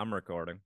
I'm 0.00 0.14
recording. 0.14 0.60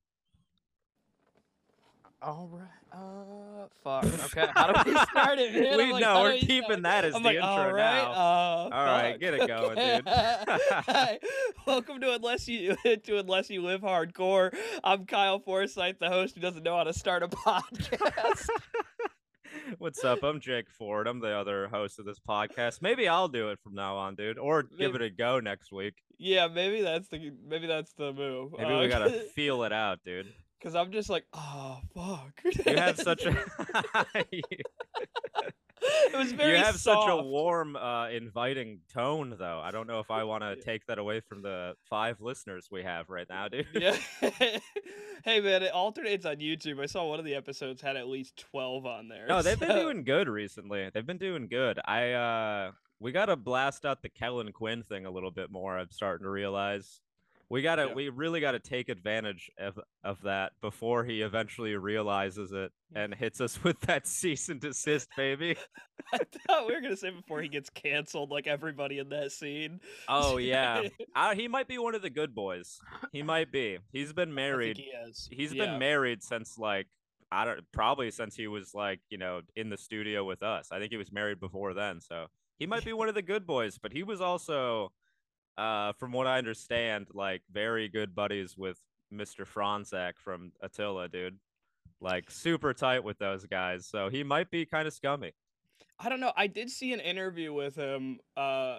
All 2.22 2.48
right. 2.52 2.68
Uh, 2.92 3.66
fuck. 3.82 4.04
Okay. 4.26 4.46
How 4.54 4.72
do 4.72 4.92
we 4.92 4.96
start 4.96 5.40
it, 5.40 5.52
man? 5.52 5.76
We 5.76 5.92
like, 5.92 6.02
know 6.02 6.22
we're 6.22 6.38
keeping 6.38 6.82
that 6.82 7.04
as 7.04 7.16
I'm 7.16 7.24
the 7.24 7.30
like, 7.30 7.36
intro 7.38 7.48
all 7.48 7.72
right. 7.72 7.96
now. 7.96 8.12
Uh, 8.12 8.14
All 8.14 8.70
right, 8.70 9.10
fuck, 9.14 9.20
get 9.20 9.34
it 9.34 9.48
going, 9.48 9.72
okay. 9.72 9.96
dude. 9.96 10.04
Hi. 10.06 11.18
Welcome 11.66 12.00
to 12.02 12.14
Unless 12.14 12.46
You 12.46 12.76
to 12.84 13.18
Unless 13.18 13.50
You 13.50 13.62
Live 13.62 13.80
Hardcore. 13.80 14.56
I'm 14.84 15.04
Kyle 15.04 15.40
Forsyth, 15.40 15.98
the 15.98 16.10
host 16.10 16.36
who 16.36 16.40
doesn't 16.40 16.62
know 16.62 16.76
how 16.76 16.84
to 16.84 16.92
start 16.92 17.24
a 17.24 17.28
podcast. 17.28 18.48
What's 19.78 20.04
up? 20.04 20.22
I'm 20.22 20.40
Jake 20.40 20.70
Ford. 20.70 21.06
I'm 21.06 21.20
the 21.20 21.36
other 21.36 21.68
host 21.68 21.98
of 21.98 22.04
this 22.04 22.18
podcast. 22.18 22.82
Maybe 22.82 23.08
I'll 23.08 23.28
do 23.28 23.50
it 23.50 23.58
from 23.60 23.74
now 23.74 23.96
on, 23.96 24.14
dude, 24.14 24.38
or 24.38 24.62
give 24.62 24.94
it 24.94 25.02
a 25.02 25.10
go 25.10 25.40
next 25.40 25.72
week. 25.72 25.94
yeah, 26.18 26.48
maybe 26.48 26.82
that's 26.82 27.08
the 27.08 27.32
maybe 27.46 27.66
that's 27.66 27.92
the 27.94 28.12
move. 28.12 28.52
Maybe 28.58 28.70
we 28.70 28.84
uh, 28.84 28.88
gotta 28.88 29.10
feel 29.34 29.62
it 29.64 29.72
out, 29.72 30.00
dude. 30.04 30.32
Because 30.58 30.74
I'm 30.74 30.92
just 30.92 31.08
like, 31.08 31.24
oh 31.32 31.80
fuck. 31.94 32.42
You 32.66 32.76
have 32.76 32.98
such 32.98 33.24
a 33.24 33.32
it 36.12 36.16
was 36.16 36.32
very 36.32 36.58
you 36.58 36.64
have 36.64 36.76
such 36.76 37.08
a 37.08 37.22
warm, 37.22 37.76
uh, 37.76 38.08
inviting 38.08 38.80
tone, 38.92 39.34
though. 39.38 39.60
I 39.62 39.70
don't 39.70 39.86
know 39.86 40.00
if 40.00 40.10
I 40.10 40.24
want 40.32 40.42
to 40.42 40.56
take 40.56 40.86
that 40.86 40.98
away 40.98 41.20
from 41.20 41.42
the 41.42 41.74
five 41.88 42.20
listeners 42.20 42.68
we 42.70 42.82
have 42.82 43.08
right 43.10 43.26
now, 43.28 43.48
dude. 43.48 43.66
Yeah. 43.74 43.96
hey 45.24 45.40
man, 45.40 45.62
it 45.62 45.72
alternates 45.72 46.26
on 46.26 46.36
YouTube. 46.36 46.80
I 46.80 46.86
saw 46.86 47.06
one 47.06 47.18
of 47.18 47.24
the 47.24 47.34
episodes 47.34 47.82
had 47.82 47.96
at 47.96 48.08
least 48.08 48.36
twelve 48.50 48.86
on 48.86 49.08
there. 49.08 49.26
No, 49.26 49.42
they've 49.42 49.58
been 49.58 49.76
doing 49.76 50.04
good 50.04 50.28
recently. 50.28 50.90
They've 50.92 51.06
been 51.06 51.18
doing 51.18 51.48
good. 51.48 51.78
I 51.84 52.12
uh 52.12 52.72
we 53.00 53.12
gotta 53.12 53.36
blast 53.36 53.84
out 53.84 54.02
the 54.02 54.08
Kellin 54.08 54.52
Quinn 54.52 54.82
thing 54.82 55.06
a 55.06 55.10
little 55.10 55.30
bit 55.30 55.50
more. 55.50 55.78
I'm 55.78 55.90
starting 55.90 56.24
to 56.24 56.30
realize. 56.30 57.00
We 57.50 57.62
gotta 57.62 57.86
Yeah. 57.88 57.94
we 57.94 58.08
really 58.08 58.40
gotta 58.40 58.58
take 58.58 58.88
advantage 58.88 59.50
of 59.58 59.78
of 60.02 60.22
that 60.22 60.52
before 60.60 61.04
he 61.04 61.20
eventually 61.22 61.76
realizes 61.76 62.52
it 62.52 62.72
and 62.94 63.14
hits 63.14 63.40
us 63.40 63.62
with 63.64 63.78
that 63.82 64.06
cease 64.06 64.48
and 64.48 64.60
desist, 64.60 65.08
baby. 65.16 65.56
I 66.12 66.18
thought 66.46 66.66
we 66.66 66.74
were 66.74 66.80
gonna 66.80 66.96
say 66.96 67.10
before 67.10 67.42
he 67.42 67.48
gets 67.48 67.70
canceled, 67.70 68.30
like 68.30 68.46
everybody 68.46 68.98
in 68.98 69.08
that 69.10 69.32
scene. 69.32 69.80
Oh 70.08 70.38
yeah. 70.38 70.82
Uh, 71.16 71.34
he 71.34 71.46
might 71.48 71.68
be 71.68 71.78
one 71.78 71.94
of 71.94 72.02
the 72.02 72.10
good 72.10 72.34
boys. 72.34 72.80
He 73.12 73.22
might 73.22 73.52
be. 73.52 73.78
He's 73.92 74.12
been 74.12 74.30
I 74.30 74.32
married. 74.32 74.76
think 74.76 74.88
he 74.88 74.92
has. 75.06 75.28
He's 75.30 75.52
Yeah. 75.52 75.66
been 75.66 75.78
married 75.78 76.22
since 76.22 76.58
like 76.58 76.86
I 77.30 77.44
don't 77.44 77.60
probably 77.72 78.10
since 78.10 78.34
he 78.36 78.46
was 78.48 78.74
like, 78.74 79.00
you 79.10 79.18
know, 79.18 79.40
in 79.56 79.68
the 79.70 79.76
studio 79.76 80.24
with 80.24 80.42
us. 80.42 80.68
I 80.72 80.78
think 80.78 80.90
he 80.92 80.96
was 80.96 81.12
married 81.12 81.40
before 81.40 81.74
then, 81.74 82.00
so 82.00 82.26
he 82.58 82.66
might 82.66 82.84
be 82.84 82.92
one 82.92 83.08
of 83.08 83.14
the 83.14 83.22
good 83.22 83.46
boys, 83.46 83.76
but 83.78 83.92
he 83.92 84.02
was 84.04 84.20
also 84.20 84.92
uh 85.56 85.92
from 85.92 86.12
what 86.12 86.26
I 86.26 86.38
understand, 86.38 87.08
like 87.12 87.42
very 87.50 87.88
good 87.88 88.14
buddies 88.14 88.56
with 88.56 88.78
Mr. 89.12 89.46
Fronzak 89.46 90.14
from 90.18 90.52
Attila, 90.60 91.08
dude. 91.08 91.38
Like 92.00 92.30
super 92.30 92.74
tight 92.74 93.04
with 93.04 93.18
those 93.18 93.46
guys. 93.46 93.86
So 93.86 94.08
he 94.08 94.22
might 94.24 94.50
be 94.50 94.66
kind 94.66 94.86
of 94.86 94.92
scummy. 94.92 95.32
I 95.98 96.08
don't 96.08 96.20
know. 96.20 96.32
I 96.36 96.48
did 96.48 96.70
see 96.70 96.92
an 96.92 97.00
interview 97.00 97.52
with 97.52 97.76
him, 97.76 98.18
uh, 98.36 98.78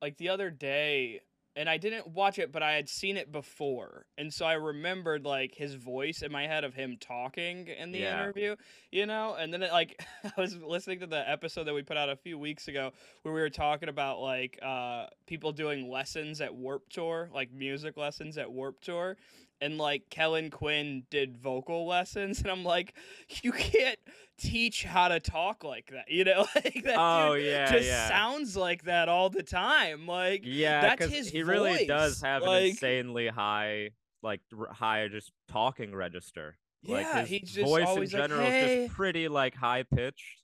like 0.00 0.16
the 0.16 0.28
other 0.28 0.50
day, 0.50 1.20
and 1.56 1.68
I 1.68 1.76
didn't 1.76 2.08
watch 2.08 2.38
it, 2.38 2.50
but 2.52 2.62
I 2.62 2.72
had 2.72 2.88
seen 2.88 3.16
it 3.16 3.30
before, 3.32 4.06
and 4.16 4.32
so 4.32 4.46
I 4.46 4.54
remembered 4.54 5.24
like 5.24 5.54
his 5.54 5.74
voice 5.74 6.22
in 6.22 6.32
my 6.32 6.46
head 6.46 6.64
of 6.64 6.74
him 6.74 6.96
talking 7.00 7.68
in 7.68 7.92
the 7.92 8.00
Yeah. 8.00 8.22
interview, 8.22 8.56
you 8.90 9.06
know. 9.06 9.34
And 9.34 9.52
then 9.52 9.62
it, 9.62 9.72
like 9.72 10.02
I 10.36 10.40
was 10.40 10.56
listening 10.56 11.00
to 11.00 11.06
the 11.06 11.28
episode 11.30 11.64
that 11.64 11.74
we 11.74 11.82
put 11.82 11.96
out 11.96 12.08
a 12.08 12.16
few 12.16 12.38
weeks 12.38 12.68
ago 12.68 12.92
where 13.22 13.34
we 13.34 13.40
were 13.40 13.50
talking 13.50 13.88
about 13.88 14.20
like 14.20 14.58
uh 14.62 15.06
people 15.26 15.52
doing 15.52 15.90
lessons 15.90 16.40
at 16.40 16.54
Warped 16.54 16.92
Tour, 16.92 17.28
like 17.34 17.52
music 17.52 17.96
lessons 17.96 18.38
at 18.38 18.50
Warped 18.50 18.84
Tour. 18.84 19.16
And 19.62 19.78
like 19.78 20.10
Kellin 20.10 20.50
Quinn 20.50 21.04
did 21.10 21.36
vocal 21.38 21.86
lessons, 21.86 22.40
and 22.42 22.50
I'm 22.50 22.64
like, 22.64 22.94
you 23.42 23.52
can't 23.52 23.98
teach 24.38 24.82
how 24.84 25.08
to 25.08 25.20
talk 25.20 25.62
like 25.62 25.90
that, 25.92 26.10
you 26.10 26.24
know? 26.24 26.46
Like 26.54 26.82
that 26.84 26.96
Oh 26.98 27.34
dude 27.36 27.46
yeah, 27.46 27.70
just 27.70 27.86
yeah. 27.86 28.08
sounds 28.08 28.56
like 28.56 28.84
that 28.84 29.08
all 29.08 29.30
the 29.30 29.42
time. 29.42 30.06
Like, 30.06 30.40
Yeah, 30.44 30.80
that's 30.80 31.06
his 31.12 31.28
he 31.30 31.42
really 31.42 31.86
does 31.86 32.14
voice, 32.14 32.22
have 32.22 32.42
an 32.42 32.62
insanely 32.64 33.28
high, 33.28 33.90
like 34.22 34.40
high 34.72 35.08
just 35.08 35.30
talking 35.48 35.94
register. 35.94 36.56
like 36.86 37.06
yeah, 37.06 37.20
his 37.20 37.28
he's 37.28 37.52
just 37.52 37.68
voice 37.68 37.82
in 37.82 37.86
always 37.88 38.12
like, 38.12 38.22
general 38.22 38.46
is 38.46 38.86
just 38.86 38.96
pretty 38.96 39.28
like 39.28 39.54
high 39.54 39.84
pitched. 39.84 40.40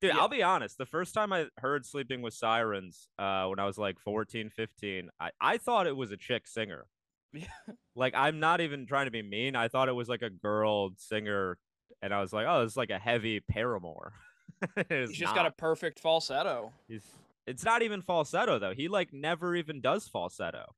Dude, 0.00 0.12
Yeah. 0.14 0.20
I'll 0.20 0.28
be 0.28 0.42
honest. 0.42 0.76
The 0.78 0.86
first 0.86 1.14
time 1.14 1.32
I 1.32 1.46
heard 1.58 1.86
Sleeping 1.86 2.20
with 2.22 2.34
Sirens, 2.34 3.08
uh, 3.18 3.46
when 3.46 3.58
I 3.58 3.64
was 3.64 3.78
like 3.78 3.98
14, 3.98 4.50
15, 4.50 5.08
I, 5.18 5.30
I 5.40 5.56
thought 5.58 5.86
it 5.86 5.96
was 5.96 6.10
a 6.12 6.16
chick 6.16 6.46
singer. 6.46 6.86
Yeah. 7.34 7.46
Like, 7.96 8.14
I'm 8.16 8.40
not 8.40 8.60
even 8.60 8.86
trying 8.86 9.04
to 9.04 9.12
be 9.12 9.22
mean. 9.22 9.54
I 9.54 9.68
thought 9.68 9.88
it 9.88 9.92
was 9.92 10.08
like 10.08 10.22
a 10.22 10.28
girl 10.28 10.90
singer, 10.96 11.58
and 12.02 12.12
I 12.12 12.20
was 12.20 12.32
like, 12.32 12.44
oh, 12.48 12.62
it's 12.62 12.76
like 12.76 12.90
a 12.90 12.98
heavy 12.98 13.38
Paramore. 13.38 14.12
He's 14.88 15.12
just 15.12 15.32
got 15.32 15.46
a 15.46 15.52
perfect 15.52 16.00
falsetto. 16.00 16.72
He's 16.88 17.04
it's 17.46 17.64
not 17.64 17.82
even 17.82 18.02
falsetto 18.02 18.58
though. 18.58 18.72
He 18.74 18.88
like 18.88 19.12
never 19.12 19.54
even 19.54 19.80
does 19.80 20.08
falsetto. 20.08 20.74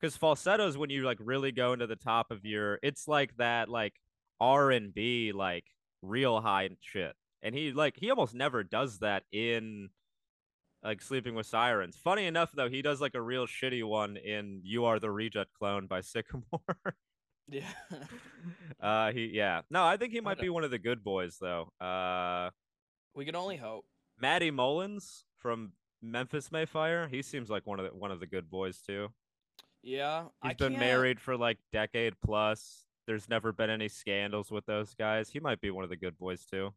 Cuz 0.00 0.16
falsetto 0.16 0.66
is 0.66 0.76
when 0.76 0.90
you 0.90 1.04
like 1.04 1.18
really 1.20 1.52
go 1.52 1.72
into 1.72 1.86
the 1.86 1.96
top 1.96 2.30
of 2.30 2.44
your 2.44 2.78
it's 2.82 3.06
like 3.06 3.36
that 3.36 3.68
like 3.68 3.94
R&B 4.40 5.32
like 5.32 5.64
real 6.02 6.40
high 6.40 6.70
shit. 6.80 7.14
And 7.42 7.54
he 7.54 7.72
like 7.72 7.96
he 7.96 8.10
almost 8.10 8.34
never 8.34 8.64
does 8.64 8.98
that 8.98 9.24
in 9.32 9.90
like 10.82 11.00
Sleeping 11.02 11.34
with 11.34 11.46
Sirens. 11.46 11.96
Funny 11.96 12.26
enough 12.26 12.50
though, 12.52 12.68
he 12.68 12.82
does 12.82 13.00
like 13.00 13.14
a 13.14 13.20
real 13.22 13.46
shitty 13.46 13.84
one 13.86 14.16
in 14.16 14.60
You 14.64 14.84
Are 14.86 14.98
the 14.98 15.10
Reject 15.10 15.52
Clone 15.54 15.86
by 15.86 16.00
Sycamore. 16.02 16.44
Yeah. 17.48 17.68
uh 18.80 19.12
he 19.12 19.26
yeah. 19.32 19.62
No, 19.70 19.84
I 19.84 19.96
think 19.96 20.12
he 20.12 20.20
might 20.20 20.38
be 20.40 20.48
one 20.48 20.64
of 20.64 20.70
the 20.70 20.78
good 20.78 21.02
boys 21.04 21.36
though. 21.40 21.70
Uh 21.80 22.50
we 23.14 23.24
can 23.24 23.36
only 23.36 23.56
hope. 23.56 23.84
Matty 24.20 24.50
Mullins 24.50 25.24
from 25.38 25.72
Memphis 26.00 26.50
May 26.50 26.64
Fire. 26.64 27.08
He 27.08 27.22
seems 27.22 27.50
like 27.50 27.66
one 27.66 27.78
of 27.80 27.84
the 27.90 27.96
one 27.96 28.10
of 28.10 28.20
the 28.20 28.26
good 28.26 28.48
boys 28.50 28.78
too. 28.80 29.08
Yeah. 29.82 30.24
He's 30.42 30.50
I 30.50 30.54
been 30.54 30.72
can't- 30.72 30.80
married 30.80 31.20
for 31.20 31.36
like 31.36 31.58
decade 31.72 32.14
plus. 32.24 32.86
There's 33.06 33.28
never 33.28 33.52
been 33.52 33.68
any 33.70 33.88
scandals 33.88 34.50
with 34.52 34.64
those 34.66 34.94
guys. 34.94 35.28
He 35.30 35.40
might 35.40 35.60
be 35.60 35.70
one 35.72 35.82
of 35.84 35.90
the 35.90 35.96
good 35.96 36.16
boys 36.18 36.44
too. 36.46 36.72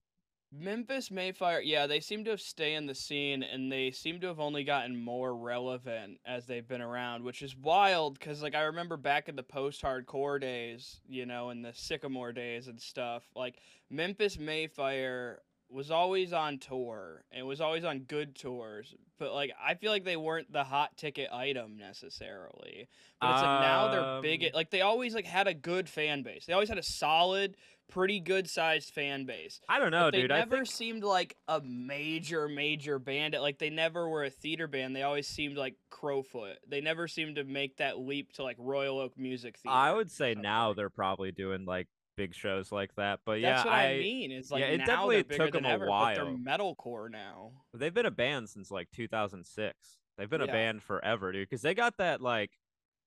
Memphis 0.58 1.12
May 1.12 1.32
Fire, 1.32 1.60
yeah, 1.60 1.88
they 1.88 2.00
seem 2.00 2.24
to 2.26 2.32
have 2.32 2.42
stayed 2.42 2.76
in 2.76 2.86
the 2.86 2.96
scene 2.96 3.44
and 3.44 3.72
they 3.72 3.92
seem 3.92 4.20
to 4.22 4.28
have 4.28 4.40
only 4.40 4.64
gotten 4.64 4.96
more 4.96 5.36
relevant 5.36 6.20
as 6.26 6.46
they've 6.46 6.68
been 6.68 6.82
around, 6.82 7.24
which 7.24 7.42
is 7.42 7.56
wild 7.56 8.18
because, 8.18 8.42
like, 8.42 8.56
I 8.56 8.62
remember 8.62 8.98
back 8.98 9.28
in 9.28 9.36
the 9.36 9.44
post 9.44 9.82
hardcore 9.82 10.40
days, 10.40 11.02
you 11.08 11.26
know, 11.26 11.50
in 11.50 11.62
the 11.62 11.74
Sycamore 11.74 12.32
days 12.32 12.68
and 12.68 12.80
stuff, 12.80 13.24
like, 13.36 13.56
Memphis 13.90 14.40
May 14.40 14.68
Fire 14.68 15.42
was 15.70 15.90
always 15.90 16.32
on 16.32 16.60
tour 16.60 17.26
and 17.32 17.46
was 17.48 17.60
always 17.60 17.84
on 17.84 18.00
good 18.00 18.36
tours, 18.36 18.94
but, 19.18 19.34
like, 19.34 19.52
I 19.62 19.74
feel 19.74 19.92
like 19.92 20.06
they 20.06 20.16
weren't 20.16 20.54
the 20.54 20.64
hot 20.64 20.96
ticket 20.96 21.30
item 21.34 21.78
necessarily. 21.78 22.88
But 23.20 23.32
it's 23.32 23.42
like 23.42 23.62
now 23.62 23.88
they're 23.90 24.22
big, 24.22 24.44
Um, 24.44 24.50
like, 24.54 24.70
they 24.70 24.82
always, 24.82 25.16
like, 25.16 25.26
had 25.26 25.48
a 25.48 25.54
good 25.54 25.90
fan 25.90 26.22
base. 26.22 26.46
They 26.46 26.54
always 26.54 26.70
had 26.70 26.78
a 26.78 26.84
solid, 26.84 27.58
pretty 27.90 28.20
good 28.20 28.50
sized 28.50 28.90
fan 28.90 29.26
base 29.26 29.62
I 29.70 29.80
don't 29.80 29.92
know, 29.92 30.08
but 30.08 30.14
they 30.14 30.22
dude. 30.22 30.32
I 30.32 30.40
never 30.40 30.58
think 30.58 30.68
seemed 30.68 31.04
like 31.04 31.36
a 31.48 31.62
major, 31.62 32.48
major 32.48 33.00
band. 33.00 33.36
Like 33.40 33.60
they 33.60 33.70
never 33.70 34.10
were 34.10 34.24
a 34.24 34.30
theater 34.30 34.68
band. 34.68 34.96
They 34.96 35.04
always 35.04 35.28
seemed 35.28 35.58
like 35.58 35.76
Crofoot. 35.92 36.56
They 36.68 36.82
never 36.82 37.08
seemed 37.08 37.36
to 37.36 37.44
make 37.44 37.78
that 37.78 38.00
leap 38.00 38.34
to 38.34 38.44
like 38.44 38.58
Royal 38.60 39.00
Oak 39.00 39.18
Music 39.18 39.58
Theater. 39.58 39.76
I 39.76 39.92
would 39.94 40.12
say 40.12 40.36
now 40.36 40.74
they're 40.74 40.90
probably 40.90 41.32
doing 41.32 41.66
like 41.66 41.88
big 42.16 42.34
shows 42.34 42.72
like 42.72 42.96
that. 42.96 43.20
But 43.26 43.40
yeah, 43.40 43.56
That's 43.56 43.66
what 43.66 43.74
I, 43.74 43.98
mean. 43.98 44.32
Is 44.32 44.52
like 44.52 44.62
yeah, 44.62 44.68
it 44.68 44.78
now 44.80 44.86
definitely 44.86 45.22
they're 45.24 45.38
took 45.38 45.54
them 45.54 45.66
a 45.66 45.70
ever, 45.70 45.88
but 45.88 46.16
they're 46.16 46.26
while. 46.26 46.38
metalcore 46.38 47.10
now. 47.12 47.52
they've 47.74 47.94
been 47.94 48.06
a 48.06 48.12
band 48.12 48.50
since 48.50 48.72
like 48.72 48.90
2006. 48.92 49.98
They've 50.18 50.30
been 50.30 50.42
a 50.42 50.48
band 50.48 50.82
forever, 50.82 51.32
dude. 51.34 51.50
Because 51.50 51.62
they 51.62 51.74
got 51.74 51.98
that 51.98 52.22
like, 52.22 52.52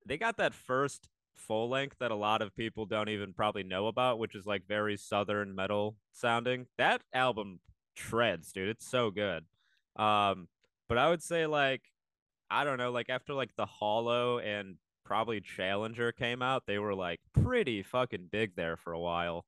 they 0.05 0.19
got 0.19 0.37
that 0.37 0.55
first 0.55 1.09
full 1.38 1.69
length 1.69 1.97
that 2.00 2.10
a 2.10 2.16
lot 2.16 2.43
of 2.43 2.54
people 2.54 2.86
don't 2.86 3.09
even 3.09 3.33
probably 3.33 3.62
know 3.62 3.86
about, 3.86 4.18
which 4.18 4.34
is 4.34 4.47
like 4.47 4.66
very 4.66 4.97
southern 4.97 5.54
metal 5.54 5.97
sounding. 6.12 6.66
That 6.77 7.03
album 7.12 7.60
shreds, 7.95 8.53
dude. 8.53 8.68
It's 8.68 8.89
so 8.89 9.10
good. 9.10 9.45
Um, 9.97 10.48
but 10.89 10.98
I 10.98 11.09
would 11.09 11.22
say 11.22 11.47
like, 11.47 11.83
I 12.51 12.65
don't 12.65 12.78
know, 12.78 12.91
like 12.91 13.10
after 13.10 13.34
like 13.34 13.51
the 13.57 13.66
Hollow 13.66 14.39
and 14.39 14.77
probably 15.04 15.41
Challenger 15.41 16.12
came 16.12 16.42
out, 16.42 16.65
they 16.66 16.78
were 16.78 16.95
like 16.95 17.21
pretty 17.33 17.83
fucking 17.83 18.28
big 18.30 18.57
there 18.57 18.77
for 18.77 18.92
a 18.92 19.01
while. 19.01 19.45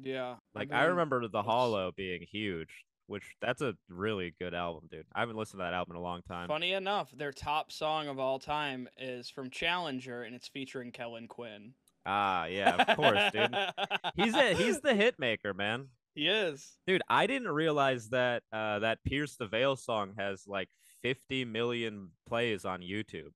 Yeah. 0.00 0.36
Like 0.54 0.72
I, 0.72 0.82
mean, 0.82 0.90
remember 0.90 1.26
the 1.28 1.42
Hollow 1.42 1.92
being 1.96 2.22
huge, 2.22 2.84
which 3.08 3.24
that's 3.40 3.60
a 3.62 3.74
really 3.88 4.34
good 4.38 4.54
album, 4.54 4.88
dude. 4.90 5.06
I 5.14 5.20
haven't 5.20 5.36
listened 5.36 5.58
to 5.58 5.64
that 5.64 5.74
album 5.74 5.96
in 5.96 6.00
a 6.00 6.04
long 6.04 6.22
time. 6.22 6.46
Funny 6.46 6.72
enough, 6.72 7.10
their 7.10 7.32
top 7.32 7.72
song 7.72 8.06
of 8.06 8.18
all 8.20 8.38
time 8.38 8.88
is 8.96 9.28
from 9.28 9.50
Challenger, 9.50 10.22
and 10.22 10.34
it's 10.36 10.46
featuring 10.46 10.92
Kellin 10.92 11.26
Quinn. 11.26 11.72
Ah, 12.06 12.46
yeah, 12.46 12.76
of 12.76 12.96
course, 12.96 13.20
dude. 13.32 13.54
He's 14.16 14.34
a 14.34 14.54
he's 14.54 14.80
the 14.80 14.94
hit 14.94 15.18
maker, 15.18 15.52
man. 15.52 15.88
he 16.14 16.28
is. 16.28 16.78
Dude, 16.86 17.02
I 17.08 17.26
didn't 17.26 17.48
realize 17.50 18.10
that 18.10 18.44
uh 18.52 18.78
that 18.78 19.02
Pierce 19.04 19.36
the 19.36 19.46
Veil 19.46 19.76
song 19.76 20.14
has 20.16 20.44
like 20.46 20.68
50 21.02 21.44
million 21.44 22.10
plays 22.26 22.64
on 22.64 22.80
YouTube. 22.80 23.32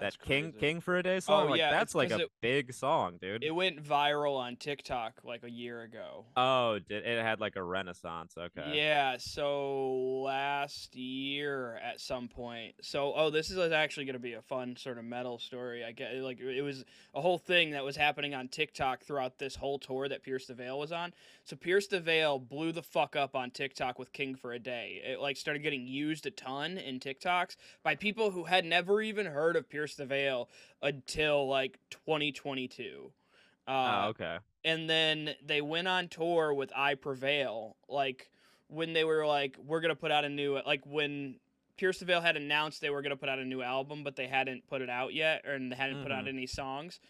That's 0.00 0.16
that 0.16 0.24
King 0.26 0.52
crazy. 0.52 0.58
King 0.58 0.80
for 0.80 0.96
a 0.96 1.02
Day 1.02 1.20
song. 1.20 1.46
Oh, 1.46 1.50
like 1.50 1.58
yeah, 1.58 1.70
that's 1.70 1.94
like 1.94 2.10
a 2.10 2.20
it- 2.20 2.30
big 2.40 2.72
song, 2.72 3.18
dude. 3.20 3.44
It 3.44 3.54
went 3.54 3.82
viral 3.82 4.36
on 4.36 4.56
TikTok 4.56 5.20
like 5.24 5.42
a 5.44 5.50
year 5.50 5.82
ago. 5.82 6.24
oh, 6.36 6.78
did 6.78 7.04
it 7.06 7.22
had 7.22 7.40
like 7.40 7.56
a 7.56 7.62
renaissance? 7.62 8.34
Okay. 8.38 8.72
Yeah, 8.76 9.16
so 9.18 10.22
last 10.24 10.96
year 10.96 11.78
at 11.82 12.00
some 12.00 12.28
point. 12.28 12.74
So, 12.82 13.12
oh, 13.14 13.30
this 13.30 13.50
is 13.50 13.58
actually 13.72 14.06
going 14.06 14.14
to 14.14 14.18
be 14.18 14.34
a 14.34 14.42
fun 14.42 14.76
sort 14.76 14.98
of 14.98 15.04
metal 15.04 15.38
story. 15.38 15.84
I 15.84 15.92
get 15.92 16.14
like 16.16 16.40
it 16.40 16.62
was 16.62 16.84
a 17.14 17.20
whole 17.20 17.38
thing 17.38 17.70
that 17.70 17.84
was 17.84 17.96
happening 17.96 18.34
on 18.34 18.48
TikTok 18.48 19.02
throughout 19.02 19.38
this 19.38 19.56
whole 19.56 19.78
tour 19.78 20.08
that 20.08 20.22
Pierce 20.22 20.46
the 20.46 20.54
Veil 20.54 20.78
was 20.78 20.92
on. 20.92 21.12
So 21.44 21.56
Pierce 21.56 21.86
the 21.86 22.00
Veil 22.00 22.38
blew 22.38 22.72
the 22.72 22.82
fuck 22.82 23.16
up 23.16 23.34
on 23.34 23.50
TikTok 23.50 23.98
with 23.98 24.12
King 24.12 24.34
for 24.34 24.52
a 24.52 24.58
Day. 24.58 25.02
It 25.04 25.20
like 25.20 25.36
started 25.36 25.62
getting 25.62 25.86
used 25.86 26.26
a 26.26 26.30
ton 26.30 26.78
in 26.78 27.00
TikToks 27.00 27.56
by 27.82 27.94
people 27.94 28.30
who 28.30 28.44
had 28.44 28.64
never 28.64 29.02
even 29.02 29.26
heard 29.26 29.56
of 29.56 29.68
Pierce 29.68 29.89
the 29.96 30.06
Veil 30.06 30.48
until 30.82 31.46
like 31.48 31.78
2022. 31.90 33.12
Uh, 33.68 33.70
Oh, 34.04 34.08
okay. 34.10 34.38
and 34.64 34.88
then 34.90 35.34
they 35.44 35.60
went 35.60 35.86
on 35.88 36.08
tour 36.08 36.52
with 36.54 36.72
I 36.74 36.94
Prevail. 36.94 37.76
Like 37.88 38.30
when 38.68 38.92
they 38.92 39.04
were 39.04 39.26
like, 39.26 39.56
we're 39.64 39.80
gonna 39.80 39.94
put 39.96 40.10
out 40.10 40.24
a 40.24 40.28
new 40.28 40.58
like 40.66 40.84
when 40.86 41.36
Pierce 41.76 41.98
the 41.98 42.04
Veil 42.04 42.20
had 42.20 42.36
announced 42.36 42.80
they 42.80 42.90
were 42.90 43.00
gonna 43.02 43.16
put 43.16 43.28
out 43.28 43.38
a 43.38 43.44
new 43.44 43.62
album, 43.62 44.02
but 44.04 44.16
they 44.16 44.26
hadn't 44.26 44.66
put 44.66 44.82
it 44.82 44.90
out 44.90 45.14
yet, 45.14 45.44
or 45.46 45.54
and 45.54 45.70
they 45.72 45.76
hadn't 45.76 46.02
put 46.02 46.12
out 46.12 46.24
Mhm. 46.24 46.28
any 46.28 46.46
songs. 46.46 47.00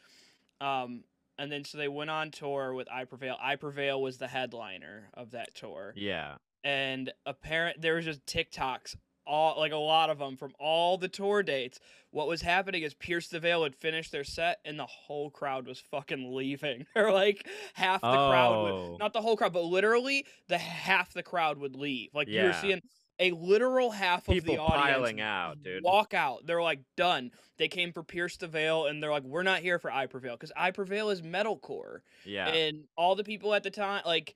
Um, 0.61 1.05
and 1.38 1.50
then 1.50 1.65
so 1.65 1.79
they 1.79 1.88
went 1.88 2.11
on 2.11 2.31
tour 2.31 2.75
with 2.75 2.88
I 2.91 3.05
Prevail. 3.05 3.37
I 3.41 3.56
Prevail 3.56 4.00
was 4.03 4.19
the 4.19 4.29
headliner 4.29 5.09
of 5.15 5.31
that 5.31 5.55
tour, 5.55 5.93
Yeah. 5.97 6.37
and 6.62 7.12
apparent 7.25 7.81
there 7.81 7.94
was 7.94 8.05
just 8.05 8.25
TikToks. 8.26 8.97
All 9.31 9.56
like 9.61 9.71
a 9.73 9.77
lot 9.77 10.11
of 10.11 10.19
them 10.19 10.37
from 10.37 10.53
all 10.59 10.99
the 10.99 11.06
tour 11.09 11.43
dates. 11.44 11.79
What 12.11 12.27
was 12.27 12.43
happening 12.43 12.82
is 12.82 12.94
Pierce 12.94 13.29
the 13.29 13.38
Veil 13.38 13.61
would 13.61 13.77
finish 13.77 14.11
their 14.11 14.25
set 14.25 14.59
and 14.65 14.77
the 14.77 14.87
whole 14.87 15.31
crowd 15.31 15.69
was 15.69 15.79
fucking 15.79 16.35
leaving. 16.35 16.85
or 16.97 17.12
like 17.12 17.47
half 17.75 18.00
the 18.00 18.09
crowd 18.09 18.62
would 18.65 18.73
Oh. 18.73 18.97
not 18.99 19.12
the 19.12 19.21
whole 19.21 19.37
crowd, 19.37 19.53
but 19.53 19.62
literally 19.65 20.27
the 20.49 20.59
half 20.59 21.12
the 21.12 21.23
crowd 21.23 21.59
would 21.59 21.77
leave. 21.77 22.11
Like 22.12 22.27
you're 22.29 22.53
seeing 22.55 22.81
a 23.21 23.31
literal 23.32 23.91
half 23.91 24.27
of 24.29 24.35
People 24.35 24.55
the 24.56 24.61
audience 24.61 24.97
piling 24.97 25.21
out, 25.21 25.62
dude. 25.62 25.85
walk 25.85 26.12
out. 26.15 26.44
They're 26.47 26.62
like 26.62 26.81
done. 26.97 27.31
They 27.59 27.69
came 27.69 27.93
for 27.93 28.03
Pierce 28.03 28.38
the 28.38 28.47
Veil, 28.49 28.87
and 28.87 29.03
they're 29.03 29.11
like, 29.11 29.25
we're 29.25 29.43
not 29.43 29.61
here 29.61 29.79
for 29.79 29.93
I 29.93 30.06
Prevail 30.06 30.33
because 30.35 30.50
I 30.56 30.71
Prevail 30.71 31.11
is 31.11 31.21
metalcore, 31.21 31.99
Yeah. 32.25 32.49
and 32.49 32.85
all 32.97 33.15
the 33.15 33.23
people 33.23 33.53
at 33.53 33.62
the 33.62 33.71
time, 33.71 34.03
like 34.06 34.35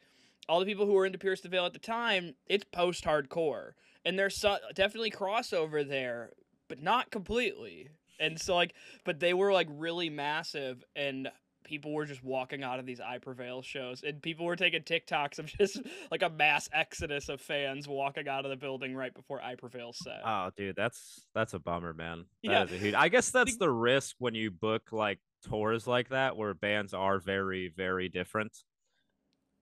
all 0.50 0.60
the 0.60 0.66
people 0.66 0.84
who 0.84 0.92
were 0.92 1.06
into 1.06 1.18
Pierce 1.18 1.40
the 1.40 1.48
Veil 1.48 1.64
at 1.64 1.72
the 1.72 1.78
time, 1.78 2.34
it's 2.46 2.64
post-hardcore, 2.70 3.70
and 4.04 4.18
there's 4.18 4.36
so, 4.36 4.56
definitely 4.74 5.10
crossover 5.10 5.86
there, 5.88 6.30
but 6.68 6.82
not 6.82 7.10
completely. 7.10 7.88
And 8.20 8.40
so 8.40 8.54
like, 8.54 8.74
but 9.04 9.20
they 9.20 9.34
were 9.34 9.52
like 9.52 9.68
really 9.70 10.10
massive, 10.10 10.84
and 10.94 11.28
people 11.64 11.92
were 11.94 12.04
just 12.04 12.22
walking 12.22 12.62
out 12.62 12.78
of 12.78 12.86
these 12.86 13.00
I 13.00 13.18
Prevail 13.18 13.62
shows, 13.62 14.02
and 14.02 14.22
people 14.22 14.46
were 14.46 14.54
taking 14.56 14.82
TikToks 14.82 15.38
of 15.38 15.46
just 15.58 15.80
like 16.10 16.22
a 16.22 16.28
mass 16.30 16.68
exodus 16.72 17.28
of 17.28 17.40
fans 17.40 17.88
walking 17.88 18.28
out 18.28 18.44
of 18.44 18.50
the 18.50 18.56
building 18.56 18.94
right 18.94 19.12
before 19.14 19.40
I 19.42 19.54
Prevail 19.56 19.92
set. 19.92 20.20
Oh, 20.24 20.50
dude, 20.56 20.76
that's 20.76 21.26
that's 21.34 21.54
a 21.54 21.58
bummer, 21.58 21.92
man. 21.92 22.26
That 22.44 22.50
Yeah. 22.50 22.64
is 22.64 22.72
a 22.72 22.76
huge. 22.78 22.94
I 22.94 23.08
guess 23.08 23.30
that's 23.30 23.56
the 23.56 23.70
risk 23.70 24.16
when 24.18 24.34
you 24.34 24.50
book 24.50 24.92
like 24.92 25.18
tours 25.48 25.86
like 25.86 26.10
that, 26.10 26.36
where 26.36 26.54
bands 26.54 26.94
are 26.94 27.18
very, 27.18 27.72
very 27.76 28.08
different. 28.08 28.56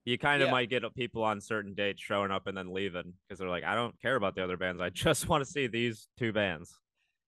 You 0.05 0.19
kind 0.19 0.43
of 0.43 0.49
Yeah. 0.49 0.53
might 0.53 0.69
get 0.69 0.85
uh, 0.85 0.91
people 0.91 1.23
on 1.23 1.41
certain 1.41 1.75
dates 1.75 2.03
showing 2.03 2.31
up 2.31 2.47
and 2.47 2.57
then 2.57 2.73
leaving 2.73 3.15
because 3.29 3.39
they're 3.39 3.49
like, 3.49 3.65
I 3.65 3.75
don't 3.75 3.99
care 4.01 4.17
about 4.17 4.35
the 4.35 4.43
other 4.43 4.57
bands. 4.57 4.81
I 4.81 4.91
just 4.91 5.29
want 5.29 5.45
to 5.45 5.51
see 5.51 5.67
these 5.69 6.09
two 6.19 6.33
bands. 6.33 6.79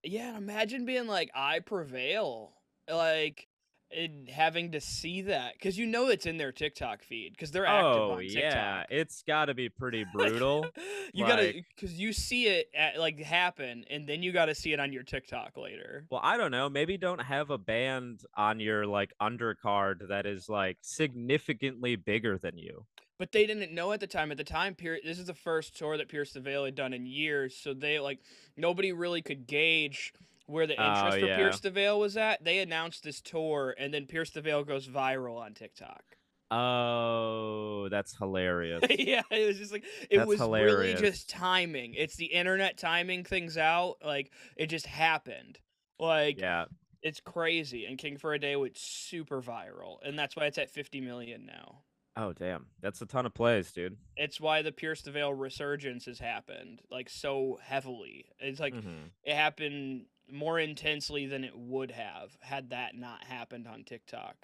Yeah, 0.03 0.37
imagine 0.37 0.85
being 0.85 1.07
like, 1.07 1.31
I 1.35 1.61
prevail, 1.61 2.53
like, 2.89 3.49
and 3.97 4.29
having 4.29 4.73
to 4.73 4.81
see 4.81 5.23
that 5.23 5.55
because 5.55 5.79
you 5.79 5.87
know 5.87 6.09
it's 6.09 6.27
in 6.27 6.37
their 6.37 6.53
TikTok 6.53 7.03
feed 7.03 7.33
because 7.33 7.51
they're 7.51 7.67
active 7.67 8.01
Oh 8.03 8.11
on 8.13 8.19
TikTok. 8.21 8.35
yeah, 8.43 8.85
it's 8.91 9.23
got 9.23 9.47
to 9.47 9.55
be 9.55 9.69
pretty 9.69 10.05
brutal. 10.13 10.67
you 11.13 11.27
gotta 11.27 11.55
because 11.75 11.99
you 11.99 12.13
see 12.13 12.47
it 12.47 12.69
at, 12.75 12.99
like 12.99 13.21
happen, 13.21 13.85
and 13.91 14.07
then 14.09 14.23
you 14.23 14.33
got 14.33 14.47
to 14.47 14.55
see 14.55 14.73
it 14.73 14.81
on 14.81 14.93
your 14.93 15.03
TikTok 15.03 15.57
later. 15.57 16.07
Well, 16.11 16.21
I 16.23 16.37
don't 16.37 16.51
know. 16.51 16.69
Maybe 16.69 16.97
don't 16.97 17.21
have 17.23 17.51
a 17.51 17.59
band 17.59 18.21
on 18.37 18.61
your 18.61 18.87
like 18.87 19.13
undercard 19.21 20.09
that 20.09 20.27
is 20.27 20.49
like 20.49 20.79
significantly 20.83 21.97
bigger 21.97 22.39
than 22.39 22.59
you. 22.59 22.85
But 23.17 23.31
they 23.31 23.47
didn't 23.47 23.73
know 23.73 23.93
at 23.93 24.01
the 24.01 24.09
time. 24.09 24.33
At 24.33 24.39
the 24.39 24.45
time, 24.45 24.75
Pier- 24.75 24.99
this 25.05 25.21
is 25.21 25.27
the 25.27 25.35
first 25.35 25.77
tour 25.79 25.97
that 25.97 26.09
Pierce 26.09 26.33
the 26.33 26.41
Veil 26.41 26.65
had 26.65 26.75
done 26.75 26.93
in 26.93 27.07
years, 27.07 27.57
so 27.57 27.73
they 27.73 28.01
like 28.01 28.19
nobody 28.57 28.93
really 28.93 29.23
could 29.23 29.47
gauge 29.47 30.13
where 30.47 30.67
the 30.67 30.77
Oh, 30.81 30.87
interest 30.87 31.19
for 31.21 31.27
yeah. 31.27 31.37
Pierce 31.37 31.61
the 31.61 31.71
Veil 31.71 31.99
was 31.99 32.17
at. 32.17 32.43
They 32.45 32.59
announced 32.59 33.03
this 33.05 33.21
tour, 33.21 33.75
and 33.79 33.93
then 33.95 34.07
Pierce 34.07 34.31
the 34.31 34.41
Veil 34.43 34.65
goes 34.65 34.87
viral 34.87 35.37
on 35.39 35.55
TikTok. 35.55 36.03
Oh, 36.51 37.89
that's 37.91 38.17
hilarious. 38.17 38.83
yeah, 38.91 39.23
it 39.31 39.47
was 39.47 39.59
just 39.59 39.73
like 39.73 39.85
it 40.11 40.19
That's 40.19 40.29
was 40.29 40.41
really 40.41 40.95
just 40.95 41.29
timing. 41.29 41.95
It's 41.95 42.17
the 42.17 42.27
internet 42.27 42.79
timing 42.79 43.25
things 43.25 43.57
out. 43.59 43.97
Like 44.05 44.31
it 44.57 44.67
just 44.67 44.87
happened. 44.87 45.59
Like 45.99 46.41
yeah. 46.41 46.67
it's 47.03 47.21
crazy. 47.21 47.87
And 47.87 47.99
King 47.99 48.17
for 48.19 48.33
a 48.35 48.39
Day 48.39 48.57
went 48.57 48.77
super 48.77 49.41
viral, 49.43 49.97
and 50.05 50.19
that's 50.19 50.37
why 50.37 50.47
it's 50.47 50.59
at 50.59 50.71
50 50.71 51.01
million 51.01 51.47
now. 51.47 51.81
Oh, 52.17 52.33
damn. 52.33 52.67
That's 52.81 53.03
a 53.03 53.07
ton 53.07 53.27
of 53.27 53.35
plays, 53.35 53.73
dude. 53.73 53.97
It's 54.17 54.41
why 54.41 54.63
the 54.63 54.71
Pierce 54.71 55.03
the 55.03 55.11
Veil 55.11 55.35
resurgence 55.35 56.05
has 56.07 56.21
happened 56.21 56.81
like 56.91 57.11
so 57.11 57.59
heavily. 57.61 58.27
It's 58.39 58.61
like 58.61 58.75
Mhm. 58.75 59.11
it 59.25 59.35
happened 59.35 60.07
more 60.31 60.59
intensely 60.59 61.27
than 61.27 61.45
it 61.45 61.57
would 61.57 61.91
have 61.91 62.37
had 62.41 62.71
that 62.71 62.95
not 62.97 63.25
happened 63.25 63.67
on 63.67 63.85
TikTok. 63.85 64.37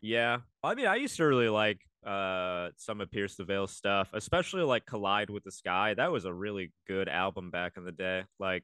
Yeah. 0.00 0.38
I 0.62 0.74
mean, 0.74 0.86
I 0.86 0.96
used 0.96 1.16
to 1.16 1.24
really 1.24 1.48
like 1.48 1.80
uh 2.06 2.68
some 2.76 3.00
of 3.00 3.10
Pierce 3.10 3.34
the 3.34 3.44
Veil 3.44 3.66
stuff, 3.66 4.10
especially 4.12 4.62
like 4.62 4.86
Collide 4.86 5.30
with 5.30 5.42
the 5.44 5.50
Sky. 5.50 5.94
That 5.94 6.12
was 6.12 6.24
a 6.24 6.32
really 6.32 6.72
good 6.86 7.08
album 7.08 7.50
back 7.50 7.72
in 7.76 7.84
the 7.84 7.92
day. 7.92 8.24
Like, 8.38 8.62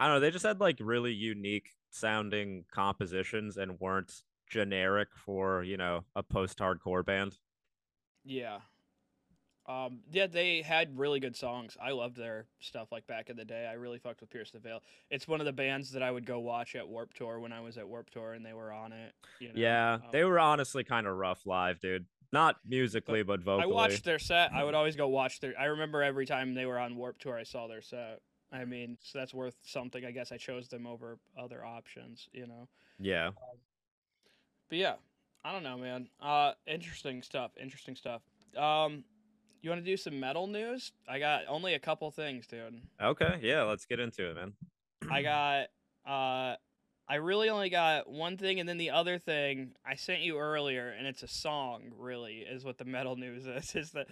I 0.00 0.06
don't 0.06 0.16
know, 0.16 0.20
they 0.20 0.30
just 0.30 0.46
had 0.46 0.60
like 0.60 0.78
really 0.80 1.12
unique 1.12 1.68
sounding 1.90 2.64
compositions 2.72 3.58
and 3.58 3.78
weren't 3.78 4.12
generic 4.48 5.08
for, 5.14 5.62
you 5.62 5.76
know, 5.76 6.04
a 6.16 6.22
post-hardcore 6.22 7.04
band. 7.04 7.36
Yeah. 8.24 8.60
Um, 9.66 10.00
yeah, 10.10 10.26
they 10.26 10.60
had 10.62 10.98
really 10.98 11.20
good 11.20 11.36
songs. 11.36 11.76
I 11.80 11.92
loved 11.92 12.16
their 12.16 12.46
stuff 12.60 12.90
like 12.90 13.06
back 13.06 13.30
in 13.30 13.36
the 13.36 13.44
day. 13.44 13.68
I 13.70 13.74
really 13.74 13.98
fucked 13.98 14.20
with 14.20 14.30
Pierce 14.30 14.50
the 14.50 14.58
Veil. 14.58 14.82
It's 15.08 15.28
one 15.28 15.40
of 15.40 15.46
the 15.46 15.52
bands 15.52 15.92
that 15.92 16.02
I 16.02 16.10
would 16.10 16.26
go 16.26 16.40
watch 16.40 16.74
at 16.74 16.88
Warped 16.88 17.16
Tour 17.16 17.38
when 17.38 17.52
I 17.52 17.60
was 17.60 17.78
at 17.78 17.86
Warped 17.86 18.12
Tour 18.12 18.32
and 18.32 18.44
they 18.44 18.54
were 18.54 18.72
on 18.72 18.92
it. 18.92 19.12
You 19.38 19.48
know? 19.48 19.54
Yeah, 19.54 19.94
Um, 19.94 20.02
they 20.10 20.24
were 20.24 20.40
honestly 20.40 20.82
kind 20.82 21.06
of 21.06 21.16
rough 21.16 21.46
live, 21.46 21.78
dude. 21.78 22.06
Not 22.32 22.56
musically, 22.66 23.22
but, 23.22 23.40
I 23.40 23.42
vocally. 23.44 23.62
I 23.64 23.66
watched 23.66 24.04
their 24.04 24.18
set. 24.18 24.52
I 24.52 24.64
would 24.64 24.74
always 24.74 24.96
go 24.96 25.06
watch 25.06 25.38
their. 25.38 25.52
I 25.58 25.66
remember 25.66 26.02
every 26.02 26.24
time 26.26 26.54
they 26.54 26.64
were 26.66 26.78
on 26.78 26.96
Warped 26.96 27.20
Tour, 27.20 27.36
I 27.36 27.42
saw 27.42 27.68
their 27.68 27.82
set. 27.82 28.20
I 28.50 28.64
mean, 28.64 28.96
so 29.02 29.18
that's 29.18 29.34
worth 29.34 29.56
something. 29.62 30.04
I 30.04 30.10
guess 30.10 30.32
I 30.32 30.38
chose 30.38 30.68
them 30.68 30.86
over 30.86 31.18
other 31.38 31.64
options. 31.64 32.28
You 32.32 32.46
know. 32.46 32.68
Yeah. 32.98 33.30
But 34.70 34.78
yeah, 34.78 34.94
I 35.44 35.52
don't 35.52 35.62
know, 35.62 35.76
man. 35.76 36.08
Uh, 36.20 36.52
interesting 36.66 37.22
stuff. 37.22 37.52
Interesting 37.60 37.96
stuff. 37.96 38.22
Um, 38.56 39.04
you 39.62 39.70
want 39.70 39.84
to 39.84 39.90
do 39.90 39.96
some 39.96 40.18
metal 40.18 40.46
news? 40.46 40.92
I 41.08 41.18
got 41.18 41.42
only 41.48 41.74
a 41.74 41.78
couple 41.78 42.10
things, 42.10 42.46
dude. 42.46 42.82
Okay. 43.00 43.38
Yeah, 43.42 43.62
let's 43.62 43.86
get 43.86 44.00
into 44.00 44.30
it, 44.30 44.36
man. 44.36 44.52
I 45.10 45.22
got 45.22 45.66
uh 46.06 46.56
I 47.08 47.16
really 47.16 47.50
only 47.50 47.68
got 47.68 48.08
one 48.10 48.36
thing 48.36 48.60
and 48.60 48.68
then 48.68 48.78
the 48.78 48.90
other 48.90 49.18
thing 49.18 49.72
I 49.84 49.96
sent 49.96 50.22
you 50.22 50.38
earlier 50.38 50.88
and 50.88 51.06
it's 51.06 51.22
a 51.22 51.28
song 51.28 51.92
really 51.98 52.38
is 52.38 52.64
what 52.64 52.78
the 52.78 52.84
metal 52.84 53.16
news 53.16 53.46
is 53.46 53.74
is 53.74 53.90
that 53.92 54.06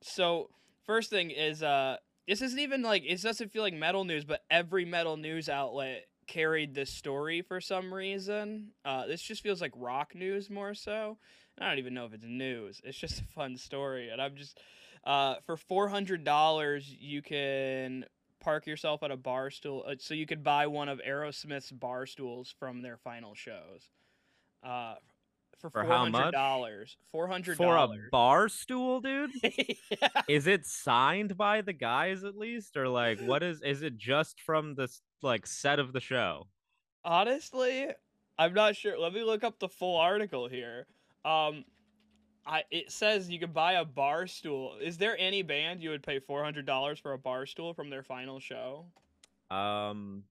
so 0.00 0.50
first 0.84 1.10
thing 1.10 1.30
is 1.30 1.62
uh 1.62 1.96
this 2.26 2.42
isn't 2.42 2.58
even 2.58 2.82
like 2.82 3.04
it 3.06 3.20
doesn't 3.22 3.52
feel 3.52 3.62
like 3.62 3.74
metal 3.74 4.04
news 4.04 4.24
but 4.24 4.44
every 4.50 4.84
metal 4.84 5.16
news 5.16 5.48
outlet 5.48 6.06
carried 6.26 6.74
this 6.74 6.90
story 6.90 7.42
for 7.42 7.60
some 7.60 7.92
reason 7.94 8.68
uh 8.84 9.06
this 9.06 9.22
just 9.22 9.42
feels 9.42 9.60
like 9.60 9.72
rock 9.76 10.14
news 10.14 10.50
more 10.50 10.74
so 10.74 11.18
I 11.60 11.68
don't 11.68 11.78
even 11.78 11.94
know 11.94 12.06
if 12.06 12.14
it's 12.14 12.24
news 12.26 12.80
it's 12.82 12.98
just 12.98 13.20
a 13.20 13.24
fun 13.24 13.56
story 13.56 14.08
and 14.08 14.20
I'm 14.20 14.34
just 14.34 14.58
uh 15.06 15.36
for 15.46 15.56
$400 15.56 16.84
you 17.00 17.22
can 17.22 18.04
park 18.40 18.66
yourself 18.66 19.02
at 19.02 19.10
a 19.10 19.16
bar 19.16 19.50
stool 19.50 19.84
uh, 19.88 19.94
so 19.98 20.12
you 20.14 20.26
could 20.26 20.44
buy 20.44 20.66
one 20.66 20.88
of 20.88 21.00
Aerosmith's 21.06 21.72
bar 21.72 22.04
stools 22.06 22.54
from 22.58 22.82
their 22.82 22.96
final 22.98 23.34
shows. 23.34 23.90
Uh 24.62 24.96
for 25.58 25.70
four 25.70 25.84
how 25.84 25.98
hundred 26.00 26.12
much? 26.12 26.32
dollars. 26.32 26.96
Four 27.10 27.28
hundred 27.28 27.56
For 27.56 27.76
a 27.76 27.88
bar 28.12 28.48
stool, 28.50 29.00
dude? 29.00 29.30
yeah. 29.42 30.08
is 30.28 30.46
it 30.46 30.66
signed 30.66 31.36
by 31.36 31.62
the 31.62 31.72
guys 31.72 32.24
at 32.24 32.36
least 32.36 32.76
or 32.76 32.88
like 32.88 33.20
what 33.20 33.42
is 33.42 33.62
is 33.62 33.82
it 33.82 33.96
just 33.96 34.40
from 34.42 34.74
this 34.74 35.00
like 35.22 35.46
set 35.46 35.78
of 35.78 35.92
the 35.94 36.00
show 36.00 36.46
Honestly, 37.04 37.86
I'm 38.38 38.52
not 38.52 38.76
sure. 38.76 38.98
Let 38.98 39.12
me 39.14 39.22
look 39.22 39.44
up 39.44 39.58
the 39.60 39.68
full 39.68 39.96
article 39.96 40.48
here. 40.48 40.86
Um 41.24 41.64
I 42.46 42.62
it 42.70 42.92
says 42.92 43.28
you 43.28 43.38
could 43.38 43.52
buy 43.52 43.74
a 43.74 43.84
bar 43.84 44.26
stool. 44.26 44.76
Is 44.80 44.96
there 44.96 45.16
any 45.18 45.42
band 45.42 45.82
you 45.82 45.90
would 45.90 46.02
pay 46.02 46.20
four 46.20 46.44
hundred 46.44 46.66
dollars 46.66 46.98
for 46.98 47.12
a 47.12 47.18
bar 47.18 47.46
stool 47.46 47.74
from 47.74 47.90
their 47.90 48.02
final 48.02 48.38
show? 48.38 48.86
um 49.50 50.22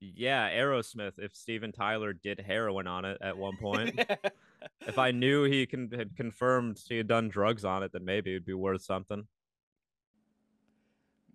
Yeah, 0.00 0.50
Aerosmith. 0.50 1.18
If 1.18 1.36
Steven 1.36 1.72
Tyler 1.72 2.12
did 2.12 2.40
heroin 2.40 2.86
on 2.86 3.04
it 3.04 3.18
at 3.20 3.36
one 3.36 3.56
point, 3.58 4.00
if 4.86 4.98
I 4.98 5.10
knew 5.10 5.44
he 5.44 5.66
can 5.66 5.90
had 5.90 6.16
confirmed 6.16 6.80
he 6.88 6.96
had 6.96 7.06
done 7.06 7.28
drugs 7.28 7.64
on 7.64 7.82
it, 7.82 7.92
then 7.92 8.04
maybe 8.04 8.30
it'd 8.30 8.46
be 8.46 8.54
worth 8.54 8.82
something. 8.82 9.26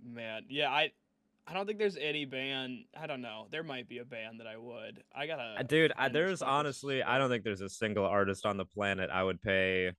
Man, 0.03 0.45
yeah, 0.49 0.69
I 0.69 0.91
I 1.45 1.53
don't 1.53 1.65
think 1.65 1.79
there's 1.79 1.97
any 1.97 2.25
band. 2.25 2.85
I 2.99 3.07
don't 3.07 3.21
know. 3.21 3.47
There 3.51 3.63
might 3.63 3.87
be 3.87 3.99
a 3.99 4.05
band 4.05 4.39
that 4.39 4.47
I 4.47 4.57
would. 4.57 5.03
I 5.15 5.27
gotta. 5.27 5.55
Uh, 5.59 5.63
Dude, 5.63 5.93
I, 5.95 6.09
there's 6.09 6.41
honestly, 6.41 7.03
I 7.03 7.17
don't 7.17 7.29
think 7.29 7.43
there's 7.43 7.61
a 7.61 7.69
single 7.69 8.05
artist 8.05 8.45
on 8.45 8.57
the 8.57 8.65
planet 8.65 9.09
I 9.11 9.23
would 9.23 9.41
pay 9.41 9.93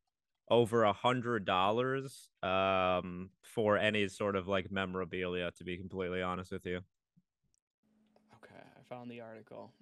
over 0.51 0.85
a 0.85 0.93
hundred 0.93 1.45
dollars 1.45 2.31
um 2.43 3.31
for 3.43 3.77
any 3.77 4.09
sort 4.09 4.37
of 4.37 4.49
like 4.49 4.71
memorabilia. 4.71 5.51
To 5.53 5.65
be 5.65 5.77
completely 5.77 6.23
honest 6.23 6.53
with 6.53 6.67
you. 6.67 6.81
Okay, 8.37 8.55
I 8.57 8.83
found 8.89 9.11
the 9.11 9.21
article. 9.21 9.73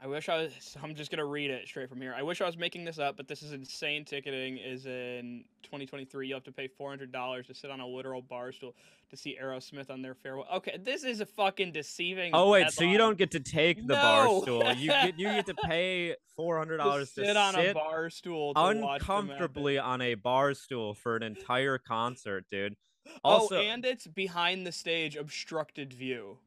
I 0.00 0.06
wish 0.06 0.28
I 0.28 0.36
was. 0.36 0.76
I'm 0.82 0.94
just 0.94 1.10
gonna 1.10 1.24
read 1.24 1.50
it 1.50 1.66
straight 1.66 1.88
from 1.88 2.00
here. 2.00 2.14
I 2.16 2.22
wish 2.22 2.40
I 2.40 2.46
was 2.46 2.56
making 2.56 2.84
this 2.84 2.98
up, 2.98 3.16
but 3.16 3.26
this 3.26 3.42
is 3.42 3.52
insane. 3.52 4.04
Ticketing 4.04 4.58
is 4.58 4.86
in 4.86 5.44
2023. 5.64 6.28
You 6.28 6.34
have 6.34 6.44
to 6.44 6.52
pay 6.52 6.68
$400 6.68 7.46
to 7.46 7.54
sit 7.54 7.70
on 7.70 7.80
a 7.80 7.86
literal 7.86 8.22
bar 8.22 8.52
stool 8.52 8.74
to 9.10 9.16
see 9.16 9.36
Aerosmith 9.42 9.90
on 9.90 10.02
their 10.02 10.14
farewell. 10.14 10.46
Okay, 10.54 10.78
this 10.82 11.02
is 11.02 11.20
a 11.20 11.26
fucking 11.26 11.72
deceiving. 11.72 12.32
Oh 12.34 12.50
wait, 12.50 12.70
so 12.70 12.84
you 12.84 12.98
don't 12.98 13.18
get 13.18 13.32
to 13.32 13.40
take 13.40 13.86
the 13.86 13.94
bar 13.94 14.26
No. 14.26 14.40
stool. 14.42 14.72
You 14.72 14.88
get 15.02 15.18
you 15.18 15.28
get 15.28 15.46
to 15.46 15.54
pay 15.54 16.14
$400 16.38 17.00
to 17.00 17.06
sit 17.06 17.36
on 17.36 17.56
a 17.56 17.58
sit 17.58 17.74
bar 17.74 18.10
stool 18.10 18.54
to 18.54 18.60
watch 18.60 18.74
them 18.76 18.86
at 18.86 18.98
uncomfortably 19.00 19.78
on 19.78 20.00
a 20.00 20.14
bar 20.14 20.54
stool 20.54 20.94
for 20.94 21.16
an 21.16 21.22
entire 21.22 21.78
concert, 21.78 22.44
dude. 22.50 22.76
Oh, 23.24 23.30
Also, 23.30 23.60
and 23.60 23.84
it's 23.84 24.06
behind 24.06 24.66
the 24.66 24.72
stage, 24.72 25.16
obstructed 25.16 25.92
view. 25.92 26.38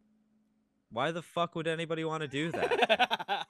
Why 0.92 1.12
the 1.12 1.22
fuck 1.22 1.56
would 1.56 1.68
anybody 1.68 2.04
want 2.04 2.22
to 2.22 2.28
do 2.28 2.52
that? 2.52 3.48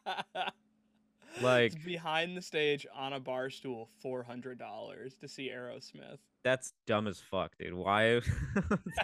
Like- 1.42 1.74
it's 1.74 1.84
behind 1.86 2.36
the 2.38 2.42
stage 2.42 2.86
on 2.96 3.14
a 3.14 3.20
bar 3.20 3.50
stool, 3.50 3.90
four 4.02 4.24
hundred 4.24 4.60
dollars 4.60 5.16
to 5.22 5.28
see 5.28 5.50
Aerosmith. 5.50 6.18
That's 6.44 6.74
dumb 6.88 7.08
as 7.08 7.20
fuck, 7.20 7.52
dude. 7.60 7.74
Why? 7.74 8.22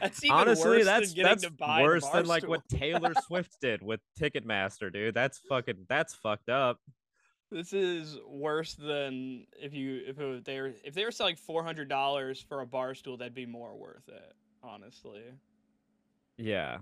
that's 0.00 0.22
even 0.24 0.36
Honestly, 0.36 0.68
worse 0.78 0.84
that's 0.84 1.08
than 1.08 1.16
getting 1.16 1.30
that's 1.30 1.42
to 1.44 1.50
buy 1.50 1.78
the 1.78 1.84
worse 1.84 2.08
than 2.08 2.26
like 2.26 2.46
what. 2.46 2.68
Taylor 2.68 3.14
Swift 3.26 3.60
did 3.60 3.82
with 3.82 4.00
Ticketmaster, 4.20 4.92
dude. 4.92 5.14
That's 5.14 5.38
fucking 5.48 5.86
that's 5.88 6.14
fucked 6.14 6.48
up. 6.50 6.80
This 7.50 7.72
is 7.72 8.18
worse 8.26 8.74
than 8.74 9.46
if 9.60 9.74
you 9.74 10.02
if 10.06 10.18
it, 10.18 10.44
they 10.44 10.60
were 10.60 10.72
if 10.84 10.94
they 10.94 11.04
were 11.04 11.10
selling 11.10 11.36
four 11.36 11.64
hundred 11.64 11.88
dollars 11.88 12.40
for 12.46 12.60
a 12.60 12.66
bar 12.66 12.94
stool, 12.94 13.16
that'd 13.16 13.34
be 13.34 13.46
more 13.46 13.74
worth 13.76 14.08
it. 14.08 14.32
Honestly, 14.62 15.22
Yeah. 16.36 16.78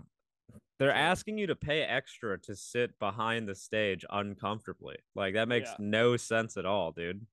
They're 0.79 0.93
asking 0.93 1.39
you 1.39 1.47
to 1.49 1.57
pay 1.57 1.83
extra 1.83 2.41
to 2.41 2.57
sit 2.57 2.99
behind 2.99 3.49
the 3.49 3.55
stage 3.55 4.05
uncomfortably. 4.09 4.97
Like 5.15 5.35
that 5.35 5.49
makes 5.49 5.71
Yeah. 5.71 5.77
no 5.79 6.17
sense 6.17 6.57
at 6.57 6.65
all, 6.65 6.93
dude. 6.93 7.27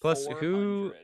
Plus, 0.00 0.26
who 0.26 0.94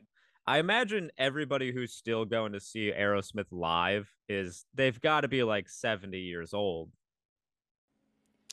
I 0.47 0.59
imagine 0.59 1.11
everybody 1.17 1.71
who's 1.71 1.93
still 1.93 2.23
going 2.25 2.53
to 2.53 2.59
see 2.59 2.91
Aerosmith 2.91 3.51
live 3.51 4.09
is 4.29 4.65
they've 4.73 4.99
got 5.01 5.21
to 5.21 5.27
be 5.27 5.43
like 5.43 5.69
70 5.69 6.17
years 6.19 6.53
old. 6.53 6.89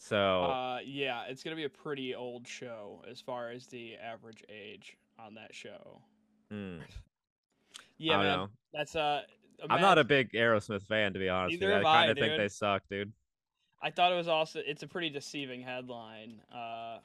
So, 0.01 0.43
Uh, 0.45 0.81
yeah, 0.85 1.25
it's 1.25 1.43
gonna 1.43 1.57
be 1.57 1.65
a 1.65 1.71
pretty 1.71 2.15
old 2.15 2.47
show 2.47 3.03
as 3.09 3.23
far 3.23 3.51
as 3.51 3.67
the 3.69 3.97
average 3.97 4.45
age 4.51 4.99
on 5.19 5.35
that 5.35 5.55
show. 5.55 6.03
mm, 6.51 6.81
Yeah, 7.97 8.15
I 8.15 8.17
don't 8.17 8.27
man, 8.27 8.39
know. 8.39 8.49
that's 8.73 8.97
uh. 8.97 9.23
I'm 9.71 9.81
not 9.81 9.99
a 9.99 10.05
big 10.05 10.33
Aerosmith 10.33 10.83
fan, 10.83 11.13
to 11.15 11.19
be 11.19 11.29
honest. 11.29 11.61
with 11.61 11.69
you. 11.69 11.75
I 11.77 11.83
kind 11.83 12.11
of 12.11 12.19
think 12.19 12.37
they 12.37 12.49
suck, 12.49 12.83
dude. 12.91 13.13
I 13.83 13.91
thought 13.91 14.13
it 14.13 14.17
was 14.17 14.29
also. 14.29 14.61
It's 14.65 14.83
a 14.83 14.87
pretty 14.89 15.11
deceiving 15.11 15.63
headline. 15.63 16.41
Uh. 16.55 16.99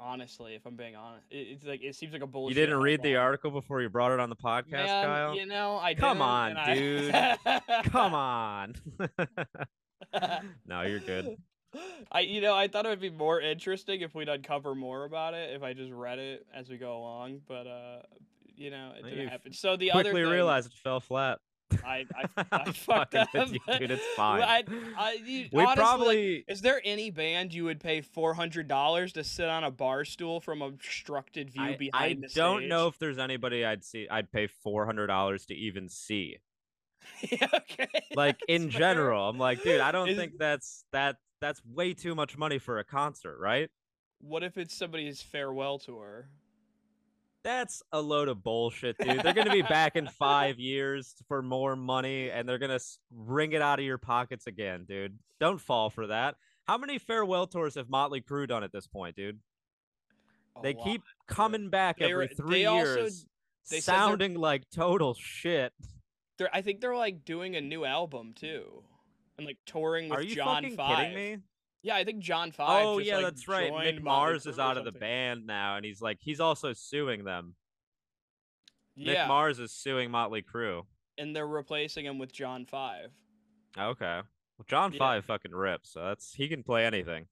Honestly, 0.00 0.54
if 0.54 0.64
I'm 0.64 0.76
being 0.76 0.94
honest, 0.94 1.24
it, 1.28 1.38
it's 1.38 1.64
like 1.64 1.82
it 1.82 1.96
seems 1.96 2.12
like 2.12 2.22
a 2.22 2.26
bullshit. 2.26 2.56
You 2.56 2.62
didn't 2.66 2.80
read 2.80 3.02
the 3.02 3.16
article 3.16 3.50
before 3.50 3.82
you 3.82 3.88
brought 3.88 4.12
it 4.12 4.20
on 4.20 4.30
the 4.30 4.36
podcast, 4.36 4.70
Man, 4.70 5.04
Kyle? 5.04 5.34
you 5.34 5.44
know 5.44 5.76
I 5.82 5.94
Come 5.94 6.18
didn't, 6.18 6.28
on, 6.28 6.50
and 6.50 6.58
I- 6.60 6.74
dude. 6.74 7.84
Come 7.92 8.14
on. 8.14 8.74
no, 10.66 10.82
you're 10.82 11.00
good. 11.00 11.36
I 12.12 12.20
you 12.20 12.40
know 12.40 12.54
I 12.54 12.68
thought 12.68 12.86
it 12.86 12.90
would 12.90 13.00
be 13.00 13.10
more 13.10 13.40
interesting 13.40 14.00
if 14.02 14.14
we'd 14.14 14.28
uncover 14.28 14.74
more 14.76 15.04
about 15.04 15.34
it 15.34 15.52
if 15.54 15.64
I 15.64 15.72
just 15.72 15.92
read 15.92 16.20
it 16.20 16.46
as 16.54 16.68
we 16.68 16.76
go 16.78 16.96
along, 16.96 17.40
but 17.48 17.66
uh, 17.66 18.02
you 18.58 18.70
know 18.70 18.92
it 18.98 19.04
didn't 19.08 19.28
happen. 19.28 19.52
So 19.52 19.76
the 19.76 19.92
other 19.92 20.10
Quickly 20.10 20.22
realized 20.22 20.66
it 20.72 20.78
fell 20.78 21.00
flat. 21.00 21.38
I 21.84 22.06
I, 22.36 22.44
I 22.52 22.72
fucked 22.72 23.14
up. 23.14 23.28
you, 23.34 23.58
dude. 23.78 23.90
It's 23.90 24.06
fine. 24.16 24.42
I, 24.42 24.64
I, 24.96 25.18
you, 25.24 25.48
we 25.52 25.62
honestly, 25.62 25.76
probably 25.82 26.44
is 26.48 26.62
there 26.62 26.80
any 26.84 27.10
band 27.10 27.52
you 27.52 27.64
would 27.64 27.80
pay 27.80 28.00
four 28.00 28.34
hundred 28.34 28.68
dollars 28.68 29.12
to 29.14 29.24
sit 29.24 29.48
on 29.48 29.64
a 29.64 29.70
bar 29.70 30.04
stool 30.04 30.40
from 30.40 30.62
obstructed 30.62 31.50
view 31.50 31.62
I, 31.62 31.76
behind 31.76 32.18
I 32.18 32.20
the 32.22 32.28
stage? 32.28 32.36
don't 32.36 32.68
know 32.68 32.86
if 32.88 32.98
there's 32.98 33.18
anybody 33.18 33.64
I'd 33.64 33.84
see 33.84 34.08
I'd 34.10 34.30
pay 34.32 34.46
four 34.46 34.86
hundred 34.86 35.08
dollars 35.08 35.46
to 35.46 35.54
even 35.54 35.88
see. 35.88 36.38
Okay. 37.32 37.86
Like 38.14 38.38
in 38.48 38.70
fair. 38.70 38.80
general, 38.80 39.28
I'm 39.28 39.38
like, 39.38 39.62
dude, 39.62 39.80
I 39.80 39.92
don't 39.92 40.08
Is- 40.08 40.16
think 40.16 40.38
that's 40.38 40.84
that 40.92 41.16
that's 41.40 41.64
way 41.64 41.94
too 41.94 42.14
much 42.14 42.36
money 42.36 42.58
for 42.58 42.78
a 42.78 42.84
concert, 42.84 43.38
right? 43.40 43.70
What 44.20 44.42
if 44.42 44.58
it's 44.58 44.74
somebody's 44.74 45.22
farewell 45.22 45.78
tour? 45.78 46.28
That's 47.48 47.82
a 47.92 48.00
load 48.02 48.28
of 48.28 48.42
bullshit, 48.42 48.98
dude. 48.98 49.20
They're 49.22 49.32
gonna 49.32 49.50
be 49.50 49.62
back 49.62 49.96
in 49.96 50.06
five 50.18 50.58
years 50.58 51.14
for 51.28 51.40
more 51.40 51.76
money, 51.76 52.30
and 52.30 52.46
they're 52.46 52.58
gonna 52.58 52.78
wring 53.10 53.52
it 53.52 53.62
out 53.62 53.78
of 53.78 53.86
your 53.86 53.96
pockets 53.96 54.46
again, 54.46 54.84
dude. 54.86 55.18
Don't 55.40 55.58
fall 55.58 55.88
for 55.88 56.08
that. 56.08 56.34
How 56.66 56.76
many 56.76 56.98
farewell 56.98 57.46
tours 57.46 57.76
have 57.76 57.88
Motley 57.88 58.20
Crue 58.20 58.46
done 58.46 58.62
at 58.62 58.70
this 58.70 58.86
point, 58.86 59.16
dude? 59.16 59.38
A 60.58 60.62
They 60.62 60.74
lot. 60.74 60.84
keep 60.84 61.02
coming 61.26 61.70
back 61.70 61.98
They 62.00 62.10
every 62.10 62.26
were- 62.26 62.34
three 62.34 62.58
they 62.60 62.66
also- 62.66 62.96
years, 62.96 63.26
they're- 63.70 63.80
sounding 63.80 64.34
like 64.34 64.68
total 64.68 65.14
shit. 65.14 65.72
They're, 66.36 66.50
I 66.54 66.60
think 66.60 66.82
they're 66.82 66.96
like 66.96 67.24
doing 67.24 67.56
a 67.56 67.62
new 67.62 67.86
album 67.86 68.34
too, 68.34 68.84
and 69.38 69.46
like 69.46 69.56
touring 69.64 70.10
with 70.10 70.18
Are 70.18 70.22
you 70.22 70.34
John 70.34 70.64
fucking 70.64 70.76
Five. 70.76 70.98
kidding 70.98 71.14
me? 71.14 71.38
Yeah, 71.82 71.96
I 71.96 72.04
think 72.04 72.20
John 72.20 72.50
Five. 72.52 72.84
Oh 72.84 72.98
just, 72.98 73.08
yeah, 73.08 73.16
like, 73.16 73.24
that's 73.24 73.48
right. 73.48 73.72
Mick 73.72 74.02
Mars 74.02 74.46
is 74.46 74.58
out 74.58 74.76
of 74.76 74.84
the 74.84 74.92
band 74.92 75.46
now, 75.46 75.76
and 75.76 75.84
he's 75.84 76.00
like 76.00 76.18
he's 76.20 76.40
also 76.40 76.72
suing 76.72 77.24
them. 77.24 77.54
Yeah, 78.96 79.24
Mick 79.24 79.28
Mars 79.28 79.58
is 79.58 79.72
suing 79.72 80.10
Motley 80.10 80.42
Crue. 80.42 80.82
and 81.18 81.34
they're 81.34 81.46
replacing 81.46 82.04
him 82.04 82.18
with 82.18 82.32
John 82.32 82.66
Five. 82.66 83.10
Okay. 83.78 84.20
Well, 84.58 84.66
John 84.66 84.92
Yeah. 84.92 84.98
Five 84.98 85.24
fucking 85.24 85.52
rips, 85.52 85.92
so 85.92 86.02
that's 86.02 86.34
he 86.34 86.48
can 86.48 86.64
play 86.64 86.84
anything. 86.84 87.26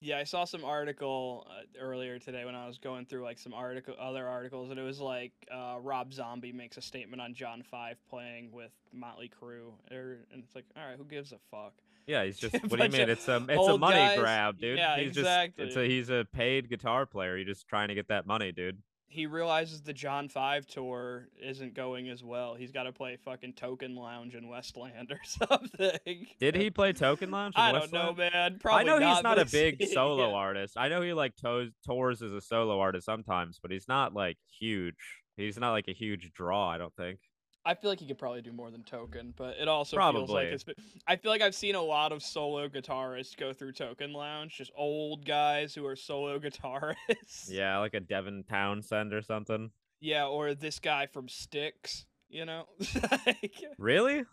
Yeah, 0.00 0.18
I 0.18 0.24
saw 0.24 0.44
some 0.44 0.64
article 0.64 1.46
uh, 1.48 1.62
earlier 1.80 2.18
today 2.18 2.44
when 2.44 2.54
I 2.54 2.66
was 2.66 2.76
going 2.76 3.06
through 3.06 3.22
like 3.22 3.38
some 3.38 3.54
article, 3.54 3.94
other 3.98 4.26
articles, 4.28 4.70
and 4.70 4.78
it 4.78 4.82
was 4.82 5.00
like 5.00 5.32
uh, 5.50 5.76
Rob 5.80 6.12
Zombie 6.12 6.52
makes 6.52 6.76
a 6.76 6.82
statement 6.82 7.22
on 7.22 7.34
John 7.34 7.62
Five 7.62 7.96
playing 8.10 8.50
with 8.52 8.72
Motley 8.92 9.30
Crue, 9.30 9.72
er, 9.92 10.26
and 10.32 10.42
it's 10.42 10.54
like, 10.54 10.64
all 10.76 10.86
right, 10.86 10.98
who 10.98 11.04
gives 11.04 11.32
a 11.32 11.38
fuck? 11.50 11.72
Yeah, 12.06 12.24
he's 12.24 12.38
just. 12.38 12.54
What 12.68 12.78
do 12.78 12.84
you 12.84 12.90
mean? 12.90 13.10
It's 13.10 13.28
a 13.28 13.44
it's 13.48 13.68
a 13.68 13.78
money 13.78 13.96
guys. 13.96 14.18
grab, 14.18 14.60
dude. 14.60 14.78
Yeah, 14.78 14.98
he's 14.98 15.14
just. 15.14 15.50
It's 15.56 15.76
a 15.76 15.86
he's 15.86 16.08
a 16.08 16.26
paid 16.32 16.68
guitar 16.68 17.06
player. 17.06 17.36
You're 17.36 17.46
just 17.46 17.66
trying 17.68 17.88
to 17.88 17.94
get 17.94 18.08
that 18.08 18.26
money, 18.26 18.52
dude. 18.52 18.78
He 19.08 19.26
realizes 19.26 19.82
the 19.82 19.92
John 19.92 20.28
Five 20.28 20.66
tour 20.66 21.28
isn't 21.40 21.74
going 21.74 22.08
as 22.08 22.22
well. 22.22 22.54
He's 22.54 22.72
got 22.72 22.84
to 22.84 22.92
play 22.92 23.16
fucking 23.24 23.54
Token 23.54 23.94
Lounge 23.94 24.34
in 24.34 24.48
Westland 24.48 25.10
or 25.12 25.20
something. 25.24 26.26
Did 26.38 26.54
he 26.54 26.70
play 26.70 26.92
Token 26.92 27.30
Lounge? 27.30 27.54
in 27.56 27.60
I 27.60 27.72
don't 27.72 27.92
know, 27.92 28.12
man. 28.12 28.58
Probably 28.60 28.80
I 28.80 28.84
know 28.98 29.14
he's 29.14 29.22
not 29.22 29.38
a 29.38 29.46
big 29.46 29.76
yeah. 29.80 29.86
solo 29.92 30.34
artist. 30.34 30.74
I 30.76 30.88
know 30.88 31.02
he 31.02 31.12
like 31.12 31.34
toes, 31.36 31.70
tours 31.84 32.22
as 32.22 32.32
a 32.32 32.40
solo 32.40 32.78
artist 32.80 33.06
sometimes, 33.06 33.58
but 33.60 33.70
he's 33.70 33.88
not 33.88 34.12
like 34.12 34.38
huge. 34.60 35.22
He's 35.36 35.58
not 35.58 35.72
like 35.72 35.88
a 35.88 35.94
huge 35.94 36.32
draw. 36.32 36.68
I 36.68 36.78
don't 36.78 36.94
think. 36.94 37.20
I 37.66 37.74
feel 37.74 37.90
like 37.90 38.00
he 38.00 38.06
could 38.06 38.16
probably 38.18 38.40
do 38.42 38.52
more 38.52 38.70
than 38.70 38.82
Token, 38.84 39.34
but 39.36 39.56
it 39.60 39.66
also 39.68 39.96
feels 39.96 40.12
Probably. 40.12 40.34
like 40.44 40.46
it's. 40.54 40.64
been- 40.64 40.76
I 41.06 41.16
feel 41.16 41.30
like 41.32 41.42
I've 41.42 41.54
seen 41.54 41.74
a 41.74 41.82
lot 41.82 42.12
of 42.12 42.22
solo 42.22 42.68
guitarists 42.68 43.36
go 43.36 43.52
through 43.52 43.72
Token 43.72 44.12
Lounge, 44.12 44.56
just 44.56 44.70
old 44.76 45.26
guys 45.26 45.74
who 45.74 45.84
are 45.86 45.96
solo 45.96 46.38
guitarists. 46.40 47.50
Yeah, 47.50 47.78
like 47.78 47.94
a 47.94 48.00
Devin 48.00 48.44
Townsend 48.48 49.12
or 49.12 49.20
something. 49.20 49.70
Yeah, 50.00 50.26
or 50.26 50.54
this 50.54 50.78
guy 50.78 51.06
from 51.06 51.28
Styx. 51.28 52.06
You 52.28 52.44
know, 52.44 52.64
like, 53.26 53.54
Really? 53.78 54.24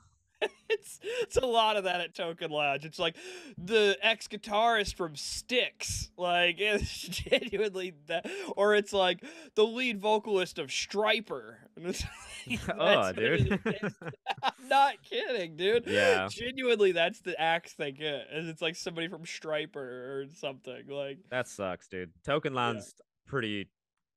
it's 0.69 0.99
it's 1.21 1.37
a 1.37 1.45
lot 1.45 1.77
of 1.77 1.85
that 1.85 2.01
at 2.01 2.13
Token 2.15 2.51
Lounge. 2.51 2.85
It's 2.85 2.99
like 2.99 3.15
the 3.57 3.97
ex 4.01 4.27
guitarist 4.27 4.95
from 4.95 5.15
Styx, 5.15 6.11
like 6.17 6.55
it's 6.59 7.01
genuinely 7.07 7.93
that, 8.07 8.29
or 8.55 8.75
it's 8.75 8.93
like 8.93 9.23
the 9.55 9.63
lead 9.65 9.99
vocalist 9.99 10.59
of 10.59 10.67
Stryper. 10.67 11.55
And 11.75 11.87
it's 11.87 12.03
like, 12.47 12.59
oh, 12.77 12.85
that's 12.85 13.17
what 13.17 13.23
it 13.23 13.63
dude. 13.63 13.93
I'm 14.43 14.67
not 14.69 14.95
kidding, 15.03 15.55
dude. 15.55 15.85
Yeah. 15.87 16.27
Genuinely, 16.29 16.91
that's 16.91 17.21
the 17.21 17.39
axe 17.39 17.73
they 17.75 17.91
get. 17.91 18.27
And 18.31 18.47
it's 18.49 18.61
like 18.61 18.75
somebody 18.75 19.07
from 19.07 19.23
Stryper 19.23 19.75
or 19.75 20.25
something. 20.35 20.83
Like, 20.87 21.19
that 21.31 21.47
sucks, 21.47 21.87
dude. 21.87 22.11
Token 22.25 22.53
Lounge 22.53 22.83
pretty 23.25 23.69